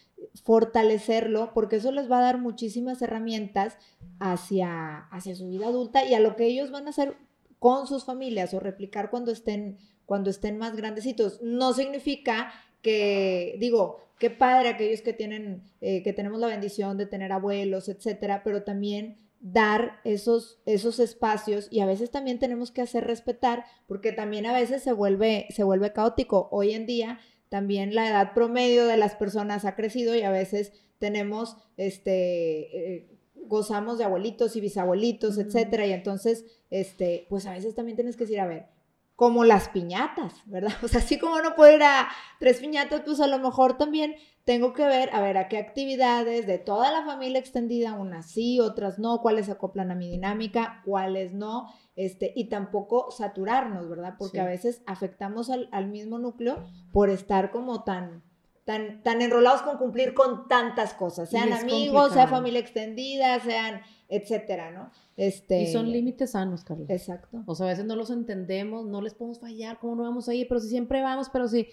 fortalecerlo, 0.43 1.51
porque 1.53 1.77
eso 1.77 1.91
les 1.91 2.09
va 2.11 2.19
a 2.19 2.23
dar 2.23 2.37
muchísimas 2.37 3.01
herramientas 3.01 3.77
hacia, 4.19 4.99
hacia 5.07 5.35
su 5.35 5.49
vida 5.49 5.67
adulta 5.67 6.05
y 6.05 6.13
a 6.13 6.19
lo 6.19 6.35
que 6.35 6.45
ellos 6.45 6.71
van 6.71 6.85
a 6.85 6.91
hacer 6.91 7.17
con 7.61 7.85
sus 7.85 8.05
familias 8.05 8.55
o 8.55 8.59
replicar 8.59 9.11
cuando 9.11 9.31
estén, 9.31 9.77
cuando 10.07 10.31
estén 10.31 10.57
más 10.57 10.75
grandecitos. 10.75 11.39
No 11.43 11.73
significa 11.73 12.51
que, 12.81 13.55
digo, 13.59 13.99
qué 14.17 14.31
padre 14.31 14.69
aquellos 14.69 15.03
que 15.03 15.13
tienen, 15.13 15.61
eh, 15.79 16.01
que 16.01 16.11
tenemos 16.11 16.39
la 16.39 16.47
bendición 16.47 16.97
de 16.97 17.05
tener 17.05 17.31
abuelos, 17.31 17.87
etcétera, 17.87 18.41
pero 18.43 18.63
también 18.63 19.19
dar 19.39 19.99
esos, 20.05 20.59
esos 20.65 20.99
espacios 20.99 21.67
y 21.69 21.81
a 21.81 21.85
veces 21.85 22.09
también 22.09 22.39
tenemos 22.39 22.71
que 22.71 22.81
hacer 22.81 23.05
respetar 23.05 23.63
porque 23.85 24.11
también 24.11 24.47
a 24.47 24.53
veces 24.53 24.81
se 24.81 24.91
vuelve, 24.91 25.45
se 25.51 25.63
vuelve 25.63 25.93
caótico. 25.93 26.49
Hoy 26.51 26.71
en 26.71 26.87
día 26.87 27.19
también 27.49 27.93
la 27.93 28.09
edad 28.09 28.33
promedio 28.33 28.87
de 28.87 28.97
las 28.97 29.13
personas 29.13 29.65
ha 29.65 29.75
crecido 29.75 30.15
y 30.15 30.23
a 30.23 30.31
veces 30.31 30.73
tenemos, 30.97 31.57
este, 31.77 32.95
eh, 32.95 33.20
gozamos 33.47 33.97
de 33.97 34.03
abuelitos 34.05 34.55
y 34.55 34.61
bisabuelitos, 34.61 35.37
etcétera, 35.37 35.85
y 35.85 35.91
entonces, 35.93 36.45
este, 36.69 37.25
pues 37.29 37.45
a 37.45 37.51
veces 37.51 37.75
también 37.75 37.95
tienes 37.95 38.15
que 38.17 38.23
decir, 38.25 38.39
a 38.39 38.47
ver, 38.47 38.67
como 39.15 39.43
las 39.43 39.69
piñatas, 39.69 40.33
¿verdad? 40.45 40.71
O 40.83 40.87
sea, 40.87 40.99
así 40.99 41.19
como 41.19 41.41
no 41.41 41.55
puedo 41.55 41.75
ir 41.75 41.83
a 41.83 42.07
tres 42.39 42.59
piñatas, 42.59 43.01
pues 43.01 43.19
a 43.19 43.27
lo 43.27 43.37
mejor 43.39 43.77
también 43.77 44.15
tengo 44.45 44.73
que 44.73 44.83
ver, 44.85 45.11
a 45.13 45.21
ver, 45.21 45.37
a 45.37 45.47
qué 45.47 45.57
actividades 45.59 46.47
de 46.47 46.57
toda 46.57 46.91
la 46.91 47.05
familia 47.05 47.37
extendida, 47.39 47.93
unas 47.93 48.25
sí, 48.31 48.59
otras 48.59 48.97
no, 48.97 49.21
cuáles 49.21 49.49
acoplan 49.49 49.91
a 49.91 49.95
mi 49.95 50.09
dinámica, 50.09 50.81
cuáles 50.85 51.33
no, 51.33 51.67
este, 51.95 52.33
y 52.35 52.45
tampoco 52.45 53.11
saturarnos, 53.11 53.87
¿verdad? 53.87 54.15
Porque 54.17 54.37
Sí. 54.37 54.43
a 54.43 54.45
veces 54.45 54.81
afectamos 54.87 55.51
al, 55.51 55.69
al 55.71 55.87
mismo 55.89 56.17
núcleo 56.17 56.63
por 56.91 57.11
estar 57.11 57.51
como 57.51 57.83
tan, 57.83 58.23
tan, 58.65 59.01
tan 59.03 59.21
enrolados 59.21 59.61
con 59.63 59.77
cumplir 59.77 60.13
con 60.13 60.47
tantas 60.47 60.93
cosas, 60.93 61.29
sean 61.29 61.51
amigos, 61.53 62.13
sea 62.13 62.23
complicado. 62.23 62.27
familia 62.29 62.59
extendida, 62.59 63.39
sean, 63.39 63.81
etcétera, 64.07 64.71
¿no? 64.71 64.91
Este, 65.17 65.63
Y 65.63 65.67
son 65.73 65.91
límites 65.91 66.31
sanos, 66.31 66.63
Carla. 66.63 66.85
Exacto. 66.89 67.43
O 67.45 67.55
sea, 67.55 67.65
a 67.67 67.69
veces 67.69 67.85
no 67.85 67.95
los 67.95 68.09
entendemos, 68.11 68.85
no 68.85 69.01
les 69.01 69.13
podemos 69.13 69.39
fallar, 69.39 69.79
¿cómo 69.79 69.95
no 69.95 70.03
vamos 70.03 70.29
a 70.29 70.33
ir? 70.33 70.47
Pero 70.47 70.59
si 70.59 70.69
siempre 70.69 71.01
vamos, 71.01 71.29
pero 71.29 71.47
sí. 71.47 71.67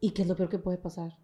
¿Y 0.00 0.10
qué 0.12 0.22
es 0.22 0.28
lo 0.28 0.36
peor 0.36 0.48
que 0.48 0.58
puede 0.58 0.78
pasar? 0.78 1.16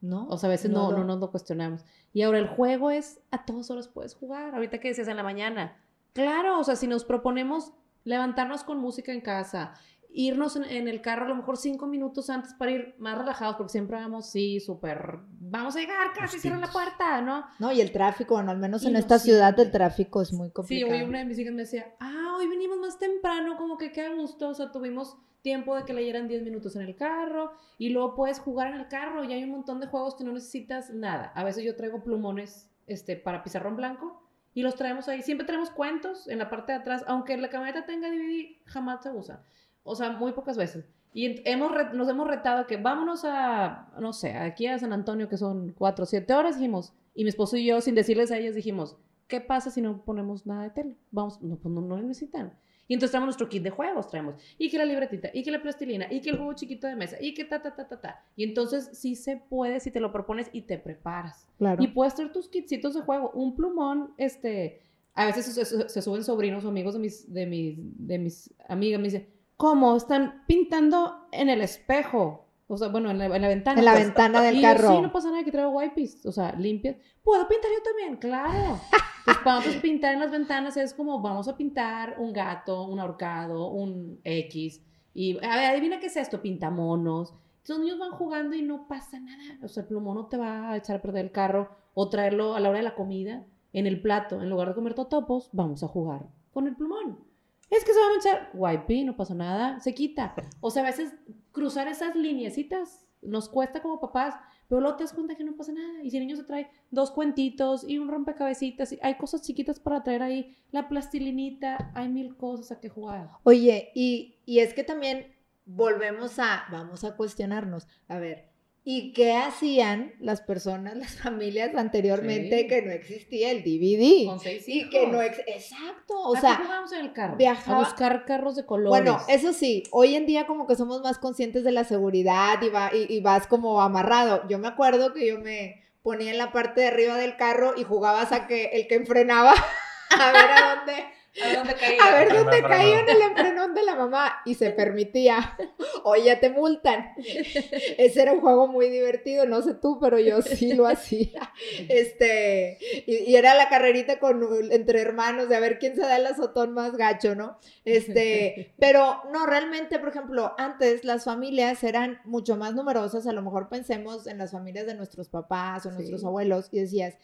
¿No? 0.00 0.26
O 0.28 0.36
sea, 0.36 0.48
a 0.48 0.50
veces 0.50 0.70
no, 0.70 0.90
lo- 0.90 0.98
no 0.98 1.04
nos 1.04 1.20
lo 1.20 1.30
cuestionamos. 1.30 1.84
Y 2.12 2.22
ahora 2.22 2.38
el 2.38 2.48
juego 2.48 2.90
es 2.90 3.20
a 3.30 3.44
todas 3.44 3.70
horas 3.70 3.86
puedes 3.88 4.14
jugar. 4.14 4.54
Ahorita 4.54 4.78
que 4.80 4.88
decías 4.88 5.06
en 5.08 5.16
la 5.16 5.22
mañana. 5.22 5.76
Claro, 6.12 6.58
o 6.58 6.64
sea, 6.64 6.74
si 6.76 6.88
nos 6.88 7.04
proponemos 7.04 7.72
levantarnos 8.04 8.64
con 8.64 8.78
música 8.78 9.12
en 9.12 9.20
casa, 9.20 9.74
irnos 10.14 10.56
en, 10.56 10.64
en 10.64 10.88
el 10.88 11.00
carro 11.00 11.24
a 11.24 11.28
lo 11.28 11.34
mejor 11.34 11.56
cinco 11.56 11.86
minutos 11.86 12.28
antes 12.30 12.54
para 12.54 12.70
ir 12.70 12.94
más 12.98 13.16
relajados, 13.18 13.56
porque 13.56 13.70
siempre 13.72 13.96
vamos, 13.96 14.30
sí, 14.30 14.60
súper, 14.60 15.18
vamos 15.40 15.74
a 15.76 15.80
llegar, 15.80 16.12
casi 16.14 16.38
cierran 16.38 16.60
la 16.60 16.70
puerta, 16.70 17.20
¿no? 17.22 17.44
No, 17.58 17.72
y 17.72 17.80
el 17.80 17.92
tráfico, 17.92 18.34
bueno, 18.34 18.50
al 18.50 18.58
menos 18.58 18.82
Y 18.82 18.86
en 18.88 18.92
no 18.94 18.98
esta 18.98 19.18
ciudad 19.18 19.54
siempre. 19.54 19.64
el 19.64 19.70
tráfico 19.72 20.22
es 20.22 20.32
muy 20.32 20.48
Sí, 20.48 20.52
complicado. 20.52 20.92
hoy 20.92 21.02
una 21.02 21.18
de 21.18 21.24
mis 21.24 21.38
hijas 21.38 21.52
me 21.54 21.62
decía, 21.62 21.94
ah, 22.00 22.34
hoy 22.38 22.46
venimos 22.48 22.78
más 22.78 22.98
temprano, 22.98 23.56
como 23.56 23.76
que 23.78 23.92
qué 23.92 24.08
gusto, 24.14 24.48
o 24.50 24.54
sea, 24.54 24.70
tuvimos 24.72 25.16
tiempo 25.42 25.74
de 25.74 25.84
que 25.84 25.92
leyeran 25.92 26.28
10 26.28 26.42
minutos 26.44 26.76
en 26.76 26.82
el 26.82 26.94
carro 26.94 27.52
y 27.76 27.88
luego 27.88 28.14
puedes 28.14 28.38
jugar 28.38 28.68
en 28.68 28.74
el 28.80 28.86
carro 28.88 29.24
y 29.24 29.32
hay 29.32 29.42
un 29.42 29.50
montón 29.50 29.80
de 29.80 29.88
juegos 29.88 30.14
que 30.14 30.22
no 30.24 30.32
necesitas 30.32 30.90
nada. 30.90 31.32
A 31.34 31.42
veces 31.42 31.64
yo 31.64 31.74
traigo 31.74 32.02
plumones 32.04 32.70
este, 32.86 33.16
para 33.16 33.42
pizarrón 33.42 33.74
blanco 33.76 34.22
y 34.54 34.62
los 34.62 34.76
traemos 34.76 35.08
ahí. 35.08 35.20
Siempre 35.22 35.44
traemos 35.46 35.70
cuentos 35.70 36.28
en 36.28 36.38
la 36.38 36.48
parte 36.48 36.70
de 36.72 36.78
atrás, 36.78 37.02
aunque 37.08 37.36
la 37.38 37.48
camioneta 37.50 37.84
tenga 37.86 38.08
DVD, 38.08 38.56
jamás 38.66 39.02
se 39.02 39.10
usa. 39.10 39.42
O 39.84 39.94
sea, 39.96 40.10
muy 40.10 40.32
pocas 40.32 40.56
veces. 40.56 40.84
Y 41.14 41.42
hemos 41.48 41.72
nos 41.94 42.08
hemos 42.08 42.26
retado 42.26 42.66
que 42.66 42.76
vámonos 42.78 43.24
a, 43.24 43.90
no 44.00 44.12
sé, 44.12 44.32
aquí 44.34 44.66
a 44.66 44.78
San 44.78 44.92
Antonio, 44.92 45.28
que 45.28 45.36
son 45.36 45.72
4 45.76 46.04
o 46.04 46.06
7 46.06 46.32
horas, 46.32 46.56
dijimos, 46.56 46.94
y 47.14 47.24
mi 47.24 47.28
esposo 47.28 47.56
y 47.56 47.66
yo, 47.66 47.80
sin 47.80 47.94
decirles 47.94 48.30
a 48.30 48.38
ellas, 48.38 48.54
dijimos, 48.54 48.96
¿qué 49.28 49.40
pasa 49.40 49.70
si 49.70 49.82
no 49.82 50.04
ponemos 50.04 50.46
nada 50.46 50.62
de 50.62 50.70
tele? 50.70 50.96
Vamos, 51.10 51.42
no, 51.42 51.56
pues 51.56 51.74
no, 51.74 51.80
no 51.82 51.96
necesitan. 51.98 52.54
Y 52.88 52.94
entonces 52.94 53.12
traemos 53.12 53.26
nuestro 53.28 53.48
kit 53.48 53.62
de 53.62 53.70
juegos, 53.70 54.08
traemos, 54.08 54.34
y 54.58 54.70
que 54.70 54.78
la 54.78 54.84
libretita, 54.84 55.28
y 55.32 55.42
que 55.42 55.50
la 55.50 55.62
plastilina, 55.62 56.06
y 56.10 56.20
que 56.20 56.30
el 56.30 56.36
juego 56.36 56.52
chiquito 56.54 56.86
de 56.86 56.96
mesa, 56.96 57.16
y 57.20 57.32
que 57.34 57.44
ta, 57.44 57.60
ta, 57.62 57.74
ta, 57.74 57.86
ta, 57.88 58.00
ta. 58.00 58.24
Y 58.36 58.44
entonces 58.44 58.90
sí 58.94 59.14
se 59.14 59.36
puede 59.36 59.80
si 59.80 59.90
te 59.90 60.00
lo 60.00 60.12
propones 60.12 60.48
y 60.52 60.62
te 60.62 60.78
preparas. 60.78 61.46
Claro. 61.58 61.82
Y 61.82 61.88
puedes 61.88 62.14
traer 62.14 62.32
tus 62.32 62.48
kitsitos 62.48 62.94
de 62.94 63.02
juego, 63.02 63.30
un 63.34 63.54
plumón, 63.54 64.12
este, 64.16 64.80
a 65.14 65.26
veces 65.26 65.46
se, 65.46 65.64
se- 65.64 65.88
se 65.88 66.02
suben 66.02 66.24
sobrinos 66.24 66.64
o 66.64 66.68
amigos 66.68 66.94
de 66.94 67.00
mis, 67.00 67.32
de 67.32 67.46
mis, 67.46 67.76
de 68.06 68.18
mis 68.18 68.54
amigas, 68.68 68.98
me 69.00 69.04
dicen, 69.08 69.28
¿cómo? 69.62 69.96
Están 69.96 70.42
pintando 70.48 71.28
en 71.30 71.48
el 71.48 71.60
espejo. 71.60 72.48
O 72.66 72.76
sea, 72.76 72.88
bueno, 72.88 73.12
en 73.12 73.18
la, 73.18 73.26
en 73.26 73.42
la 73.42 73.46
ventana. 73.46 73.78
en 73.78 73.84
la 73.84 73.92
pues. 73.92 74.06
ventana 74.06 74.42
del 74.42 74.56
Y 74.56 74.60
yo, 74.60 74.66
carro. 74.66 74.96
sí, 74.96 75.02
no 75.02 75.12
pasa 75.12 75.30
nada 75.30 75.44
que 75.44 75.52
traigo 75.52 75.70
wipes, 75.70 76.26
o 76.26 76.32
sea, 76.32 76.52
limpias. 76.56 76.96
¿Puedo 77.22 77.46
pintar 77.46 77.70
yo 77.70 77.82
también? 77.82 78.16
Claro. 78.16 78.80
Pues 79.24 79.38
para 79.38 79.58
nosotros 79.58 79.80
pintar 79.80 80.14
en 80.14 80.18
las 80.18 80.32
ventanas 80.32 80.76
es 80.76 80.94
como 80.94 81.20
vamos 81.20 81.46
a 81.46 81.56
pintar 81.56 82.16
un 82.18 82.32
gato, 82.32 82.82
un 82.88 82.98
ahorcado, 82.98 83.68
un 83.68 84.18
X. 84.24 84.82
Y 85.14 85.36
a 85.46 85.54
ver, 85.54 85.70
adivina 85.70 86.00
qué 86.00 86.06
es 86.06 86.16
esto, 86.16 86.42
pintamonos. 86.42 87.30
Entonces 87.30 87.68
los 87.68 87.78
niños 87.78 87.98
van 88.00 88.18
jugando 88.18 88.56
y 88.56 88.62
no 88.62 88.88
pasa 88.88 89.20
nada. 89.20 89.60
O 89.62 89.68
sea, 89.68 89.84
el 89.84 89.88
plumón 89.88 90.16
no 90.16 90.26
te 90.26 90.38
va 90.38 90.72
a 90.72 90.76
echar 90.76 90.96
a 90.96 91.02
perder 91.02 91.26
el 91.26 91.30
carro 91.30 91.70
o 91.94 92.08
traerlo 92.08 92.56
a 92.56 92.58
la 92.60 92.70
hora 92.70 92.78
de 92.78 92.84
la 92.84 92.96
comida 92.96 93.46
en 93.72 93.86
el 93.86 94.02
plato. 94.02 94.42
En 94.42 94.50
lugar 94.50 94.70
de 94.70 94.74
comer 94.74 94.94
totopos, 94.94 95.50
vamos 95.52 95.84
a 95.84 95.86
jugar 95.86 96.26
con 96.52 96.66
el 96.66 96.74
plumón. 96.74 97.31
Es 97.72 97.86
que 97.86 97.94
se 97.94 98.00
va 98.00 98.06
a 98.06 98.10
manchar. 98.10 98.50
Wipe, 98.52 99.02
no 99.04 99.16
pasa 99.16 99.34
nada, 99.34 99.80
se 99.80 99.94
quita. 99.94 100.34
O 100.60 100.70
sea, 100.70 100.82
a 100.82 100.86
veces 100.86 101.14
cruzar 101.52 101.88
esas 101.88 102.14
lineecitas 102.14 103.08
nos 103.22 103.48
cuesta 103.48 103.80
como 103.80 103.98
papás, 103.98 104.34
pero 104.68 104.82
luego 104.82 104.96
te 104.96 105.04
das 105.04 105.14
cuenta 105.14 105.36
que 105.36 105.44
no 105.44 105.56
pasa 105.56 105.72
nada. 105.72 106.02
Y 106.02 106.10
si 106.10 106.18
el 106.18 106.26
niño 106.26 106.36
se 106.36 106.44
trae 106.44 106.70
dos 106.90 107.10
cuentitos 107.10 107.88
y 107.88 107.96
un 107.96 108.08
rompecabecitas, 108.08 108.94
hay 109.00 109.14
cosas 109.16 109.40
chiquitas 109.40 109.80
para 109.80 110.02
traer 110.02 110.22
ahí, 110.22 110.54
la 110.70 110.86
plastilinita, 110.86 111.92
hay 111.94 112.10
mil 112.10 112.36
cosas 112.36 112.72
a 112.72 112.80
que 112.80 112.90
jugar. 112.90 113.30
Oye, 113.42 113.90
y, 113.94 114.36
y 114.44 114.58
es 114.58 114.74
que 114.74 114.84
también 114.84 115.34
volvemos 115.64 116.38
a, 116.38 116.64
vamos 116.70 117.04
a 117.04 117.16
cuestionarnos, 117.16 117.88
a 118.06 118.18
ver, 118.18 118.51
¿Y 118.84 119.12
qué 119.12 119.34
hacían 119.36 120.12
las 120.18 120.40
personas, 120.40 120.96
las 120.96 121.14
familias 121.16 121.72
anteriormente 121.76 122.66
que 122.66 122.82
no 122.82 122.90
existía 122.90 123.50
el 123.52 123.62
DVD? 123.62 124.26
Con 124.26 124.40
seis 124.40 124.68
Y 124.68 124.80
hijos. 124.80 124.90
que 124.90 125.06
no 125.06 125.22
ex- 125.22 125.42
exacto, 125.46 126.14
o 126.20 126.32
¿A 126.32 126.34
qué 126.34 126.40
sea, 126.40 126.56
jugábamos 126.56 126.92
en 126.92 127.00
el 127.00 127.12
carro? 127.12 127.36
viajaba- 127.36 127.76
A 127.76 127.84
buscar 127.84 128.24
carros 128.24 128.56
de 128.56 128.66
colores. 128.66 128.90
bueno, 128.90 129.20
eso 129.28 129.52
sí, 129.52 129.84
hoy 129.92 130.16
en 130.16 130.26
día 130.26 130.46
como 130.46 130.66
que 130.66 130.74
somos 130.74 131.00
más 131.02 131.18
conscientes 131.18 131.62
de 131.62 131.70
la 131.72 131.84
seguridad 131.84 132.60
y, 132.60 132.70
va, 132.70 132.90
y, 132.92 133.06
y 133.14 133.20
vas 133.20 133.46
como 133.46 133.80
amarrado. 133.80 134.48
Yo 134.48 134.58
me 134.58 134.66
acuerdo 134.68 135.12
que 135.12 135.26
yo 135.28 135.38
me 135.38 135.80
ponía 136.02 136.32
en 136.32 136.38
la 136.38 136.50
parte 136.50 136.80
de 136.80 136.88
arriba 136.88 137.16
del 137.16 137.36
carro 137.36 137.74
y 137.76 137.84
jugabas 137.84 138.32
a 138.32 138.48
que 138.48 138.64
el 138.72 138.88
que 138.88 138.96
enfrenaba 138.96 139.52
a 140.10 140.32
ver 140.32 140.50
a 140.50 140.74
dónde, 140.74 141.04
A 141.40 141.46
ver 141.48 141.56
dónde 141.56 141.74
caía. 141.74 142.02
a 142.04 142.14
ver 142.18 142.28
El 142.28 142.36
dónde 142.36 142.62
más 142.62 142.70
caía 142.70 143.00
en 143.00 143.08
el 143.08 143.22
enfrenón 143.22 143.74
de 143.74 143.82
la 143.84 143.94
mamá 143.94 144.32
y 144.44 144.54
se 144.54 144.70
permitía. 144.70 145.56
Hoy 146.04 146.24
ya 146.24 146.40
te 146.40 146.50
multan. 146.50 147.12
Ese 147.16 148.20
era 148.22 148.32
un 148.32 148.40
juego 148.40 148.66
muy 148.66 148.90
divertido, 148.90 149.46
no 149.46 149.62
sé 149.62 149.74
tú, 149.74 149.98
pero 150.00 150.18
yo 150.18 150.42
sí 150.42 150.74
lo 150.74 150.86
hacía. 150.86 151.52
Este, 151.88 152.78
y, 153.06 153.30
y 153.30 153.36
era 153.36 153.54
la 153.54 153.68
carrerita 153.68 154.18
con 154.18 154.42
entre 154.72 155.00
hermanos 155.00 155.48
de 155.48 155.56
a 155.56 155.60
ver 155.60 155.78
quién 155.78 155.94
se 155.94 156.02
da 156.02 156.16
el 156.16 156.26
azotón 156.26 156.72
más 156.74 156.96
gacho, 156.96 157.34
¿no? 157.34 157.58
Este, 157.84 158.74
pero 158.78 159.22
no, 159.32 159.46
realmente, 159.46 159.98
por 159.98 160.08
ejemplo, 160.08 160.54
antes 160.58 161.04
las 161.04 161.24
familias 161.24 161.82
eran 161.84 162.20
mucho 162.24 162.56
más 162.56 162.74
numerosas, 162.74 163.26
a 163.26 163.32
lo 163.32 163.42
mejor 163.42 163.68
pensemos 163.68 164.26
en 164.26 164.38
las 164.38 164.52
familias 164.52 164.86
de 164.86 164.94
nuestros 164.94 165.28
papás 165.28 165.86
o 165.86 165.90
Sí. 165.90 165.96
nuestros 165.96 166.24
abuelos 166.24 166.68
y 166.72 166.80
decías, 166.80 167.14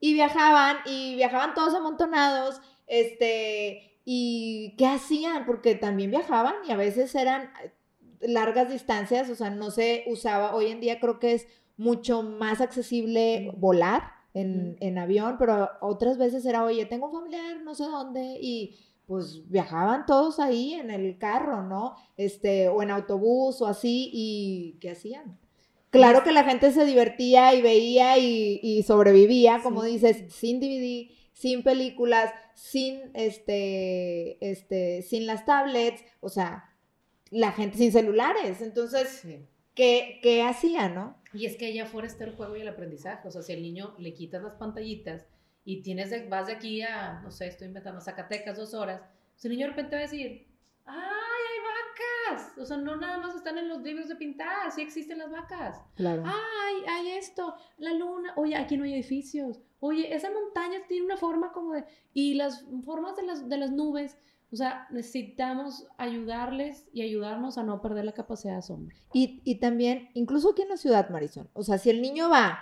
y 0.00 0.14
viajaban, 0.14 0.78
y 0.86 1.14
viajaban 1.16 1.54
todos 1.54 1.74
amontonados, 1.74 2.60
este, 2.86 4.00
y 4.04 4.74
¿qué 4.78 4.86
hacían? 4.86 5.44
Porque 5.46 5.74
también 5.74 6.10
viajaban 6.10 6.54
y 6.66 6.72
a 6.72 6.76
veces 6.76 7.14
eran 7.14 7.50
eh, 7.62 7.72
largas 8.20 8.70
distancias, 8.70 9.28
o 9.30 9.34
sea, 9.34 9.50
no 9.50 9.70
se 9.70 10.04
usaba, 10.06 10.54
hoy 10.54 10.66
en 10.66 10.80
día 10.80 11.00
creo 11.00 11.18
que 11.18 11.34
es 11.34 11.46
mucho 11.76 12.22
más 12.22 12.60
accesible 12.60 13.52
volar 13.56 14.12
en, 14.34 14.76
en 14.80 14.98
avión, 14.98 15.36
pero 15.38 15.70
otras 15.80 16.18
veces 16.18 16.44
era, 16.46 16.64
oye, 16.64 16.86
tengo 16.86 17.06
un 17.06 17.12
familiar, 17.12 17.60
no 17.62 17.74
sé 17.74 17.84
dónde, 17.84 18.38
y 18.40 18.76
pues 19.06 19.48
viajaban 19.48 20.04
todos 20.04 20.38
ahí 20.38 20.74
en 20.74 20.90
el 20.90 21.16
carro, 21.18 21.62
¿no? 21.62 21.96
Este, 22.18 22.68
o 22.68 22.82
en 22.82 22.90
autobús 22.90 23.62
o 23.62 23.66
así, 23.66 24.10
y 24.12 24.78
¿qué 24.80 24.90
hacían? 24.90 25.38
Claro 25.90 26.22
que 26.22 26.32
la 26.32 26.44
gente 26.44 26.70
se 26.72 26.84
divertía 26.84 27.54
y 27.54 27.62
veía 27.62 28.18
y, 28.18 28.60
y 28.62 28.82
sobrevivía, 28.82 29.60
como 29.62 29.82
Sí. 29.84 29.92
dices, 29.92 30.32
sin 30.34 30.60
DVD, 30.60 31.10
sin 31.32 31.62
películas, 31.62 32.32
sin 32.54 33.00
este, 33.14 34.36
este, 34.50 35.02
sin 35.02 35.26
las 35.26 35.44
tablets, 35.46 36.02
o 36.20 36.28
sea, 36.28 36.74
la 37.30 37.52
gente 37.52 37.78
sin 37.78 37.92
celulares. 37.92 38.60
Entonces, 38.60 39.08
Sí. 39.22 39.46
¿qué, 39.74 40.18
qué 40.22 40.42
hacía, 40.42 40.88
no? 40.88 41.16
Y 41.32 41.46
es 41.46 41.56
que 41.56 41.66
allá 41.66 41.84
afuera 41.84 42.06
está 42.06 42.24
el 42.24 42.34
juego 42.34 42.56
y 42.56 42.60
el 42.62 42.68
aprendizaje. 42.68 43.26
O 43.28 43.30
sea, 43.30 43.42
si 43.42 43.52
al 43.52 43.62
niño 43.62 43.94
le 43.98 44.14
quitas 44.14 44.42
las 44.42 44.54
pantallitas 44.54 45.22
y 45.64 45.82
tienes 45.82 46.10
de- 46.10 46.26
vas 46.28 46.46
de 46.46 46.54
aquí 46.54 46.82
a, 46.82 47.20
no 47.22 47.30
sé, 47.30 47.46
estoy 47.46 47.68
inventando, 47.68 48.00
Zacatecas 48.00 48.56
dos 48.56 48.74
horas, 48.74 49.02
pues 49.34 49.44
el 49.44 49.52
niño 49.52 49.66
de 49.66 49.70
repente 49.70 49.94
va 49.96 50.00
a 50.00 50.04
decir, 50.04 50.46
¡ay, 50.86 50.96
hay 50.96 51.17
vacas! 52.30 52.52
O 52.58 52.64
sea, 52.64 52.76
no 52.76 52.96
nada 52.96 53.18
más 53.18 53.34
están 53.34 53.58
en 53.58 53.68
los 53.68 53.82
libros 53.82 54.08
de 54.08 54.16
pintar, 54.16 54.70
sí 54.72 54.82
existen 54.82 55.18
las 55.18 55.30
vacas. 55.30 55.80
Claro. 55.94 56.22
¡Ay, 56.24 56.84
hay 56.88 57.08
esto! 57.18 57.54
La 57.78 57.92
luna, 57.92 58.32
oye, 58.36 58.56
aquí 58.56 58.76
no 58.76 58.84
hay 58.84 58.94
edificios. 58.94 59.60
Oye, 59.80 60.14
esa 60.14 60.30
montaña 60.30 60.78
tiene 60.88 61.06
una 61.06 61.16
forma 61.16 61.52
como 61.52 61.74
de... 61.74 61.84
Y 62.12 62.34
las 62.34 62.64
formas 62.84 63.16
de 63.16 63.22
las, 63.22 63.48
de 63.48 63.58
las 63.58 63.70
nubes, 63.70 64.18
o 64.52 64.56
sea, 64.56 64.86
necesitamos 64.90 65.86
ayudarles 65.98 66.88
y 66.92 67.02
ayudarnos 67.02 67.58
a 67.58 67.62
no 67.62 67.80
perder 67.80 68.04
la 68.04 68.12
capacidad 68.12 68.54
de 68.54 68.58
asombro. 68.58 68.96
Y, 69.12 69.40
y 69.44 69.56
también, 69.60 70.10
incluso 70.14 70.50
aquí 70.50 70.62
en 70.62 70.70
la 70.70 70.76
ciudad, 70.76 71.10
Marisol, 71.10 71.48
o 71.52 71.62
sea, 71.62 71.78
si 71.78 71.90
el 71.90 72.02
niño 72.02 72.28
va 72.28 72.58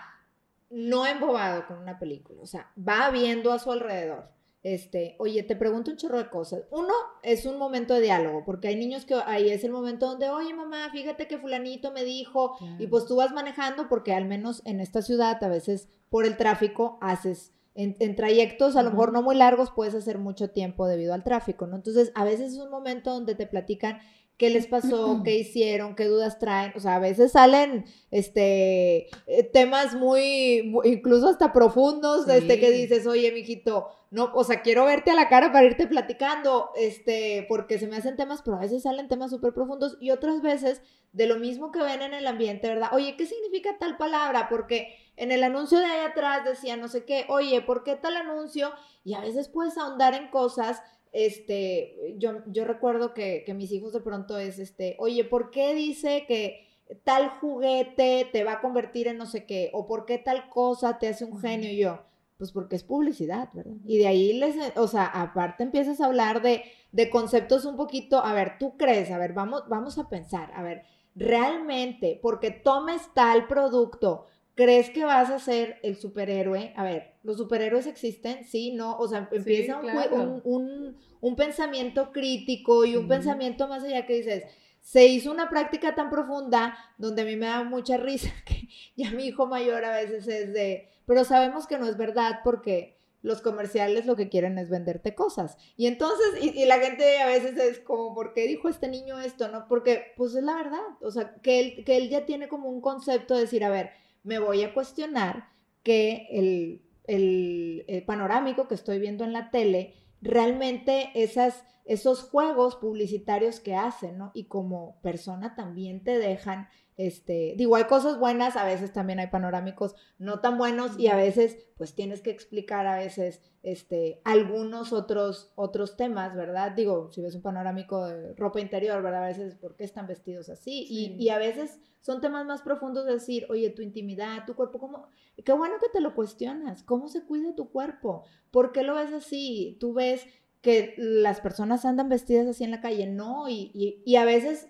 no 0.69 1.07
embobado 1.07 1.67
con 1.67 1.79
una 1.79 1.99
película, 1.99 2.43
o 2.43 2.47
sea, 2.47 2.73
va 2.77 3.11
viendo 3.11 3.53
a 3.53 3.59
su 3.59 3.71
alrededor, 3.71 4.29
este, 4.75 5.15
oye, 5.21 5.45
te 5.45 5.55
pregunto 5.55 5.93
un 5.93 5.97
chorro 5.97 6.19
de 6.19 6.29
cosas. 6.29 6.65
Uno, 6.73 6.93
es 7.23 7.47
un 7.47 7.57
momento 7.57 7.95
de 7.95 8.01
diálogo, 8.01 8.43
porque 8.45 8.67
hay 8.67 8.75
niños 8.75 9.05
que 9.05 9.15
ahí 9.15 9.49
es 9.49 9.63
el 9.63 9.71
momento 9.71 10.07
donde, 10.07 10.29
oye, 10.29 10.53
mamá, 10.55 10.91
fíjate 10.91 11.29
que 11.29 11.39
fulanito 11.39 11.93
me 11.93 12.03
dijo, 12.03 12.57
y 12.81 12.89
pues 12.89 13.07
tú 13.07 13.15
vas 13.15 13.33
manejando, 13.33 13.89
porque 13.89 14.13
al 14.13 14.25
menos 14.25 14.63
en 14.65 14.81
esta 14.81 15.03
ciudad, 15.03 15.43
a 15.45 15.49
veces 15.49 15.89
por 16.11 16.27
el 16.27 16.37
tráfico, 16.37 16.99
haces... 17.01 17.53
En, 17.79 17.95
en 18.01 18.17
trayectos 18.17 18.75
a 18.75 18.83
lo 18.83 18.91
mejor 18.91 19.13
no 19.13 19.21
muy 19.21 19.37
largos 19.37 19.71
puedes 19.71 19.95
hacer 19.95 20.17
mucho 20.17 20.49
tiempo 20.49 20.87
debido 20.87 21.13
al 21.13 21.23
tráfico, 21.23 21.67
¿no? 21.67 21.77
Entonces, 21.77 22.11
a 22.15 22.25
veces 22.25 22.55
es 22.55 22.59
un 22.59 22.71
momento 22.71 23.13
donde 23.13 23.35
te 23.35 23.47
platican 23.47 23.99
qué 24.39 24.51
les 24.51 24.67
pasó, 24.67 25.23
qué 25.25 25.37
hicieron, 25.37 25.95
qué 25.97 26.05
dudas 26.05 26.39
traen. 26.39 26.73
O 26.77 26.81
sea, 26.81 26.97
a 26.97 26.99
veces 26.99 27.33
salen 27.33 27.85
este 28.11 29.09
eh, 29.27 29.43
temas 29.53 29.95
muy, 29.95 30.63
mu- 30.65 30.83
incluso 30.85 31.29
hasta 31.29 31.53
profundos, 31.53 32.29
este 32.29 32.59
que 32.61 32.71
dices, 32.71 33.07
oye, 33.07 33.33
mijito, 33.33 33.89
no, 34.11 34.31
o 34.35 34.45
sea, 34.45 34.63
quiero 34.63 34.85
verte 34.85 35.11
a 35.11 35.15
la 35.15 35.29
cara 35.29 35.53
para 35.53 35.67
irte 35.67 35.87
platicando, 35.87 36.71
este, 36.77 37.45
porque 37.49 37.79
se 37.79 37.87
me 37.87 37.97
hacen 37.97 38.17
temas, 38.17 38.43
pero 38.43 38.57
a 38.57 38.61
veces 38.61 38.83
salen 38.83 39.09
temas 39.09 39.31
súper 39.31 39.53
profundos 39.53 39.97
y 40.01 40.11
otras 40.11 40.43
veces 40.43 40.81
de 41.13 41.27
lo 41.27 41.37
mismo 41.39 41.73
que 41.73 41.81
ven 41.83 42.03
en 42.03 42.13
el 42.15 42.27
ambiente, 42.27 42.69
¿verdad? 42.69 42.91
Oye, 42.93 43.17
¿qué 43.17 43.27
significa 43.27 43.79
tal 43.79 43.97
palabra? 43.97 44.49
Porque 44.51 44.95
en 45.17 45.33
el 45.33 45.43
anuncio 45.43 45.79
de 45.79 45.87
ahí 45.87 46.05
atrás 46.07 46.45
decía 46.45 46.77
no 46.77 46.89
sé 46.89 47.05
qué, 47.05 47.25
oye, 47.29 47.63
¿por 47.63 47.85
qué 47.85 47.97
tal 47.97 48.17
anuncio? 48.17 48.71
Y 49.03 49.15
a 49.15 49.21
veces 49.21 49.49
puedes 49.49 49.79
ahondar 49.79 50.15
en 50.15 50.29
cosas 50.29 50.83
este, 51.17 52.15
yo, 52.19 52.43
yo 52.47 52.67
recuerdo 52.67 53.15
que, 53.15 53.43
que 53.47 53.55
mis 53.55 53.73
hijos 53.73 53.95
de 53.95 54.01
pronto 54.01 54.39
es, 54.39 54.59
este, 54.59 54.97
oye, 54.99 55.25
¿por 55.25 55.51
qué 55.51 55.75
dice 55.75 56.27
que 56.29 56.67
tal 57.05 57.31
juguete 57.41 58.29
te 58.31 58.45
va 58.45 58.53
a 58.53 58.61
convertir 58.61 59.09
en 59.09 59.17
no 59.17 59.25
sé 59.25 59.47
qué? 59.47 59.71
¿O 59.73 59.87
por 59.87 60.05
qué 60.05 60.19
tal 60.19 60.51
cosa 60.51 60.99
te 60.99 61.09
hace 61.09 61.25
un 61.25 61.41
genio? 61.41 61.71
Y 61.71 61.79
yo, 61.79 62.03
pues 62.37 62.53
porque 62.53 62.77
es 62.77 62.85
publicidad, 62.85 63.49
¿verdad? 63.55 63.73
Y 63.87 63.97
de 63.97 64.07
ahí 64.09 64.35
les, 64.35 64.57
o 64.77 64.89
sea, 64.89 65.07
aparte 65.07 65.63
empiezas 65.63 66.03
a 66.03 66.05
hablar 66.05 66.43
de, 66.43 66.65
de 66.93 67.09
conceptos 67.09 67.65
un 67.65 67.77
poquito, 67.79 68.23
a 68.23 68.35
ver, 68.35 68.59
tú 68.59 68.77
crees, 68.77 69.11
a 69.11 69.17
ver, 69.17 69.33
vamos, 69.33 69.65
vamos 69.71 69.97
a 69.97 70.11
pensar, 70.11 70.53
a 70.55 70.63
ver, 70.63 70.83
realmente, 71.15 72.19
porque 72.21 72.51
tomes 72.51 73.01
tal 73.15 73.47
producto, 73.47 74.27
¿crees 74.55 74.91
que 74.91 75.07
vas 75.07 75.31
a 75.31 75.39
ser 75.39 75.81
el 75.83 75.97
superhéroe? 75.97 76.75
A 76.77 76.85
ver, 76.85 77.15
¿los 77.27 77.37
superhéroes 77.39 77.87
existen? 77.87 78.45
Sí, 78.45 78.73
no, 78.73 78.97
o 78.97 79.09
sea, 79.09 79.29
empieza 79.33 79.77
un, 79.79 79.83
claro. 79.83 80.15
un, 80.15 80.41
un, 80.45 80.97
un 81.21 81.37
pensamiento 81.37 82.13
crítico 82.13 82.85
y 82.85 82.97
un 82.97 83.09
pensamiento 83.09 83.67
más 83.67 83.83
allá 83.83 84.07
que 84.07 84.15
dices, 84.15 84.45
se 84.81 85.07
hizo 85.07 85.33
una 85.33 85.51
práctica 85.51 85.97
tan 85.97 86.09
profunda 86.09 86.79
donde 86.99 87.23
a 87.23 87.25
mí 87.25 87.35
me 87.35 87.47
da 87.47 87.65
mucha 87.65 87.97
risa 87.99 88.31
que 88.47 88.69
ya 88.97 89.11
mi 89.11 89.27
hijo 89.27 89.47
mayor 89.47 89.85
a 89.85 89.97
veces 89.97 90.29
es 90.29 90.53
de, 90.53 90.89
pero 91.05 91.25
sabemos 91.25 91.67
que 91.67 91.79
no 91.79 91.89
es 91.89 91.97
verdad 91.97 92.41
porque 92.45 92.97
los 93.23 93.43
comerciales 93.43 94.07
lo 94.07 94.15
que 94.15 94.29
quieren 94.29 94.57
es 94.57 94.71
venderte 94.71 95.17
cosas. 95.17 95.59
Y 95.77 95.89
entonces, 95.89 96.27
y, 96.41 96.63
y 96.63 96.65
la 96.65 96.79
gente 96.79 97.19
a 97.19 97.27
veces 97.27 97.59
es 97.59 97.81
como, 97.81 98.15
¿por 98.15 98.35
qué 98.35 98.47
dijo 98.47 98.69
este 98.69 98.87
niño 98.87 99.19
esto? 99.19 99.49
¿No? 99.49 99.67
Porque 99.67 100.13
pues 100.17 100.37
es 100.37 100.45
la 100.45 100.55
verdad, 100.55 100.79
o 101.01 101.11
sea, 101.11 101.35
que 101.43 101.59
él, 101.59 101.85
que 101.85 101.97
él 101.97 102.09
ya 102.09 102.25
tiene 102.25 102.47
como 102.47 102.69
un 102.69 102.81
concepto 102.81 103.35
de 103.35 103.41
decir, 103.41 103.65
a 103.65 103.69
ver, 103.69 103.91
me 104.23 104.39
voy 104.39 104.63
a 104.63 104.73
cuestionar 104.73 105.49
que 105.83 106.29
el, 106.31 106.86
el, 107.07 107.85
panorámico 108.07 108.69
que 108.69 108.75
estoy 108.75 108.99
viendo 108.99 109.25
en 109.25 109.33
la 109.33 109.51
tele, 109.51 109.95
realmente 110.21 111.11
esas, 111.15 111.65
esos 111.85 112.23
juegos 112.23 112.77
publicitarios 112.77 113.61
que 113.61 113.75
hacen, 113.75 114.19
¿no? 114.19 114.31
Y 114.35 114.49
como 114.49 115.01
persona 115.03 115.55
también 115.55 116.03
te 116.03 116.19
dejan, 116.19 116.69
este, 116.97 117.55
digo, 117.57 117.77
hay 117.77 117.85
cosas 117.85 118.19
buenas, 118.19 118.57
a 118.57 118.65
veces 118.65 118.93
también 118.93 119.19
hay 119.19 119.27
panorámicos 119.27 119.95
no 120.19 120.41
tan 120.41 120.57
buenos 120.57 120.99
y 120.99 121.09
a 121.09 121.17
veces 121.17 121.59
pues 121.77 121.95
tienes 121.95 122.23
que 122.23 122.31
explicar 122.31 122.87
a 122.87 122.97
veces, 122.97 123.43
este, 123.63 124.23
algunos 124.25 124.93
otros, 124.93 125.53
otros 125.57 125.97
temas, 125.97 126.35
¿verdad? 126.35 126.73
Digo, 126.73 127.11
si 127.13 127.21
ves 127.21 127.35
un 127.35 127.43
panorámico 127.43 128.07
de 128.07 128.33
ropa 128.35 128.61
interior, 128.61 129.03
¿verdad? 129.03 129.25
A 129.25 129.29
veces, 129.29 129.57
¿por 129.57 129.77
qué 129.77 129.85
están 129.85 130.07
vestidos 130.07 130.49
así? 130.49 130.87
Sí. 130.87 131.17
Y, 131.19 131.25
y 131.25 131.29
a 131.29 131.39
veces 131.39 131.81
son 132.01 132.21
temas 132.21 132.47
más 132.47 132.63
profundos 132.63 133.05
de 133.05 133.15
decir, 133.15 133.47
oye, 133.51 133.69
tu 133.71 133.83
intimidad, 133.83 134.47
tu 134.47 134.55
cuerpo, 134.55 134.79
¿cómo? 134.79 135.09
Qué 135.45 135.53
bueno 135.53 135.75
que 135.81 135.91
te 135.91 136.01
lo 136.01 136.15
cuestionas, 136.15 136.83
¿cómo 136.83 137.09
se 137.09 137.25
cuida 137.25 137.55
tu 137.55 137.71
cuerpo? 137.71 138.25
¿Por 138.51 138.73
qué 138.73 138.83
lo 138.83 138.95
ves 138.95 139.13
así? 139.13 139.77
Tú 139.81 139.93
ves 139.93 140.27
que 140.63 140.95
las 140.97 141.41
personas 141.41 141.85
andan 141.85 142.09
vestidas 142.09 142.47
así 142.47 142.65
en 142.65 142.71
la 142.71 142.81
calle, 142.81 143.07
no, 143.07 143.49
y, 143.49 143.71
y, 143.75 144.03
y 144.07 144.17
a 144.17 144.25
veces 144.25 144.69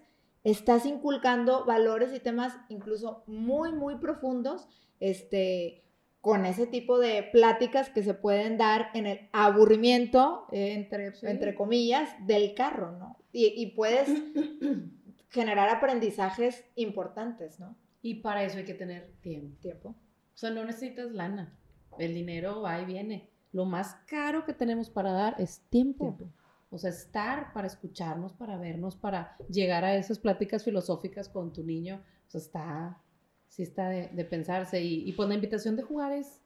estás 0.51 0.87
inculcando 0.87 1.65
valores 1.65 2.15
y 2.15 2.21
temas 2.21 2.57
incluso 2.69 3.25
muy, 3.27 3.73
muy 3.73 3.97
profundos, 3.97 4.69
este, 5.01 5.83
con 6.21 6.47
ese 6.47 6.67
tipo 6.67 6.99
de 6.99 7.23
pláticas 7.25 7.91
que 7.91 8.03
se 8.03 8.15
pueden 8.15 8.57
dar 8.57 8.89
en 8.95 9.07
el 9.07 9.29
aburrimiento, 9.33 10.47
eh, 10.53 10.73
entre, 10.75 11.13
Sí. 11.15 11.27
entre 11.27 11.55
comillas, 11.55 12.09
del 12.27 12.55
carro, 12.55 12.93
¿no? 12.93 13.17
Y, 13.33 13.47
y 13.57 13.73
puedes 13.73 14.09
generar 15.31 15.69
aprendizajes 15.69 16.65
importantes, 16.77 17.59
¿no? 17.61 17.77
Y 18.03 18.15
para 18.15 18.45
eso 18.45 18.59
hay 18.59 18.65
que 18.65 18.75
tener 18.75 19.13
tiempo. 19.21 19.57
Tiempo. 19.61 19.89
O 19.91 20.39
sea, 20.39 20.51
no 20.51 20.65
necesitas 20.65 21.11
lana. 21.13 21.57
El 21.99 22.15
dinero 22.15 22.63
va 22.63 22.81
y 22.81 22.85
viene. 22.85 23.31
Lo 23.53 23.65
más 23.65 23.95
caro 24.07 24.45
que 24.45 24.53
tenemos 24.53 24.91
para 24.91 25.11
dar 25.13 25.35
es 25.41 25.61
tiempo. 25.71 26.15
Tiempo. 26.17 26.35
O 26.77 26.79
sea, 26.79 26.91
estar 26.91 27.53
para 27.53 27.67
escucharnos, 27.67 28.33
para 28.33 28.57
vernos, 28.57 28.97
para 28.97 29.37
llegar 29.49 29.85
a 29.85 29.97
esas 29.97 30.19
pláticas 30.19 30.65
filosóficas 30.65 31.29
con 31.29 31.53
tu 31.53 31.65
niño. 31.65 32.03
O 32.27 32.31
sea, 32.31 32.41
está, 32.41 33.03
sí 33.49 33.63
está 33.63 33.89
de, 33.89 34.25
pensarse. 34.25 34.83
Y, 34.83 35.09
y, 35.09 35.13
pues 35.13 35.29
la 35.29 35.35
invitación 35.35 35.77
de 35.77 35.83
jugar 35.83 36.13
es, 36.13 36.41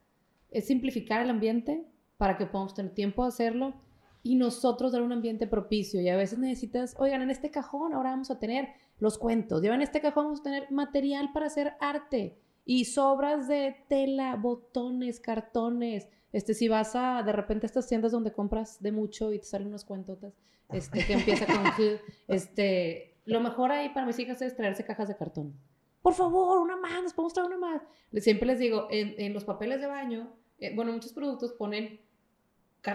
simplificar 0.65 1.23
el 1.23 1.31
ambiente 1.31 1.85
para 2.17 2.37
que 2.37 2.47
podamos 2.47 2.75
tener 2.75 2.93
tiempo 2.95 3.23
de 3.23 3.29
hacerlo 3.29 3.75
y 4.23 4.37
nosotros 4.37 4.93
dar 4.93 5.03
un 5.03 5.13
ambiente 5.13 5.47
propicio. 5.47 6.01
Y 6.01 6.09
a 6.09 6.17
veces 6.17 6.39
necesitas, 6.39 6.95
oigan, 6.99 7.23
en 7.23 7.31
este 7.31 7.51
cajón 7.51 7.95
ahora 7.95 8.11
vamos 8.11 8.31
a 8.31 8.39
tener 8.39 8.69
los 8.99 9.19
cuentos, 9.19 9.63
ya 9.63 9.75
en 9.75 9.81
este 9.81 10.01
cajón 10.01 10.25
vamos 10.25 10.41
a 10.41 10.45
tener 10.45 10.71
material 10.71 11.33
para 11.33 11.47
hacer 11.47 11.73
arte 11.81 12.39
y 12.65 12.85
sobras 12.85 13.49
de 13.49 13.77
tela, 13.89 14.37
botones, 14.37 15.19
cartones. 15.21 16.09
Este, 16.33 16.55
si 16.55 16.69
vas 16.69 16.95
a, 16.95 17.23
de 17.23 17.33
repente, 17.33 17.67
a 17.67 17.69
estas 17.69 17.89
tiendas 17.89 18.13
donde 18.13 18.33
compras 18.33 18.81
de 18.81 18.93
mucho 18.93 19.33
y 19.33 19.39
te 19.39 19.47
salen 19.47 19.69
unas 19.69 19.85
cuentotas, 19.85 20.33
este, 20.69 21.05
que 21.05 21.15
empieza 21.15 21.47
con, 21.47 21.57
este, 22.29 23.17
lo 23.25 23.41
mejor 23.41 23.73
ahí 23.73 23.89
para 23.91 24.07
mis 24.07 24.19
hijas 24.19 24.41
es 24.43 24.57
traerse 24.57 24.85
cajas 24.85 25.09
de 25.09 25.17
cartón. 25.17 25.55
Por 26.03 26.15
favor, 26.15 26.59
una 26.59 26.77
más, 26.77 27.03
nos 27.03 27.13
podemos 27.13 27.35
traer 27.35 27.49
una 27.49 27.59
más. 27.59 27.83
Siempre 28.15 28.47
les 28.47 28.59
digo, 28.59 28.89
en, 28.91 29.15
en 29.19 29.35
los 29.35 29.45
papeles 29.45 29.81
de 29.81 29.87
baño, 29.87 30.33
eh, 30.59 30.75
bueno, 30.75 30.93
muchos 30.93 31.13
productos 31.13 31.53
ponen 31.53 32.01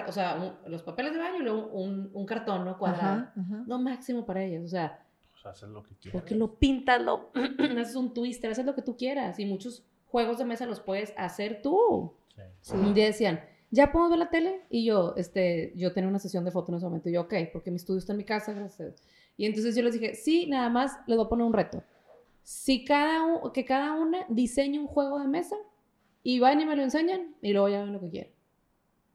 o 0.07 0.11
sea, 0.11 0.57
los 0.67 0.81
papeles 0.81 1.13
de 1.13 1.19
baño 1.19 1.37
y 1.39 1.43
luego 1.43 1.67
un, 1.67 2.09
un 2.13 2.25
cartón, 2.25 2.65
¿no? 2.65 2.77
Cuadrado. 2.77 3.27
Lo 3.67 3.77
máximo 3.77 4.25
para 4.25 4.43
ellos, 4.43 4.65
o 4.65 4.67
sea. 4.67 5.05
Pues 5.31 5.45
haces 5.45 5.69
lo 5.69 5.83
que 5.83 5.95
quieras. 5.95 6.21
Porque 6.21 6.35
lo 6.35 6.55
pintas, 6.55 7.01
lo 7.01 7.31
haces 7.79 7.95
un 7.95 8.13
twister, 8.13 8.51
haces 8.51 8.65
lo 8.65 8.73
que 8.73 8.81
tú 8.81 8.97
quieras. 8.97 9.39
Y 9.39 9.45
muchos 9.45 9.85
juegos 10.07 10.39
de 10.39 10.45
mesa 10.45 10.65
los 10.65 10.79
puedes 10.79 11.13
hacer 11.17 11.61
tú. 11.61 12.13
Sí. 12.61 12.75
Un 12.75 12.93
día 12.93 13.05
decían, 13.05 13.39
¿ya 13.71 13.91
podemos 13.91 14.11
ver 14.11 14.19
la 14.19 14.29
tele? 14.29 14.61
Y 14.69 14.85
yo, 14.85 15.13
este, 15.17 15.73
yo 15.75 15.93
tenía 15.93 16.09
una 16.09 16.19
sesión 16.19 16.45
de 16.45 16.51
foto 16.51 16.71
en 16.71 16.77
ese 16.77 16.85
momento. 16.85 17.09
Y 17.09 17.13
yo, 17.13 17.21
ok, 17.21 17.33
porque 17.53 17.71
mi 17.71 17.77
estudio 17.77 17.99
está 17.99 18.13
en 18.13 18.17
mi 18.17 18.25
casa. 18.25 18.53
Y 19.37 19.45
entonces 19.45 19.75
yo 19.75 19.83
les 19.83 19.93
dije, 19.93 20.15
sí, 20.15 20.47
nada 20.47 20.69
más 20.69 20.93
les 21.07 21.17
voy 21.17 21.25
a 21.25 21.29
poner 21.29 21.45
un 21.45 21.53
reto. 21.53 21.83
Si 22.43 22.85
cada 22.85 23.41
que 23.53 23.65
cada 23.65 23.93
una 23.93 24.25
diseñe 24.29 24.79
un 24.79 24.87
juego 24.87 25.19
de 25.19 25.27
mesa 25.27 25.55
y 26.23 26.39
van 26.39 26.61
y 26.61 26.65
me 26.65 26.75
lo 26.75 26.83
enseñan 26.83 27.35
y 27.41 27.53
luego 27.53 27.69
ya 27.69 27.81
ven 27.81 27.93
lo 27.93 27.99
que 27.99 28.09
quieran 28.09 28.35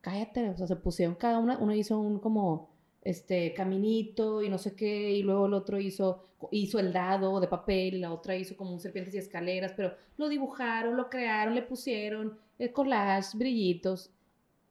cállate, 0.00 0.50
o 0.50 0.56
sea, 0.56 0.66
se 0.66 0.76
pusieron 0.76 1.14
cada 1.14 1.38
una, 1.38 1.58
uno 1.58 1.74
hizo 1.74 1.98
un 1.98 2.18
como, 2.18 2.69
este, 3.02 3.54
caminito 3.54 4.42
y 4.42 4.48
no 4.48 4.58
sé 4.58 4.74
qué, 4.74 5.12
y 5.12 5.22
luego 5.22 5.46
el 5.46 5.54
otro 5.54 5.78
hizo, 5.78 6.28
hizo 6.50 6.78
el 6.78 6.92
dado 6.92 7.40
de 7.40 7.48
papel, 7.48 8.00
la 8.00 8.12
otra 8.12 8.36
hizo 8.36 8.56
como 8.56 8.72
un 8.72 8.80
serpientes 8.80 9.14
y 9.14 9.18
escaleras, 9.18 9.72
pero 9.76 9.94
lo 10.16 10.28
dibujaron, 10.28 10.96
lo 10.96 11.08
crearon, 11.08 11.54
le 11.54 11.62
pusieron 11.62 12.38
el 12.58 12.68
eh, 12.68 12.72
collage, 12.72 13.36
brillitos. 13.36 14.10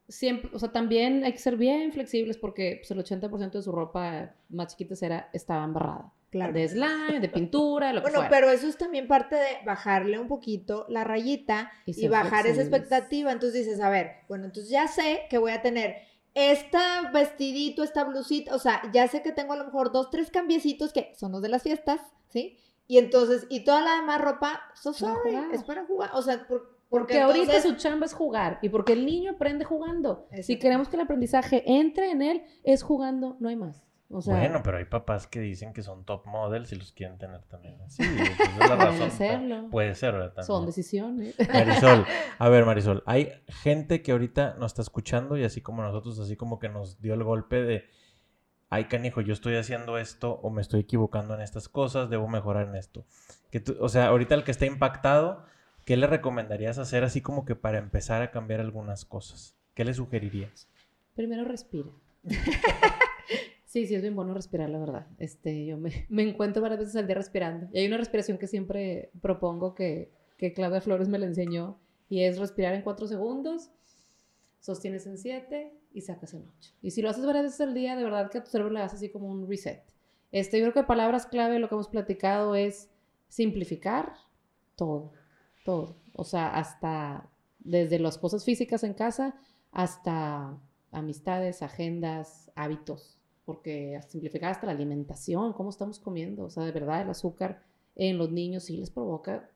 Siempre, 0.07 0.49
o 0.53 0.59
sea, 0.59 0.71
también 0.71 1.23
hay 1.23 1.33
que 1.33 1.37
ser 1.37 1.55
bien 1.55 1.91
flexibles 1.91 2.37
porque 2.37 2.81
pues, 2.81 2.91
el 2.91 3.03
80% 3.03 3.51
de 3.51 3.61
su 3.61 3.71
ropa 3.71 4.35
más 4.49 4.75
chiquita 4.75 5.05
era, 5.05 5.29
estaba 5.33 5.63
embarrada. 5.63 6.11
Claro. 6.31 6.53
De 6.53 6.67
slime, 6.67 7.19
de 7.19 7.29
pintura, 7.29 7.91
lo 7.91 8.03
que 8.03 8.11
Bueno, 8.11 8.27
pero 8.29 8.51
eso 8.51 8.67
es 8.67 8.77
también 8.77 9.07
parte 9.07 9.35
de 9.35 9.65
bajarle 9.65 10.19
un 10.19 10.27
poquito 10.27 10.85
la 10.87 11.03
rayita 11.03 11.71
y, 11.87 12.07
bajar 12.07 12.45
esa 12.45 12.61
expectativa. 12.61 13.31
Entonces 13.31 13.65
dices, 13.65 13.81
a 13.81 13.89
ver, 13.89 14.11
bueno, 14.27 14.45
entonces 14.45 14.71
ya 14.71 14.87
sé 14.87 15.21
que 15.27 15.39
voy 15.39 15.51
a 15.51 15.63
tener 15.63 16.08
este 16.33 16.77
vestidito, 17.13 17.83
esta 17.83 18.03
blusita, 18.03 18.55
o 18.55 18.59
sea, 18.59 18.81
ya 18.93 19.07
sé 19.07 19.21
que 19.21 19.31
tengo 19.31 19.53
a 19.53 19.57
lo 19.57 19.65
mejor 19.65 19.91
dos, 19.91 20.09
tres 20.09 20.31
cambiecitos 20.31 20.93
que 20.93 21.13
son 21.15 21.31
los 21.31 21.41
de 21.41 21.49
las 21.49 21.63
fiestas, 21.63 22.01
¿sí? 22.29 22.57
Y 22.87 22.97
entonces, 22.97 23.45
y 23.49 23.63
toda 23.63 23.81
la 23.81 23.95
demás 23.95 24.21
ropa, 24.21 24.61
so 24.73 24.93
sorry, 24.93 25.37
es 25.53 25.63
para 25.63 25.85
jugar, 25.85 26.11
o 26.13 26.21
sea, 26.21 26.47
porque, 26.89 27.21
ahorita 27.21 27.61
su 27.61 27.75
chamba 27.75 28.05
es 28.07 28.13
jugar 28.13 28.57
y 28.61 28.69
porque 28.69 28.93
el 28.93 29.05
niño 29.05 29.33
aprende 29.33 29.63
jugando. 29.63 30.27
Si 30.41 30.57
queremos 30.57 30.89
que 30.89 30.95
el 30.95 31.03
aprendizaje 31.03 31.63
entre 31.65 32.09
en 32.09 32.21
él, 32.23 32.43
es 32.63 32.81
jugando, 32.81 33.37
no 33.39 33.49
hay 33.49 33.55
más 33.55 33.88
bueno, 34.09 34.61
pero 34.63 34.77
hay 34.77 34.85
papás 34.85 35.27
que 35.27 35.39
dicen 35.39 35.71
que 35.71 35.83
son 35.83 36.03
top 36.03 36.25
models 36.25 36.71
y 36.71 36.75
los 36.75 36.91
quieren 36.93 37.19
tener 37.19 37.43
también 37.43 37.79
así. 37.81 38.01
Es 38.03 38.57
la 38.57 38.75
razón. 38.75 39.69
Puede 39.69 39.93
ser, 39.93 40.13
¿verdad? 40.13 40.43
Son 40.43 40.65
decisiones. 40.65 41.35
Marisol, 41.47 42.05
a 42.39 42.49
ver, 42.49 42.65
Marisol, 42.65 43.03
hay 43.05 43.31
gente 43.47 44.01
que 44.01 44.11
ahorita 44.11 44.55
nos 44.57 44.71
está 44.71 44.81
escuchando 44.81 45.37
y 45.37 45.43
así 45.43 45.61
como 45.61 45.83
nosotros, 45.83 46.19
así 46.19 46.35
como 46.35 46.57
que 46.57 46.69
nos 46.69 46.99
dio 47.01 47.13
el 47.13 47.23
golpe 47.23 47.61
de, 47.61 47.85
ay, 48.69 48.85
canijo, 48.85 49.21
yo 49.21 49.31
estoy 49.33 49.55
haciendo 49.57 49.99
esto 49.99 50.39
o 50.41 50.49
me 50.49 50.63
estoy 50.63 50.81
equivocando 50.81 51.35
en 51.35 51.41
estas 51.41 51.69
cosas, 51.69 52.09
debo 52.09 52.27
mejorar 52.27 52.67
en 52.67 52.75
esto. 52.75 53.05
Que 53.51 53.63
o 53.79 53.89
sea, 53.89 54.07
ahorita 54.07 54.33
el 54.33 54.43
que 54.43 54.51
está 54.51 54.65
impactado, 54.65 55.45
¿qué 55.85 55.97
le 55.97 56.07
recomendarías 56.07 56.79
hacer 56.79 57.03
así 57.03 57.21
como 57.21 57.45
que 57.45 57.55
para 57.55 57.77
empezar 57.77 58.23
a 58.23 58.31
cambiar 58.31 58.59
algunas 58.59 59.05
cosas? 59.05 59.55
¿Qué 59.75 59.85
le 59.85 59.93
sugerirías? 59.93 60.67
Primero 61.15 61.45
respira. 61.45 61.89
Sí, 63.69 63.85
sí, 63.85 63.93
es 63.93 64.01
bien 64.01 64.15
bueno 64.15 64.33
respirar, 64.33 64.67
la 64.71 64.79
verdad. 64.79 65.05
Este, 65.19 65.67
yo 65.67 65.77
me, 65.77 65.91
me, 66.09 66.27
encuentro 66.27 66.59
varias 66.59 66.79
veces 66.79 66.95
al 66.95 67.05
día 67.05 67.15
respirando. 67.15 67.67
Y 67.71 67.77
hay 67.77 67.87
una 67.87 67.97
respiración 67.97 68.39
que 68.39 68.47
siempre 68.47 69.11
propongo 69.21 69.75
que, 69.75 70.11
que 70.37 70.53
Claudia 70.53 70.81
Flores 70.81 71.07
me 71.07 71.19
la 71.19 71.27
enseñó 71.27 71.79
y 72.09 72.23
es 72.23 72.39
respirar 72.39 72.73
en 72.73 72.81
cuatro 72.81 73.05
segundos, 73.05 73.69
sostienes 74.59 75.05
en 75.05 75.19
siete 75.19 75.71
y 75.93 76.01
sacas 76.01 76.33
en 76.33 76.49
ocho. 76.49 76.73
Y 76.81 76.89
si 76.89 77.03
lo 77.03 77.11
haces 77.11 77.23
varias 77.23 77.43
veces 77.43 77.61
al 77.61 77.75
día, 77.75 77.95
de 77.95 78.03
verdad 78.03 78.31
que 78.31 78.39
a 78.39 78.43
tu 78.43 78.49
cerebro 78.49 78.73
le 78.73 78.79
das 78.79 78.95
así 78.95 79.11
como 79.11 79.27
un 79.27 79.47
reset. 79.47 79.83
Este, 80.31 80.57
yo 80.57 80.63
creo 80.63 80.73
que 80.73 80.87
palabras 80.87 81.27
clave, 81.27 81.59
lo 81.59 81.69
que 81.69 81.75
hemos 81.75 81.89
platicado 81.89 82.55
es 82.55 82.89
simplificar 83.27 84.13
todo, 84.77 85.13
todo. 85.63 85.95
O 86.13 86.23
sea, 86.23 86.55
hasta 86.55 87.29
desde 87.59 87.99
las 87.99 88.17
cosas 88.17 88.43
físicas 88.43 88.83
en 88.83 88.95
casa 88.95 89.39
hasta 89.71 90.57
amistades, 90.91 91.61
agendas, 91.61 92.51
hábitos 92.55 93.18
porque 93.49 93.99
simplificar 94.07 94.51
hasta 94.51 94.67
la 94.67 94.73
alimentación, 94.73 95.53
cómo 95.53 95.71
estamos 95.71 95.97
comiendo, 95.97 96.43
o 96.43 96.49
sea, 96.51 96.63
de 96.65 96.71
verdad 96.71 97.01
el 97.01 97.09
azúcar 97.09 97.63
en 97.95 98.19
los 98.19 98.29
niños 98.29 98.65
sí 98.65 98.77
les 98.77 98.91
provoca, 98.91 99.49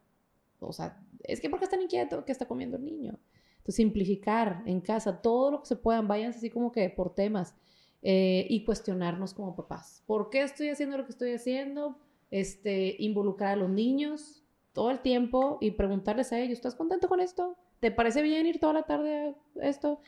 o 0.60 0.74
sea, 0.74 1.00
es 1.24 1.40
que 1.40 1.48
porque 1.48 1.66
están 1.66 1.84
inquietos, 1.84 2.24
¿qué 2.26 2.32
está 2.32 2.48
comiendo 2.48 2.78
el 2.78 2.86
niño? 2.86 3.20
Entonces, 3.58 3.76
simplificar 3.76 4.64
en 4.66 4.82
casa 4.82 5.22
todo 5.22 5.52
lo 5.52 5.60
que 5.60 5.68
se 5.68 5.76
puedan, 5.76 6.08
vayan 6.08 6.32
así 6.32 6.50
como 6.50 6.72
que 6.72 6.90
por 6.90 7.14
temas 7.14 7.54
eh, 8.02 8.48
y 8.50 8.66
cuestionarnos 8.66 9.36
como 9.36 9.56
papás. 9.56 10.02
¿Por 10.08 10.32
qué 10.32 10.42
estoy 10.42 10.70
haciendo 10.70 10.98
lo 10.98 11.06
que 11.06 11.12
estoy 11.12 11.34
haciendo? 11.34 12.00
Este, 12.32 12.96
involucrar 12.98 13.52
a 13.52 13.58
los 13.58 13.70
niños 13.70 14.44
todo 14.72 14.90
el 14.90 15.02
tiempo 15.02 15.60
y 15.62 15.70
preguntarles 15.70 16.34
a 16.34 16.40
ellos, 16.40 16.58
¿estás 16.58 16.74
contento 16.74 17.08
con 17.08 17.20
esto? 17.20 17.58
¿Te 17.80 17.92
parece 17.92 18.24
bien 18.24 18.48
ir 18.48 18.60
toda 18.60 18.74
la 18.74 18.84
tarde 18.88 19.36
a 19.62 19.68
esto? 19.68 20.00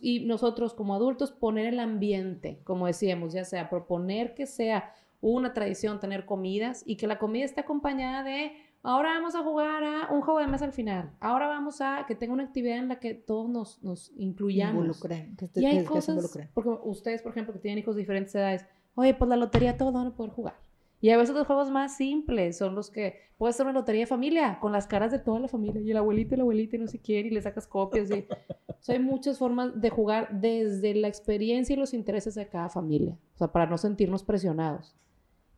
Y 0.00 0.24
nosotros 0.26 0.74
como 0.74 0.94
adultos 0.94 1.32
poner 1.32 1.66
el 1.66 1.80
ambiente, 1.80 2.60
como 2.64 2.86
decíamos, 2.86 3.32
ya 3.32 3.44
sea 3.44 3.70
proponer 3.70 4.34
que 4.34 4.46
sea 4.46 4.92
una 5.20 5.54
tradición 5.54 6.00
tener 6.00 6.26
comidas 6.26 6.82
y 6.86 6.96
que 6.96 7.06
la 7.06 7.18
comida 7.18 7.44
esté 7.44 7.60
acompañada 7.60 8.22
de 8.24 8.52
ahora 8.82 9.10
vamos 9.10 9.34
a 9.34 9.42
jugar 9.42 9.84
a 9.84 10.12
un 10.12 10.20
juego 10.20 10.40
de 10.40 10.48
mesa 10.48 10.64
al 10.64 10.72
final, 10.72 11.12
ahora 11.20 11.46
vamos 11.46 11.80
a 11.80 12.04
que 12.06 12.14
tenga 12.14 12.32
una 12.32 12.44
actividad 12.44 12.78
en 12.78 12.88
la 12.88 12.98
que 12.98 13.14
todos 13.14 13.48
nos, 13.48 13.82
nos 13.82 14.12
incluyamos. 14.16 14.84
Involucren, 14.84 15.36
que 15.36 15.48
y 15.54 15.64
hay 15.64 15.84
cosas, 15.84 16.38
porque 16.52 16.70
ustedes, 16.84 17.22
por 17.22 17.32
ejemplo, 17.32 17.54
que 17.54 17.60
tienen 17.60 17.78
hijos 17.78 17.94
de 17.94 18.00
diferentes 18.00 18.34
edades, 18.34 18.66
oye, 18.94 19.14
pues 19.14 19.28
la 19.28 19.36
lotería 19.36 19.76
todos 19.76 19.92
van 19.92 20.08
a 20.08 20.14
poder 20.16 20.32
jugar. 20.32 20.56
Y 21.02 21.10
a 21.10 21.16
veces 21.16 21.34
los 21.34 21.48
juegos 21.48 21.68
más 21.68 21.96
simples 21.96 22.56
son 22.56 22.76
los 22.76 22.88
que 22.88 23.16
puede 23.36 23.52
ser 23.52 23.66
una 23.66 23.72
lotería 23.72 24.02
de 24.02 24.06
familia, 24.06 24.58
con 24.60 24.70
las 24.70 24.86
caras 24.86 25.10
de 25.10 25.18
toda 25.18 25.40
la 25.40 25.48
familia, 25.48 25.82
y 25.82 25.90
el 25.90 25.96
abuelito 25.96 26.34
y 26.34 26.38
la 26.38 26.44
abuelita 26.44 26.76
y 26.76 26.78
no 26.78 26.86
sé 26.86 27.00
quién, 27.00 27.26
y 27.26 27.30
le 27.30 27.42
sacas 27.42 27.66
copias. 27.66 28.08
Y... 28.12 28.24
hay 28.92 29.00
muchas 29.00 29.36
formas 29.36 29.80
de 29.80 29.90
jugar 29.90 30.28
desde 30.30 30.94
la 30.94 31.08
experiencia 31.08 31.74
y 31.74 31.76
los 31.76 31.92
intereses 31.92 32.36
de 32.36 32.48
cada 32.48 32.68
familia, 32.68 33.18
o 33.34 33.38
sea, 33.38 33.48
para 33.48 33.66
no 33.66 33.78
sentirnos 33.78 34.22
presionados. 34.22 34.94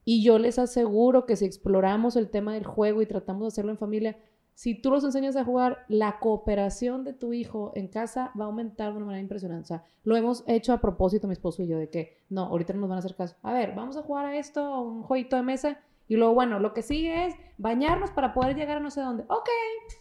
Y 0.07 0.25
yo 0.25 0.39
les 0.39 0.59
aseguro 0.59 1.27
que 1.27 1.37
si 1.37 1.45
exploramos 1.45 2.17
el 2.17 2.31
tema 2.31 2.55
del 2.55 2.65
juego 2.65 3.03
y 3.03 3.07
tratamos 3.07 3.43
de 3.43 3.49
hacerlo 3.49 3.71
en 3.71 3.79
familia, 3.79 4.17
si 4.55 4.75
tú 4.75 4.91
los 4.91 5.05
enseñas 5.05 5.37
a 5.37 5.45
jugar, 5.45 5.85
la 5.89 6.19
cooperación 6.21 7.05
de 7.05 7.13
tu 7.13 7.33
hijo 7.33 7.73
en 7.75 7.89
casa 7.89 8.33
va 8.39 8.45
a 8.45 8.49
aumentar 8.49 8.91
de 8.91 8.97
una 8.97 9.07
manera 9.07 9.23
impresionante. 9.23 9.65
O 9.65 9.67
sea, 9.67 9.85
lo 10.05 10.17
hemos 10.17 10.45
hecho 10.47 10.73
a 10.73 10.81
propósito, 10.81 11.27
mi 11.27 11.33
esposo 11.33 11.63
y 11.63 11.67
yo, 11.67 11.79
de 11.79 11.91
que 11.91 12.19
no, 12.29 12.45
ahorita 12.45 12.73
no 12.73 12.81
nos 12.81 12.89
van 12.91 12.97
a 12.97 13.01
hacer 13.01 13.17
caso. 13.17 13.37
A 13.43 13.53
ver, 13.53 13.75
vamos 13.75 13.97
a 13.97 14.03
jugar 14.03 14.27
a 14.27 14.37
esto, 14.37 14.81
un 14.81 15.03
jueguito 15.03 15.37
de 15.37 15.43
mesa, 15.43 15.81
y 16.07 16.17
luego, 16.17 16.35
bueno, 16.35 16.61
lo 16.61 16.75
que 16.75 16.83
sigue 16.83 17.27
es 17.27 17.35
bañarnos 17.57 18.11
para 18.11 18.35
poder 18.35 18.57
llegar 18.57 18.77
a 18.77 18.81
no 18.81 18.91
sé 18.91 19.01
dónde. 19.01 19.25
Ok, 19.29 19.49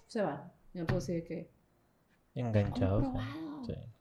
se 0.07 0.21
van. 0.21 0.51
Yo 0.73 0.85
puedo 0.85 0.99
decir 0.99 1.23
que. 1.23 1.49
Enganchados. 2.35 3.05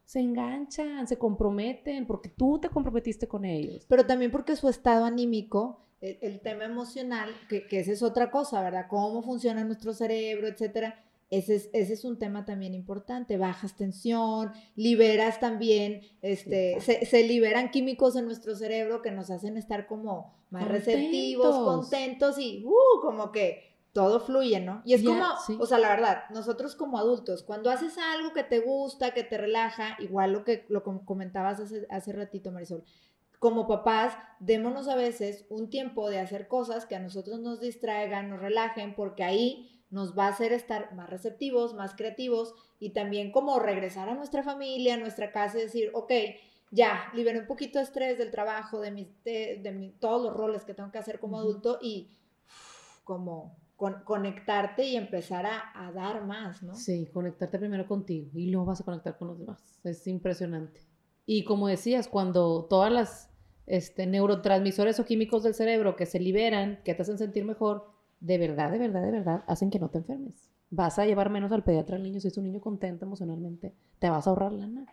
Se 0.05 0.21
enganchan, 0.21 1.07
se 1.07 1.17
comprometen, 1.17 2.07
porque 2.07 2.29
tú 2.29 2.59
te 2.59 2.69
comprometiste 2.69 3.29
con 3.29 3.45
ellos. 3.45 3.87
Pero 3.89 4.05
también 4.05 4.31
porque 4.31 4.57
su 4.57 4.69
estado 4.69 5.05
anímico 5.05 5.81
el, 6.03 6.41
tema 6.41 6.65
emocional, 6.65 7.31
que, 7.49 7.67
que, 7.67 7.81
esa 7.81 7.93
es 7.93 8.03
otra 8.03 8.31
cosa, 8.31 8.61
¿verdad? 8.61 8.87
Cómo 8.89 9.23
funciona 9.23 9.65
nuestro 9.65 9.95
cerebro, 9.95 10.49
etcétera. 10.49 11.03
Ese 11.31 11.55
es, 11.55 11.71
ese 11.73 11.95
es 11.95 12.05
un 12.05 12.19
tema 12.19 12.45
también 12.45 12.75
importante. 12.75 13.39
Bajas 13.39 13.77
tensión, 13.77 14.53
liberas 14.77 15.41
también, 15.41 16.03
este, 16.21 16.79
se, 16.81 17.07
se, 17.07 17.27
liberan 17.27 17.71
químicos 17.71 18.17
en 18.17 18.27
nuestro 18.27 18.55
cerebro 18.55 19.01
que 19.01 19.13
nos 19.13 19.31
hacen 19.31 19.57
estar 19.57 19.87
como 19.87 20.35
más 20.51 20.69
receptivos, 20.69 21.57
contentos 21.57 22.39
y 22.39 22.63
uh, 22.67 23.01
como 23.01 23.33
que 23.33 23.73
todo 23.93 24.21
fluye, 24.21 24.61
¿no? 24.61 24.83
Y 24.85 24.95
es 24.95 25.03
como, 25.03 25.25
o 25.59 25.67
sea, 25.67 25.79
la 25.79 25.89
verdad, 25.89 26.25
nosotros 26.31 26.75
como 26.75 26.99
adultos, 26.99 27.43
cuando 27.43 27.71
haces 27.71 27.97
algo 27.99 28.33
que 28.33 28.43
te 28.43 28.61
gusta, 28.61 29.13
que 29.13 29.23
te 29.23 29.39
relaja, 29.39 29.97
igual 30.01 30.33
lo 30.33 30.45
que 30.45 30.65
lo 30.69 30.83
comentabas 30.83 31.61
hace, 31.61 31.87
hace 31.91 32.13
ratito, 32.13 32.53
Marisol, 32.53 32.85
como 33.43 33.67
papás, 33.67 34.17
démonos 34.39 34.87
a 34.87 34.95
veces 34.95 35.47
un 35.51 35.69
tiempo 35.69 36.09
de 36.09 36.21
hacer 36.21 36.47
cosas 36.47 36.87
que 36.87 36.95
a 36.95 37.01
nosotros 37.01 37.41
nos 37.41 37.59
distraigan, 37.61 38.31
nos 38.31 38.41
relajen, 38.41 38.95
porque 38.95 39.25
ahí 39.25 39.83
nos 39.91 40.17
va 40.17 40.27
a 40.27 40.29
hacer 40.29 40.53
estar 40.53 40.95
más 40.95 41.11
receptivos, 41.11 41.75
más 41.75 41.97
creativos 41.97 42.55
y 42.79 42.91
también 42.91 43.33
como 43.33 43.59
regresar 43.59 44.09
a 44.09 44.15
nuestra 44.15 44.45
familia, 44.45 44.95
a 44.95 44.99
nuestra 44.99 45.33
casa 45.33 45.59
y 45.59 45.63
decir, 45.63 45.91
ok, 45.93 46.13
ya, 46.71 47.11
liberé 47.15 47.41
un 47.41 47.49
poquito 47.49 47.81
de 47.81 47.85
estrés 47.85 48.17
del 48.17 48.31
trabajo, 48.31 48.79
de, 48.79 48.93
mis, 48.93 49.09
de, 49.25 49.93
todos 49.99 50.23
los 50.23 50.33
roles 50.33 50.65
que 50.65 50.75
tengo 50.75 50.93
que 50.93 50.99
hacer 50.99 51.19
como 51.19 51.37
adulto 51.37 51.81
y 51.83 52.13
como 53.03 53.57
conectarte 54.05 54.87
y 54.87 54.95
empezar 54.95 55.47
a, 55.47 55.91
dar 55.91 56.25
más, 56.25 56.63
¿no? 56.63 56.77
Sí, 56.77 57.09
conectarte 57.13 57.59
primero 57.59 57.89
contigo 57.89 58.31
y 58.35 58.53
luego 58.53 58.67
vas 58.67 58.83
a 58.83 58.85
conectar 58.85 59.19
con 59.19 59.27
los 59.27 59.41
demás. 59.41 59.81
Es 59.83 60.07
impresionante. 60.07 60.81
Y 61.27 61.43
como 61.43 61.67
decías, 61.67 62.07
cuando 62.07 62.67
todas 62.67 62.93
las 62.93 63.32
este, 63.67 64.07
neurotransmisores 64.07 64.99
o 65.01 65.05
químicos 65.05 65.43
del 65.43 65.55
cerebro 65.55 65.97
que 65.97 66.07
se 66.07 66.21
liberan, 66.21 66.81
que 66.85 66.95
te 66.95 67.03
hacen 67.03 67.19
sentir 67.19 67.45
mejor, 67.45 67.91
de 68.21 68.39
verdad, 68.39 68.71
de 68.71 68.79
verdad, 68.79 69.03
de 69.03 69.11
verdad, 69.11 69.45
hacen 69.47 69.71
que 69.71 69.79
no 69.79 69.89
te 69.89 69.99
enfermes. 69.99 70.51
Vas 70.71 70.99
a 70.99 71.05
llevar 71.05 71.31
menos 71.31 71.53
al 71.53 71.65
pediatra 71.65 71.97
al 71.97 72.03
niño 72.03 72.21
si 72.21 72.29
es 72.29 72.39
un 72.39 72.45
niño 72.45 72.61
contento 72.61 73.05
emocionalmente. 73.05 73.75
Te 73.99 74.09
vas 74.09 74.27
a 74.27 74.31
ahorrar 74.31 74.53
lana. 74.53 74.87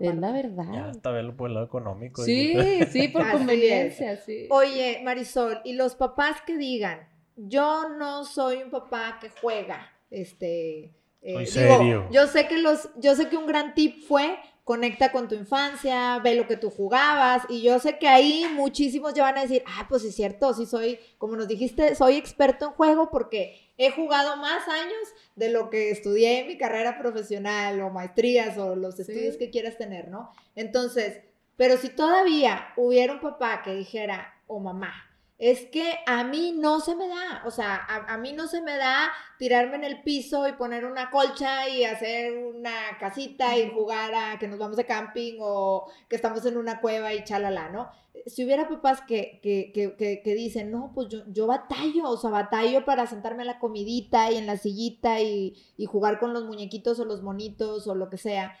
Es 0.00 0.16
la 0.16 0.32
verdad. 0.32 0.66
Ya 0.72 0.88
hasta 0.88 1.10
verlo 1.10 1.36
por 1.36 1.48
el 1.48 1.54
lado 1.54 1.66
económico. 1.66 2.22
Sí, 2.22 2.54
sí, 2.90 3.08
por 3.08 3.30
conveniencia, 3.32 4.16
sí. 4.16 4.48
Oye, 4.50 5.00
Marisol, 5.04 5.60
y 5.64 5.74
los 5.74 5.94
papás 5.94 6.42
que 6.44 6.56
digan, 6.56 7.08
yo 7.36 7.90
no 7.96 8.24
soy 8.24 8.62
un 8.62 8.70
papá 8.70 9.18
que 9.20 9.30
juega, 9.40 9.92
este... 10.10 10.92
Eh, 11.22 11.44
serio. 11.46 12.06
yo 12.12 12.28
sé 12.28 12.46
que 12.46 12.58
los, 12.58 12.88
yo 12.98 13.16
sé 13.16 13.28
que 13.28 13.36
un 13.36 13.46
gran 13.46 13.74
tip 13.74 14.04
fue 14.04 14.36
conecta 14.66 15.12
con 15.12 15.28
tu 15.28 15.36
infancia, 15.36 16.18
ve 16.18 16.34
lo 16.34 16.48
que 16.48 16.56
tú 16.56 16.70
jugabas 16.70 17.44
y 17.48 17.62
yo 17.62 17.78
sé 17.78 17.98
que 17.98 18.08
ahí 18.08 18.46
muchísimos 18.52 19.14
ya 19.14 19.22
van 19.22 19.38
a 19.38 19.42
decir, 19.42 19.62
ah, 19.64 19.86
pues 19.88 20.02
es 20.02 20.12
cierto, 20.16 20.52
sí 20.54 20.66
soy, 20.66 20.98
como 21.18 21.36
nos 21.36 21.46
dijiste, 21.46 21.94
soy 21.94 22.16
experto 22.16 22.64
en 22.66 22.70
juego 22.72 23.08
porque 23.08 23.70
he 23.78 23.92
jugado 23.92 24.36
más 24.38 24.66
años 24.66 25.08
de 25.36 25.50
lo 25.50 25.70
que 25.70 25.90
estudié 25.90 26.40
en 26.40 26.48
mi 26.48 26.58
carrera 26.58 26.98
profesional 26.98 27.80
o 27.80 27.90
maestrías 27.90 28.58
o 28.58 28.74
los 28.74 28.98
estudios 28.98 29.36
que 29.36 29.50
quieras 29.50 29.78
tener, 29.78 30.08
¿no? 30.08 30.32
Entonces, 30.56 31.20
pero 31.56 31.76
si 31.76 31.88
todavía 31.90 32.66
hubiera 32.76 33.12
un 33.12 33.20
papá 33.20 33.62
que 33.62 33.72
dijera, 33.72 34.34
o 34.48 34.58
mamá, 34.58 34.92
es 35.38 35.66
que 35.66 35.98
a 36.06 36.24
mí 36.24 36.54
no 36.56 36.80
se 36.80 36.96
me 36.96 37.08
da, 37.08 37.42
o 37.44 37.50
sea, 37.50 37.84
a, 37.86 38.16
mí 38.16 38.32
no 38.32 38.46
se 38.48 38.62
me 38.62 38.76
da 38.76 39.10
tirarme 39.38 39.76
en 39.76 39.84
el 39.84 40.02
piso 40.02 40.48
y 40.48 40.52
poner 40.52 40.86
una 40.86 41.10
colcha 41.10 41.68
y 41.68 41.84
hacer 41.84 42.38
una 42.38 42.96
casita 42.98 43.56
y 43.58 43.70
jugar 43.70 44.14
a 44.14 44.38
que 44.38 44.48
nos 44.48 44.58
vamos 44.58 44.78
de 44.78 44.86
camping 44.86 45.36
o 45.40 45.90
que 46.08 46.16
estamos 46.16 46.46
en 46.46 46.56
una 46.56 46.80
cueva 46.80 47.12
y 47.12 47.22
chalala, 47.24 47.68
¿no? 47.68 47.90
Si 48.24 48.46
hubiera 48.46 48.66
papás 48.66 49.02
que, 49.02 49.40
que, 49.42 49.72
que, 49.74 50.22
que 50.22 50.34
dicen, 50.34 50.70
no, 50.70 50.92
pues 50.94 51.08
yo, 51.08 51.20
yo 51.26 51.46
batallo, 51.46 52.08
o 52.08 52.16
sea, 52.16 52.30
batallo 52.30 52.86
para 52.86 53.06
sentarme 53.06 53.42
en 53.42 53.48
la 53.48 53.58
comidita 53.58 54.30
y 54.30 54.36
en 54.36 54.46
la 54.46 54.56
sillita 54.56 55.20
y, 55.20 55.54
y 55.76 55.84
jugar 55.84 56.18
con 56.18 56.32
los 56.32 56.44
muñequitos 56.46 56.98
o 56.98 57.04
los 57.04 57.22
monitos 57.22 57.86
o 57.86 57.94
lo 57.94 58.08
que 58.08 58.16
sea, 58.16 58.56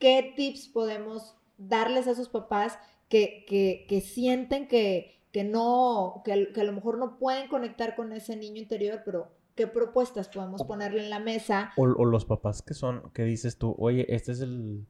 ¿qué 0.00 0.34
tips 0.36 0.68
podemos 0.68 1.36
darles 1.56 2.08
a 2.08 2.10
esos 2.10 2.28
papás 2.28 2.80
que, 3.08 3.44
que 3.88 4.00
sienten 4.00 4.66
que 4.66 5.13
que 5.34 5.42
no, 5.42 6.22
que, 6.24 6.32
a 6.32 6.64
lo 6.64 6.72
mejor 6.72 6.96
no 6.96 7.18
pueden 7.18 7.48
conectar 7.48 7.96
con 7.96 8.12
ese 8.12 8.36
niño 8.36 8.62
interior, 8.62 9.02
pero 9.04 9.32
qué 9.56 9.66
propuestas 9.66 10.28
podemos 10.28 10.62
ponerle 10.62 11.02
en 11.02 11.10
la 11.10 11.18
mesa. 11.18 11.72
O, 11.76 11.86
los 11.86 12.24
papás 12.24 12.62
que 12.62 12.72
son, 12.72 13.10
que 13.12 13.24
dices 13.24 13.58
tú, 13.58 13.74
oye, 13.76 14.06
este 14.14 14.30
es 14.30 14.40
el, 14.40 14.86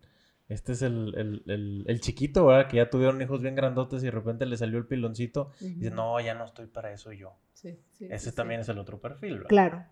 este 0.50 0.72
es 0.72 0.82
el, 0.82 1.42
el, 1.86 2.00
chiquito, 2.00 2.44
¿verdad? 2.44 2.68
Que 2.68 2.76
ya 2.76 2.90
tuvieron 2.90 3.22
hijos 3.22 3.40
bien 3.40 3.54
grandotes 3.54 4.02
y 4.02 4.04
de 4.04 4.10
repente 4.10 4.44
le 4.44 4.58
salió 4.58 4.76
el 4.76 4.86
piloncito. 4.86 5.50
Y 5.62 5.76
dice, 5.76 5.90
no, 5.90 6.20
ya 6.20 6.34
no 6.34 6.44
estoy 6.44 6.66
para 6.66 6.92
eso 6.92 7.10
yo. 7.10 7.38
Sí, 7.54 7.78
sí, 7.92 8.06
Ese 8.10 8.30
también 8.30 8.60
es 8.60 8.68
el 8.68 8.78
otro 8.78 9.00
perfil, 9.00 9.36
¿verdad? 9.36 9.48
Claro. 9.48 9.84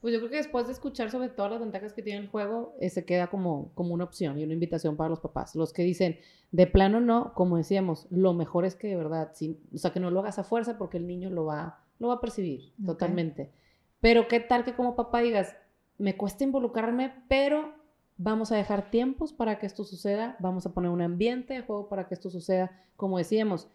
Pues 0.00 0.12
yo 0.12 0.20
creo 0.20 0.30
que 0.30 0.36
después 0.36 0.66
de 0.66 0.72
escuchar 0.72 1.10
sobre 1.10 1.28
todas 1.28 1.50
las 1.50 1.60
ventajas 1.60 1.92
que 1.92 2.02
tiene 2.02 2.20
el 2.20 2.28
juego, 2.28 2.74
eh, 2.80 2.90
se 2.90 3.04
queda 3.04 3.28
como, 3.28 3.72
como 3.74 3.94
una 3.94 4.04
opción 4.04 4.38
y 4.38 4.44
una 4.44 4.52
invitación 4.52 4.96
para 4.96 5.10
los 5.10 5.20
papás. 5.20 5.54
Los 5.56 5.72
que 5.72 5.82
dicen, 5.82 6.18
de 6.52 6.66
plano 6.66 7.00
no, 7.00 7.32
como 7.34 7.56
decíamos, 7.56 8.06
lo 8.10 8.34
mejor 8.34 8.64
es 8.64 8.76
que 8.76 8.88
de 8.88 8.96
verdad, 8.96 9.32
o 9.74 9.78
sea, 9.78 9.92
que 9.92 10.00
no 10.00 10.10
lo 10.10 10.20
hagas 10.20 10.38
a 10.38 10.44
fuerza 10.44 10.78
porque 10.78 10.98
el 10.98 11.06
niño 11.06 11.30
lo 11.30 11.46
va, 11.46 11.84
lo 11.98 12.08
va 12.08 12.14
a 12.14 12.20
percibir 12.20 12.72
totalmente. 12.84 13.52
Pero 14.00 14.28
qué 14.28 14.40
tal 14.40 14.64
que 14.64 14.74
como 14.74 14.96
papá 14.96 15.20
digas, 15.20 15.56
me 15.98 16.16
cuesta 16.16 16.44
involucrarme, 16.44 17.24
pero 17.28 17.72
vamos 18.18 18.52
a 18.52 18.56
dejar 18.56 18.90
tiempos 18.90 19.32
para 19.32 19.58
que 19.58 19.66
esto 19.66 19.84
suceda, 19.84 20.36
vamos 20.38 20.66
a 20.66 20.72
poner 20.72 20.90
un 20.90 21.02
ambiente 21.02 21.54
de 21.54 21.62
juego 21.62 21.88
para 21.88 22.06
que 22.06 22.14
esto 22.14 22.30
suceda, 22.30 22.70
como 22.96 23.18
decíamos, 23.18 23.68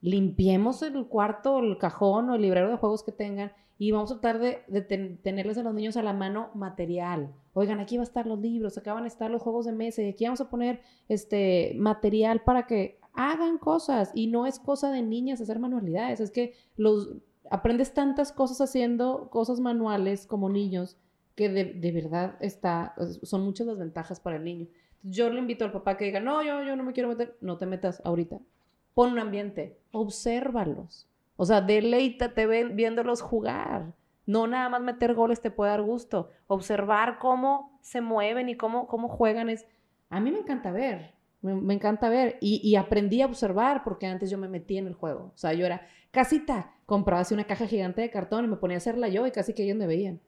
limpiemos 0.00 0.82
el 0.82 1.06
cuarto, 1.06 1.58
el 1.58 1.78
cajón 1.78 2.30
o 2.30 2.34
el 2.34 2.42
librero 2.42 2.70
de 2.70 2.76
juegos 2.76 3.02
que 3.02 3.12
tengan 3.12 3.52
y 3.78 3.92
vamos 3.92 4.10
a 4.10 4.20
tratar 4.20 4.40
de, 4.40 5.18
tenerles 5.22 5.56
a 5.56 5.62
los 5.62 5.72
niños 5.72 5.96
a 5.96 6.02
la 6.02 6.12
mano 6.12 6.50
material. 6.54 7.32
Oigan, 7.52 7.78
aquí 7.78 7.96
va 7.96 8.02
a 8.02 8.04
estar 8.04 8.26
los 8.26 8.40
libros, 8.40 8.76
acá 8.76 8.92
van 8.92 9.06
estar 9.06 9.30
los 9.30 9.40
juegos 9.40 9.66
de 9.66 9.72
mesa 9.72 10.02
y 10.02 10.08
aquí 10.08 10.24
vamos 10.24 10.40
a 10.40 10.50
poner 10.50 10.80
este 11.08 11.74
material 11.78 12.42
para 12.42 12.66
que 12.66 12.98
hagan 13.14 13.58
cosas 13.58 14.10
y 14.14 14.26
no 14.26 14.46
es 14.46 14.58
cosa 14.58 14.90
de 14.90 15.02
niñas 15.02 15.40
hacer 15.40 15.60
manualidades, 15.60 16.18
es 16.18 16.32
que 16.32 16.54
los 16.76 17.14
aprendes 17.50 17.94
tantas 17.94 18.32
cosas 18.32 18.60
haciendo 18.60 19.30
cosas 19.30 19.60
manuales 19.60 20.26
como 20.26 20.48
niños 20.48 20.96
que 21.36 21.48
de, 21.48 21.64
de 21.64 21.92
verdad 21.92 22.34
está, 22.40 22.94
son 23.22 23.44
muchas 23.44 23.68
las 23.68 23.78
ventajas 23.78 24.18
para 24.18 24.36
el 24.36 24.44
niño. 24.44 24.66
Yo 25.04 25.30
le 25.30 25.38
invito 25.38 25.64
al 25.64 25.70
papá 25.70 25.96
que 25.96 26.06
diga, 26.06 26.18
no, 26.18 26.42
yo, 26.42 26.64
yo 26.64 26.74
no 26.74 26.82
me 26.82 26.92
quiero 26.92 27.10
meter, 27.10 27.36
no 27.40 27.58
te 27.58 27.66
metas 27.66 28.02
ahorita. 28.04 28.40
Pon 28.94 29.12
un 29.12 29.20
ambiente, 29.20 29.78
obsérvalos 29.92 31.08
o 31.40 31.46
sea, 31.46 31.60
deleítate 31.60 32.46
viéndolos 32.64 33.22
jugar. 33.22 33.94
No 34.26 34.48
nada 34.48 34.68
más 34.68 34.80
meter 34.82 35.14
goles 35.14 35.40
te 35.40 35.52
puede 35.52 35.70
dar 35.70 35.82
gusto. 35.82 36.30
Observar 36.48 37.20
cómo 37.20 37.78
se 37.80 38.00
mueven 38.00 38.48
y 38.48 38.56
cómo, 38.56 38.88
cómo 38.88 39.08
juegan 39.08 39.48
es... 39.48 39.64
A 40.10 40.18
mí 40.18 40.32
me 40.32 40.40
encanta 40.40 40.72
ver, 40.72 41.14
me, 41.40 41.72
encanta 41.72 42.08
ver. 42.08 42.38
Y, 42.40 42.74
aprendí 42.74 43.22
a 43.22 43.26
observar 43.26 43.84
porque 43.84 44.06
antes 44.06 44.30
yo 44.30 44.36
me 44.36 44.48
metí 44.48 44.78
en 44.78 44.88
el 44.88 44.94
juego. 44.94 45.30
O 45.32 45.38
sea, 45.38 45.52
yo 45.52 45.64
era 45.64 45.86
casita, 46.10 46.74
compraba 46.86 47.20
así 47.20 47.34
una 47.34 47.44
caja 47.44 47.68
gigante 47.68 48.00
de 48.00 48.10
cartón 48.10 48.44
y 48.44 48.48
me 48.48 48.56
ponía 48.56 48.76
a 48.76 48.78
hacerla 48.78 49.06
yo 49.06 49.24
y 49.24 49.30
casi 49.30 49.52
que 49.52 49.62
ellos 49.62 49.76
me 49.76 49.86
veían. 49.86 50.20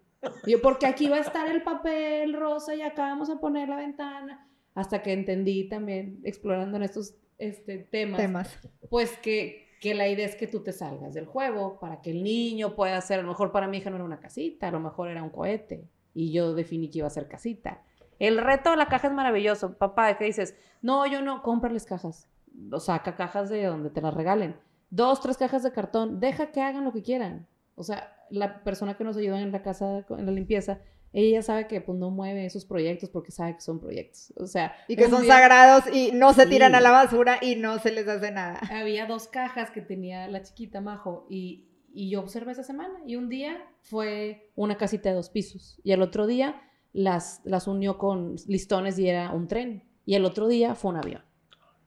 yo, 0.46 0.62
porque 0.62 0.86
aquí 0.86 1.08
va 1.08 1.16
a 1.16 1.20
estar 1.22 1.48
el 1.48 1.64
papel 1.64 2.34
rosa 2.34 2.76
y 2.76 2.82
acá 2.82 3.02
vamos 3.02 3.30
a 3.30 3.40
poner 3.40 3.68
la 3.68 3.76
ventana. 3.76 4.46
Hasta 4.76 5.02
que 5.02 5.12
entendí 5.12 5.68
también, 5.68 6.20
explorando 6.22 6.76
en 6.76 6.84
estos 6.84 7.16
este, 7.38 7.78
temas, 7.78 8.20
temas, 8.20 8.60
pues 8.88 9.18
que 9.18 9.69
que 9.80 9.94
la 9.94 10.08
idea 10.08 10.26
es 10.26 10.36
que 10.36 10.46
tú 10.46 10.62
te 10.62 10.72
salgas 10.72 11.14
del 11.14 11.24
juego 11.24 11.80
para 11.80 12.02
que 12.02 12.10
el 12.10 12.22
niño 12.22 12.76
pueda 12.76 12.98
hacer, 12.98 13.18
a 13.18 13.22
lo 13.22 13.28
mejor 13.28 13.50
para 13.50 13.66
mi 13.66 13.78
hija 13.78 13.88
no 13.88 13.96
era 13.96 14.04
una 14.04 14.20
casita, 14.20 14.68
a 14.68 14.70
lo 14.70 14.78
mejor 14.78 15.08
era 15.08 15.22
un 15.22 15.30
cohete 15.30 15.88
y 16.14 16.32
yo 16.32 16.54
definí 16.54 16.90
que 16.90 16.98
iba 16.98 17.06
a 17.06 17.10
ser 17.10 17.28
casita. 17.28 17.82
El 18.18 18.36
reto 18.36 18.70
de 18.70 18.76
la 18.76 18.88
caja 18.88 19.08
es 19.08 19.14
maravilloso. 19.14 19.78
Papá, 19.78 20.18
¿qué 20.18 20.26
dices? 20.26 20.54
No, 20.82 21.06
yo 21.06 21.22
no, 21.22 21.42
cómprales 21.42 21.86
cajas. 21.86 22.28
O 22.70 22.78
saca 22.78 23.16
cajas 23.16 23.48
de 23.48 23.64
donde 23.64 23.88
te 23.88 24.02
las 24.02 24.12
regalen. 24.12 24.56
Dos, 24.90 25.20
tres 25.20 25.38
cajas 25.38 25.62
de 25.62 25.72
cartón. 25.72 26.20
Deja 26.20 26.52
que 26.52 26.60
hagan 26.60 26.84
lo 26.84 26.92
que 26.92 27.02
quieran. 27.02 27.46
O 27.76 27.82
sea, 27.82 28.14
la 28.28 28.62
persona 28.62 28.98
que 28.98 29.04
nos 29.04 29.16
ayudó 29.16 29.38
en 29.38 29.52
la 29.52 29.62
casa, 29.62 30.04
en 30.10 30.26
la 30.26 30.32
limpieza, 30.32 30.80
ella 31.12 31.42
sabe 31.42 31.66
que 31.66 31.80
pues 31.80 31.98
no 31.98 32.10
mueve 32.10 32.44
esos 32.44 32.64
proyectos 32.64 33.10
porque 33.10 33.32
sabe 33.32 33.54
que 33.54 33.60
son 33.60 33.80
proyectos. 33.80 34.32
O 34.36 34.46
sea, 34.46 34.74
y 34.86 34.96
que 34.96 35.08
son 35.08 35.26
sagrados 35.26 35.84
y 35.92 36.12
no 36.12 36.32
se 36.32 36.46
tiran 36.46 36.74
a 36.74 36.80
la 36.80 36.90
basura 36.90 37.38
y 37.40 37.56
no 37.56 37.78
se 37.78 37.90
les 37.90 38.06
hace 38.06 38.30
nada. 38.30 38.60
Había 38.70 39.06
dos 39.06 39.26
cajas 39.28 39.70
que 39.70 39.80
tenía 39.80 40.28
la 40.28 40.42
chiquita 40.42 40.80
Majo 40.80 41.26
y, 41.28 41.68
y 41.92 42.10
yo 42.10 42.20
observé 42.20 42.52
esa 42.52 42.62
semana 42.62 42.94
y 43.06 43.16
un 43.16 43.28
día 43.28 43.64
fue 43.82 44.50
una 44.54 44.76
casita 44.76 45.08
de 45.08 45.16
dos 45.16 45.30
pisos 45.30 45.80
y 45.82 45.92
el 45.92 46.02
otro 46.02 46.26
día 46.26 46.62
las, 46.92 47.40
las 47.44 47.66
unió 47.66 47.98
con 47.98 48.36
listones 48.46 48.98
y 48.98 49.08
era 49.08 49.32
un 49.32 49.48
tren 49.48 49.84
y 50.06 50.14
el 50.14 50.24
otro 50.24 50.48
día 50.48 50.74
fue 50.74 50.92
un 50.92 50.96
avión. 50.98 51.22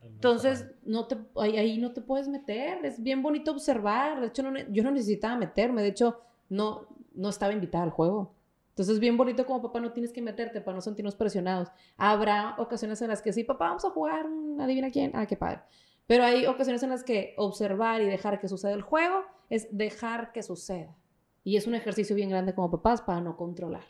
Entonces, 0.01 0.69
no 0.83 1.07
te, 1.07 1.17
ahí, 1.37 1.77
no 1.77 1.93
te 1.93 2.01
puedes 2.01 2.27
meter, 2.27 2.85
es 2.85 3.01
bien 3.01 3.21
bonito 3.21 3.51
observar, 3.51 4.19
de 4.19 4.27
hecho 4.27 4.43
yo 4.69 4.83
no 4.83 4.91
necesitaba 4.91 5.37
meterme, 5.37 5.81
de 5.81 5.89
hecho 5.89 6.19
no, 6.49 6.87
no 7.13 7.29
estaba 7.29 7.53
invitada 7.53 7.85
al 7.85 7.89
juego. 7.89 8.33
Entonces, 8.73 8.99
bien 8.99 9.17
bonito 9.17 9.45
como 9.45 9.61
papá, 9.61 9.79
no 9.79 9.91
tienes 9.91 10.11
que 10.11 10.19
meterte 10.19 10.59
para 10.59 10.73
no 10.73 10.81
sentirnos 10.81 11.15
presionados. 11.15 11.69
Habrá 11.95 12.55
ocasiones 12.57 12.99
en 13.03 13.09
las 13.09 13.21
que 13.21 13.31
sí, 13.31 13.43
papá, 13.43 13.67
vamos 13.67 13.85
a 13.85 13.91
jugar, 13.91 14.25
adivina 14.59 14.89
quién, 14.89 15.11
ah, 15.13 15.27
qué 15.27 15.37
padre. 15.37 15.61
Pero 16.07 16.23
hay 16.23 16.47
ocasiones 16.47 16.81
en 16.81 16.89
las 16.89 17.03
que 17.03 17.35
observar 17.37 18.01
y 18.01 18.05
dejar 18.05 18.39
que 18.39 18.47
suceda 18.47 18.73
el 18.73 18.81
juego 18.81 19.21
es 19.51 19.67
dejar 19.71 20.31
que 20.31 20.41
suceda. 20.41 20.95
Y 21.43 21.57
es 21.57 21.67
un 21.67 21.75
ejercicio 21.75 22.15
bien 22.15 22.29
grande 22.29 22.55
como 22.55 22.71
papás 22.71 23.03
para 23.03 23.21
no 23.21 23.37
controlar. 23.37 23.85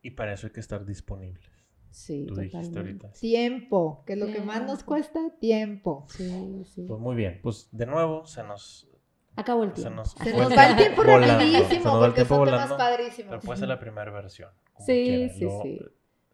Y 0.00 0.10
para 0.12 0.32
eso 0.34 0.46
hay 0.46 0.52
que 0.52 0.60
estar 0.60 0.86
disponibles. 0.86 1.50
Sí, 1.90 2.26
totalmente. 2.26 3.08
Tiempo, 3.18 4.04
que 4.06 4.12
es 4.12 4.18
lo 4.20 4.26
que 4.26 4.40
más 4.42 4.62
nos 4.64 4.84
cuesta, 4.84 5.18
tiempo. 5.40 6.06
Sí, 6.10 6.62
sí. 6.66 6.84
Pues 6.86 7.00
muy 7.00 7.16
bien, 7.16 7.40
pues 7.42 7.68
de 7.72 7.86
nuevo 7.86 8.24
se 8.26 8.44
nos 8.44 8.89
Acabó 9.36 9.64
el 9.64 9.72
tiempo. 9.72 10.04
Se 10.04 10.34
nos, 10.34 10.56
va 10.56 10.70
el 10.70 10.76
tiempo 10.76 11.02
rapidísimo 11.02 12.00
porque 12.00 12.24
son 12.24 12.44
temas 12.44 12.72
padrísimos. 12.72 13.30
Pero 13.30 13.40
puede 13.40 13.58
ser 13.58 13.68
la 13.68 13.78
primera 13.78 14.10
versión. 14.10 14.50
Sí, 14.78 15.28
sí, 15.30 15.48
sí. 15.62 15.80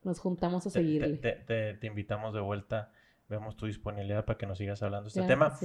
Nos 0.02 0.18
juntamos 0.18 0.66
a 0.66 0.70
seguirle. 0.70 1.16
Te, 1.16 1.74
te, 1.74 1.86
invitamos 1.86 2.32
de 2.34 2.40
vuelta. 2.40 2.90
Vemos 3.28 3.56
tu 3.56 3.66
disponibilidad 3.66 4.24
para 4.24 4.38
que 4.38 4.46
nos 4.46 4.58
sigas 4.58 4.82
hablando 4.82 5.04
de 5.04 5.08
este 5.08 5.22
tema. 5.22 5.56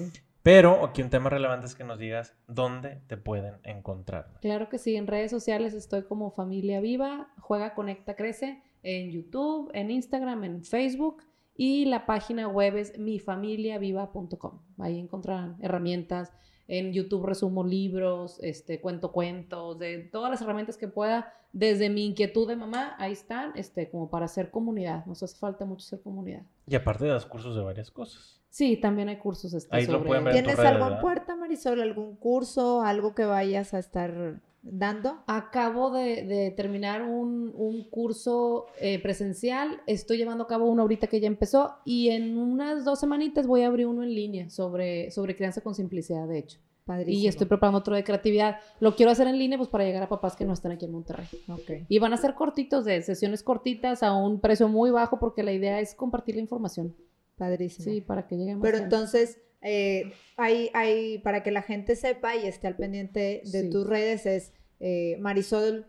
Pero 0.43 0.83
aquí 0.83 1.03
un 1.03 1.11
tema 1.11 1.29
relevante 1.29 1.67
es 1.67 1.75
que 1.75 1.83
nos 1.83 1.99
digas 1.99 2.35
dónde 2.47 3.01
te 3.07 3.17
pueden 3.17 3.55
encontrar. 3.63 4.39
Claro 4.41 4.69
que 4.69 4.79
sí, 4.79 4.95
en 4.95 5.05
redes 5.05 5.29
sociales 5.29 5.75
estoy 5.75 6.03
como 6.03 6.31
Familia 6.31 6.81
Viva, 6.81 7.31
Juega, 7.39 7.75
Conecta, 7.75 8.15
Crece, 8.15 8.63
en 8.81 9.11
YouTube, 9.11 9.69
en 9.73 9.91
Instagram, 9.91 10.43
en 10.43 10.63
Facebook 10.63 11.23
y 11.55 11.85
la 11.85 12.07
página 12.07 12.47
web 12.47 12.77
es 12.77 12.97
mifamiliaviva.com. 12.97 14.61
Ahí 14.79 14.99
encontrarán 14.99 15.57
herramientas. 15.61 16.33
En 16.67 16.93
YouTube 16.93 17.25
resumo 17.25 17.63
libros, 17.63 18.39
este, 18.41 18.79
cuento 18.79 19.11
cuentos, 19.11 19.77
de 19.79 19.99
todas 19.99 20.31
las 20.31 20.41
herramientas 20.41 20.77
que 20.77 20.87
pueda, 20.87 21.33
desde 21.53 21.89
mi 21.89 22.05
inquietud 22.05 22.47
de 22.47 22.55
mamá, 22.55 22.95
ahí 22.97 23.11
están, 23.11 23.51
este, 23.55 23.89
como 23.89 24.09
para 24.09 24.25
hacer 24.25 24.51
comunidad. 24.51 25.05
Nos 25.05 25.21
hace 25.23 25.37
falta 25.37 25.65
mucho 25.65 25.85
ser 25.85 26.01
comunidad. 26.01 26.43
Y 26.67 26.75
aparte 26.75 27.05
das 27.05 27.25
cursos 27.25 27.55
de 27.55 27.61
varias 27.61 27.91
cosas. 27.91 28.41
Sí, 28.49 28.77
también 28.77 29.09
hay 29.09 29.17
cursos. 29.17 29.53
Este, 29.53 29.75
Ahí 29.75 29.85
lo 29.85 29.93
sobre- 29.93 30.07
pueden 30.07 30.23
ver. 30.25 30.35
en 30.35 30.43
¿Tienes 30.45 30.59
algo 30.59 30.87
en 30.87 30.99
puerta, 30.99 31.35
Marisol? 31.35 31.81
¿Algún 31.81 32.15
curso, 32.15 32.81
algo 32.81 33.15
que 33.15 33.25
vayas 33.25 33.73
a 33.73 33.79
estar 33.79 34.41
dando? 34.63 35.23
Acabo 35.27 35.91
de, 35.91 36.23
de 36.23 36.51
terminar 36.51 37.03
un, 37.03 37.51
un 37.55 37.83
curso 37.89 38.67
eh, 38.79 39.01
presencial, 39.01 39.81
estoy 39.87 40.17
llevando 40.17 40.43
a 40.43 40.47
cabo 40.47 40.65
uno 40.69 40.83
ahorita 40.83 41.07
que 41.07 41.19
ya 41.19 41.27
empezó 41.27 41.75
y 41.85 42.09
en 42.09 42.37
unas 42.37 42.85
dos 42.85 42.99
semanitas 42.99 43.47
voy 43.47 43.61
a 43.63 43.67
abrir 43.67 43.87
uno 43.87 44.03
en 44.03 44.13
línea 44.13 44.49
sobre, 44.49 45.09
sobre 45.11 45.35
crianza 45.35 45.61
con 45.61 45.73
simplicidad, 45.75 46.27
de 46.27 46.39
hecho. 46.39 46.59
Padrísimo. 46.85 47.23
Y 47.23 47.27
estoy 47.27 47.45
preparando 47.47 47.77
otro 47.77 47.95
de 47.95 48.03
creatividad. 48.03 48.57
Lo 48.79 48.95
quiero 48.95 49.11
hacer 49.11 49.27
en 49.27 49.37
línea 49.37 49.57
pues 49.57 49.69
para 49.69 49.83
llegar 49.83 50.01
a 50.01 50.09
papás 50.09 50.35
que 50.35 50.45
no 50.45 50.53
están 50.53 50.71
aquí 50.71 50.85
en 50.85 50.91
Monterrey. 50.91 51.27
Ok. 51.47 51.85
Y 51.87 51.99
van 51.99 52.11
a 52.13 52.17
ser 52.17 52.33
cortitos, 52.33 52.85
de 52.85 53.01
sesiones 53.03 53.43
cortitas 53.43 54.01
a 54.01 54.13
un 54.15 54.39
precio 54.41 54.67
muy 54.67 54.89
bajo 54.89 55.19
porque 55.19 55.43
la 55.43 55.53
idea 55.53 55.79
es 55.79 55.93
compartir 55.93 56.35
la 56.35 56.41
información. 56.41 56.95
Padrísimo. 57.37 57.85
Sí, 57.85 58.01
para 58.01 58.27
que 58.27 58.35
lleguen 58.35 58.57
más 58.57 58.63
Pero 58.63 58.79
gente. 58.79 58.95
entonces, 58.95 59.39
eh, 59.61 60.13
hay, 60.37 60.69
hay, 60.73 61.17
para 61.19 61.43
que 61.43 61.51
la 61.51 61.61
gente 61.61 61.95
sepa 61.95 62.35
y 62.35 62.45
esté 62.47 62.67
al 62.67 62.75
pendiente 62.75 63.41
de 63.45 63.61
Sí. 63.63 63.69
tus 63.69 63.85
redes, 63.87 64.25
es 64.25 64.53
eh, 64.79 65.17
Marisol 65.19 65.87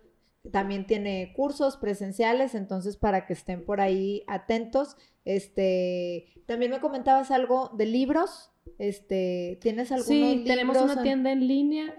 también 0.50 0.86
tiene 0.86 1.32
cursos 1.36 1.76
presenciales, 1.76 2.54
entonces 2.54 2.96
para 2.96 3.26
que 3.26 3.32
estén 3.32 3.64
por 3.64 3.80
ahí 3.80 4.24
atentos. 4.26 4.96
Este, 5.24 6.26
también 6.46 6.70
me 6.70 6.80
comentabas 6.80 7.30
algo 7.30 7.70
de 7.76 7.86
libros. 7.86 8.50
Este, 8.78 9.58
¿tienes 9.60 9.90
algunos 9.92 10.06
Sí, 10.32 10.44
tenemos 10.46 10.76
una 10.80 10.94
en- 10.94 11.02
tienda 11.02 11.32
en 11.32 11.46
línea. 11.46 11.96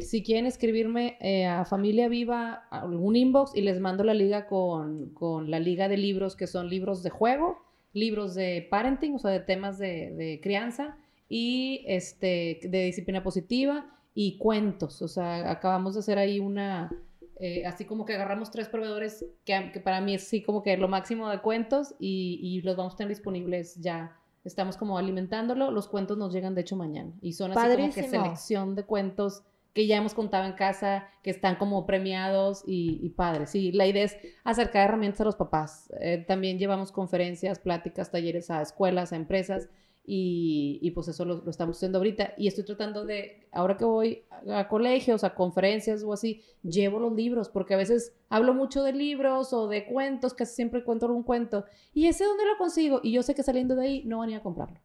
si 0.00 0.22
quieren 0.22 0.46
escribirme 0.46 1.16
eh, 1.20 1.46
a 1.46 1.64
Familia 1.64 2.08
Viva, 2.08 2.66
algún 2.70 3.16
inbox 3.16 3.54
y 3.54 3.60
les 3.62 3.80
mando 3.80 4.02
la 4.04 4.14
liga 4.14 4.46
con, 4.46 5.10
con 5.14 5.50
la 5.50 5.58
liga 5.60 5.88
de 5.88 5.96
libros 5.96 6.36
que 6.36 6.46
son 6.46 6.68
libros 6.68 7.02
de 7.02 7.10
juego, 7.10 7.58
libros 7.92 8.34
de 8.34 8.66
parenting, 8.70 9.14
o 9.14 9.18
sea, 9.18 9.30
de 9.30 9.40
temas 9.40 9.78
de, 9.78 10.10
de 10.12 10.40
crianza 10.42 10.96
y 11.28 11.84
este, 11.86 12.60
de 12.62 12.84
disciplina 12.84 13.22
positiva 13.22 13.86
y 14.14 14.38
cuentos. 14.38 15.02
O 15.02 15.08
sea, 15.08 15.50
acabamos 15.50 15.94
de 15.94 16.00
hacer 16.00 16.18
ahí 16.18 16.40
una, 16.40 16.90
eh, 17.38 17.66
así 17.66 17.84
como 17.84 18.04
que 18.04 18.14
agarramos 18.14 18.50
tres 18.50 18.68
proveedores 18.68 19.24
que, 19.44 19.70
que 19.72 19.80
para 19.80 20.00
mí 20.00 20.14
es 20.14 20.24
sí 20.24 20.42
como 20.42 20.62
que 20.62 20.76
lo 20.76 20.88
máximo 20.88 21.28
de 21.28 21.40
cuentos 21.40 21.94
y, 21.98 22.38
y 22.42 22.62
los 22.62 22.76
vamos 22.76 22.94
a 22.94 22.96
tener 22.96 23.10
disponibles 23.10 23.76
ya. 23.76 24.16
Estamos 24.44 24.76
como 24.76 24.96
alimentándolo. 24.96 25.72
Los 25.72 25.88
cuentos 25.88 26.16
nos 26.18 26.32
llegan 26.32 26.54
de 26.54 26.60
hecho 26.60 26.76
mañana 26.76 27.12
y 27.20 27.32
son 27.32 27.50
así 27.52 27.76
como 27.76 27.92
que 27.92 28.02
selección 28.04 28.74
de 28.76 28.84
cuentos 28.84 29.42
que 29.74 29.86
ya 29.86 29.98
hemos 29.98 30.14
contado 30.14 30.46
en 30.46 30.54
casa, 30.54 31.06
que 31.22 31.28
están 31.28 31.56
como 31.56 31.84
premiados 31.84 32.62
y, 32.66 32.98
y 33.02 33.10
padres. 33.10 33.50
Sí, 33.50 33.72
la 33.72 33.86
idea 33.86 34.04
es 34.04 34.16
acercar 34.42 34.88
herramientas 34.88 35.20
a 35.20 35.24
los 35.24 35.36
papás. 35.36 35.92
Eh, 36.00 36.24
también 36.26 36.58
llevamos 36.58 36.92
conferencias, 36.92 37.58
pláticas, 37.58 38.10
talleres 38.10 38.50
a 38.50 38.62
escuelas, 38.62 39.12
a 39.12 39.16
empresas 39.16 39.68
y, 40.06 40.78
y 40.80 40.92
pues 40.92 41.08
eso 41.08 41.24
lo, 41.24 41.42
lo 41.42 41.50
estamos 41.50 41.76
haciendo 41.76 41.98
ahorita. 41.98 42.34
Y 42.38 42.46
estoy 42.46 42.64
tratando 42.64 43.04
de, 43.04 43.48
ahora 43.50 43.76
que 43.76 43.84
voy 43.84 44.22
a, 44.48 44.68
colegios, 44.68 45.24
a 45.24 45.34
conferencias 45.34 46.04
o 46.04 46.12
así, 46.12 46.42
llevo 46.62 47.00
los 47.00 47.12
libros, 47.12 47.48
porque 47.48 47.74
a 47.74 47.76
veces 47.76 48.14
hablo 48.28 48.54
mucho 48.54 48.84
de 48.84 48.92
libros 48.92 49.52
o 49.52 49.66
de 49.66 49.86
cuentos, 49.86 50.32
casi 50.32 50.54
siempre 50.54 50.84
cuento 50.84 51.06
algún 51.06 51.24
cuento. 51.24 51.64
¿Y 51.92 52.06
ese 52.06 52.24
dónde 52.24 52.46
lo 52.46 52.56
consigo? 52.56 53.00
Y 53.02 53.12
yo 53.12 53.22
sé 53.22 53.34
que 53.34 53.42
saliendo 53.42 53.74
de 53.74 53.82
ahí 53.82 54.04
no 54.04 54.18
van 54.18 54.28
a 54.28 54.32
ir 54.32 54.38
a 54.38 54.42
comprarlo, 54.42 54.78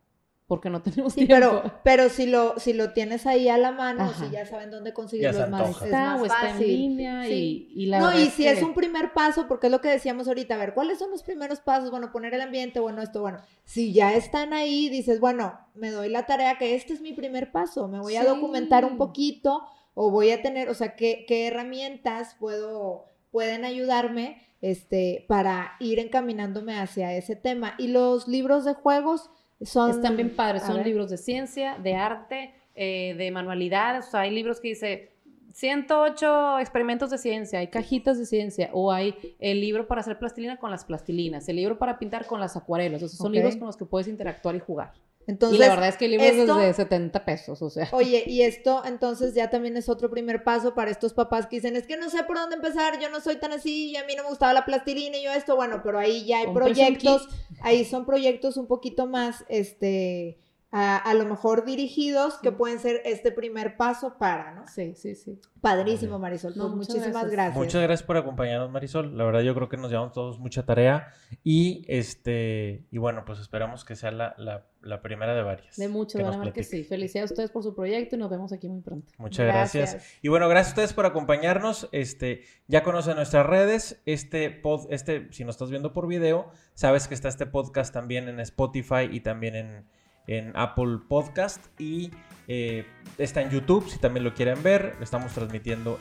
porque 0.51 0.69
no 0.69 0.81
tenemos 0.83 1.13
Sí, 1.13 1.25
tiempo. 1.25 1.33
pero, 1.61 1.73
pero 1.85 2.09
si 2.09 2.25
lo, 2.25 2.59
si 2.59 2.73
lo 2.73 2.91
tienes 2.91 3.25
ahí 3.25 3.47
a 3.47 3.57
la 3.57 3.71
mano, 3.71 4.03
Ajá. 4.03 4.25
si 4.25 4.29
ya 4.33 4.45
saben 4.45 4.69
dónde 4.69 4.91
conseguirlo, 4.93 5.31
se 5.37 5.43
es 5.43 5.49
más, 5.49 5.69
es 5.77 5.81
está 5.83 6.05
más 6.11 6.21
o 6.21 6.25
está 6.25 6.41
en 6.49 6.51
fácil. 6.55 6.67
línea 6.67 7.23
Sí. 7.23 7.69
y, 7.73 7.83
y 7.83 7.85
la 7.85 7.99
no, 7.99 8.19
y 8.19 8.25
si 8.25 8.45
es 8.45 8.61
un 8.61 8.73
primer 8.73 9.13
paso, 9.13 9.47
porque 9.47 9.67
es 9.67 9.71
lo 9.71 9.79
que 9.79 9.87
decíamos 9.87 10.27
ahorita, 10.27 10.55
a 10.55 10.57
ver, 10.57 10.73
¿cuáles 10.73 10.99
son 10.99 11.09
los 11.09 11.23
primeros 11.23 11.61
pasos? 11.61 11.89
Bueno, 11.89 12.11
poner 12.11 12.33
el 12.33 12.41
ambiente, 12.41 12.81
bueno, 12.81 13.01
esto, 13.01 13.21
bueno, 13.21 13.39
si 13.63 13.93
ya 13.93 14.13
están 14.13 14.51
ahí, 14.51 14.89
dices, 14.89 15.21
bueno, 15.21 15.57
me 15.73 15.89
doy 15.89 16.09
la 16.09 16.25
tarea 16.25 16.57
que 16.57 16.75
este 16.75 16.91
es 16.91 16.99
mi 16.99 17.13
primer 17.13 17.53
paso, 17.53 17.87
me 17.87 17.99
voy 18.01 18.17
a 18.17 18.23
Sí. 18.23 18.27
documentar 18.27 18.83
un 18.83 18.97
poquito 18.97 19.63
o 19.93 20.11
voy 20.11 20.31
a 20.31 20.41
tener, 20.41 20.67
o 20.67 20.73
sea, 20.73 20.95
¿qué, 20.97 21.23
qué 21.27 21.47
herramientas 21.47 22.35
puedo, 22.39 23.05
pueden 23.31 23.63
ayudarme 23.63 24.41
este, 24.61 25.25
para 25.27 25.71
ir 25.79 25.97
encaminándome 25.99 26.77
hacia 26.77 27.13
ese 27.15 27.35
tema? 27.35 27.73
Y 27.77 27.87
los 27.87 28.27
libros 28.27 28.65
de 28.65 28.73
juegos 28.73 29.29
son... 29.63 29.91
Están 29.91 30.15
bien 30.15 30.35
padres, 30.35 30.63
son 30.63 30.77
ver. 30.77 30.87
libros 30.87 31.09
de 31.09 31.17
ciencia, 31.17 31.77
de 31.77 31.95
arte, 31.95 32.53
eh, 32.75 33.15
de 33.17 33.31
manualidades, 33.31 34.07
o 34.07 34.11
sea, 34.11 34.21
hay 34.21 34.31
libros 34.31 34.59
que 34.59 34.69
dice 34.69 35.11
108 35.53 36.59
experimentos 36.59 37.09
de 37.09 37.17
ciencia, 37.17 37.59
hay 37.59 37.67
cajitas 37.67 38.17
de 38.17 38.25
ciencia, 38.25 38.69
o 38.73 38.91
hay 38.91 39.15
el 39.39 39.59
libro 39.59 39.87
para 39.87 40.01
hacer 40.01 40.17
plastilina 40.17 40.57
con 40.57 40.71
las 40.71 40.85
plastilinas, 40.85 41.47
el 41.49 41.57
libro 41.57 41.77
para 41.77 41.99
pintar 41.99 42.25
con 42.25 42.39
las 42.39 42.55
acuarelas, 42.55 43.03
o 43.03 43.07
sea, 43.07 43.17
son 43.17 43.31
libros 43.31 43.57
con 43.57 43.67
los 43.67 43.77
que 43.77 43.85
puedes 43.85 44.07
interactuar 44.07 44.55
y 44.55 44.59
jugar. 44.59 44.93
Entonces, 45.27 45.57
y 45.57 45.59
la 45.61 45.69
verdad 45.69 45.89
es 45.89 45.97
que 45.97 46.05
el 46.05 46.11
libro 46.11 46.25
esto- 46.25 46.59
es 46.61 46.67
de 46.67 46.73
70 46.73 47.23
pesos, 47.25 47.61
o 47.61 47.69
sea. 47.69 47.87
Oye, 47.91 48.23
y 48.25 48.41
esto 48.41 48.81
entonces 48.85 49.33
ya 49.33 49.49
también 49.49 49.77
es 49.77 49.87
otro 49.87 50.09
primer 50.09 50.43
paso 50.43 50.73
para 50.73 50.89
estos 50.91 51.13
papás 51.13 51.47
que 51.47 51.57
dicen, 51.57 51.75
es 51.75 51.85
que 51.87 51.95
no 51.97 52.09
sé 52.09 52.23
por 52.23 52.37
dónde 52.37 52.55
empezar, 52.55 52.99
yo 52.99 53.09
no 53.09 53.21
soy 53.21 53.35
tan 53.37 53.51
así, 53.53 53.91
y 53.91 53.95
a 53.97 54.05
mí 54.05 54.13
no 54.15 54.23
me 54.23 54.29
gustaba 54.29 54.53
la 54.53 54.65
plastilina 54.65 55.17
y 55.17 55.23
yo 55.23 55.31
esto, 55.31 55.55
bueno, 55.55 55.81
pero 55.83 55.99
ahí 55.99 56.25
ya 56.25 56.39
hay 56.39 56.47
proyectos, 56.53 57.27
ahí 57.61 57.85
son 57.85 58.05
proyectos 58.05 58.57
un 58.57 58.67
poquito 58.67 59.05
más, 59.05 59.45
este, 59.47 60.39
a, 60.71 60.95
a 60.97 61.13
lo 61.13 61.25
mejor 61.25 61.65
dirigidos 61.65 62.35
que 62.41 62.51
pueden 62.51 62.79
ser 62.79 63.01
este 63.03 63.31
primer 63.31 63.75
paso 63.75 64.17
para, 64.17 64.53
¿no? 64.53 64.67
Sí, 64.67 64.95
sí, 64.95 65.15
sí. 65.15 65.39
Padrísimo, 65.59 66.17
Marisol, 66.17 66.53
No, 66.55 66.63
pues 66.67 66.75
muchísimas 66.89 67.09
gracias. 67.11 67.31
gracias. 67.31 67.57
Muchas 67.57 67.81
gracias 67.83 68.03
por 68.07 68.17
acompañarnos, 68.17 68.71
Marisol. 68.71 69.17
La 69.17 69.25
verdad, 69.25 69.41
yo 69.41 69.53
creo 69.53 69.67
que 69.69 69.77
nos 69.77 69.91
llevamos 69.91 70.13
todos 70.13 70.39
mucha 70.39 70.65
tarea. 70.65 71.09
Y 71.43 71.85
este, 71.87 72.85
y 72.89 72.97
bueno, 72.97 73.23
pues 73.25 73.39
esperamos 73.39 73.83
que 73.85 73.95
sea 73.95 74.11
la, 74.11 74.33
la- 74.37 74.65
la 74.81 75.03
primera 75.03 75.35
de 75.35 75.43
varias. 75.43 75.75
De 75.77 75.87
mucho, 75.89 76.17
que 76.17 76.23
van 76.23 76.31
nos 76.31 76.41
a 76.41 76.45
ver 76.45 76.53
que 76.53 76.63
sí. 76.63 76.83
Felicidades 76.83 77.29
a 77.29 77.33
ustedes 77.33 77.51
por 77.51 77.61
su 77.61 77.75
proyecto 77.75 78.15
y 78.15 78.17
nos 78.19 78.31
vemos 78.31 78.51
aquí 78.51 78.67
muy 78.67 78.81
pronto. 78.81 79.13
Muchas 79.19 79.45
gracias. 79.45 79.97
Y 80.23 80.29
bueno, 80.29 80.49
gracias 80.49 80.69
a 80.69 80.71
ustedes 80.71 80.93
por 80.93 81.05
acompañarnos. 81.05 81.87
Este, 81.91 82.45
ya 82.67 82.81
conocen 82.81 83.15
nuestras 83.17 83.45
redes. 83.45 84.01
Este 84.07 84.49
pod, 84.49 84.87
este, 84.91 85.31
si 85.33 85.43
nos 85.45 85.53
estás 85.55 85.69
viendo 85.69 85.93
por 85.93 86.07
video, 86.07 86.49
sabes 86.73 87.07
que 87.07 87.13
está 87.13 87.27
este 87.29 87.45
podcast 87.45 87.93
también 87.93 88.27
en 88.27 88.39
Spotify 88.39 89.07
y 89.11 89.19
también 89.19 89.55
en, 89.55 89.87
en 90.27 90.51
Apple 90.55 90.99
Podcast. 91.07 91.65
Y 91.79 92.11
eh, 92.47 92.85
está 93.17 93.41
en 93.41 93.49
YouTube, 93.49 93.89
si 93.89 93.99
también 93.99 94.23
lo 94.23 94.33
quieren 94.33 94.61
ver. 94.63 94.95
Estamos 95.01 95.33
transmitiendo 95.33 95.99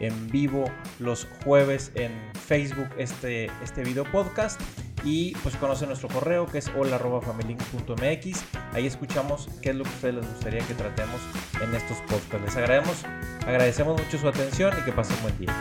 en, 0.00 0.06
en 0.06 0.30
vivo 0.30 0.64
los 0.98 1.26
jueves 1.44 1.92
en 1.94 2.12
Facebook 2.34 2.88
este, 2.98 3.50
este 3.62 3.82
video 3.84 4.04
podcast. 4.04 4.60
Y 5.04 5.32
pues 5.42 5.56
conocen 5.56 5.88
nuestro 5.88 6.08
correo 6.08 6.46
que 6.46 6.58
es 6.58 6.70
hola.familylink.mx. 6.76 8.44
Ahí 8.72 8.86
escuchamos 8.86 9.48
qué 9.62 9.70
es 9.70 9.76
lo 9.76 9.84
que 9.84 9.90
a 9.90 9.94
ustedes 9.94 10.14
les 10.16 10.26
gustaría 10.26 10.66
que 10.66 10.74
tratemos 10.74 11.20
en 11.62 11.74
estos 11.74 11.98
podcasts. 12.02 12.42
Les 12.42 12.56
agradecemos, 12.56 13.04
agradecemos 13.46 14.00
mucho 14.00 14.18
su 14.18 14.28
atención 14.28 14.74
y 14.78 14.84
que 14.84 14.92
pasen 14.92 15.16
buen 15.22 15.38
día. 15.38 15.54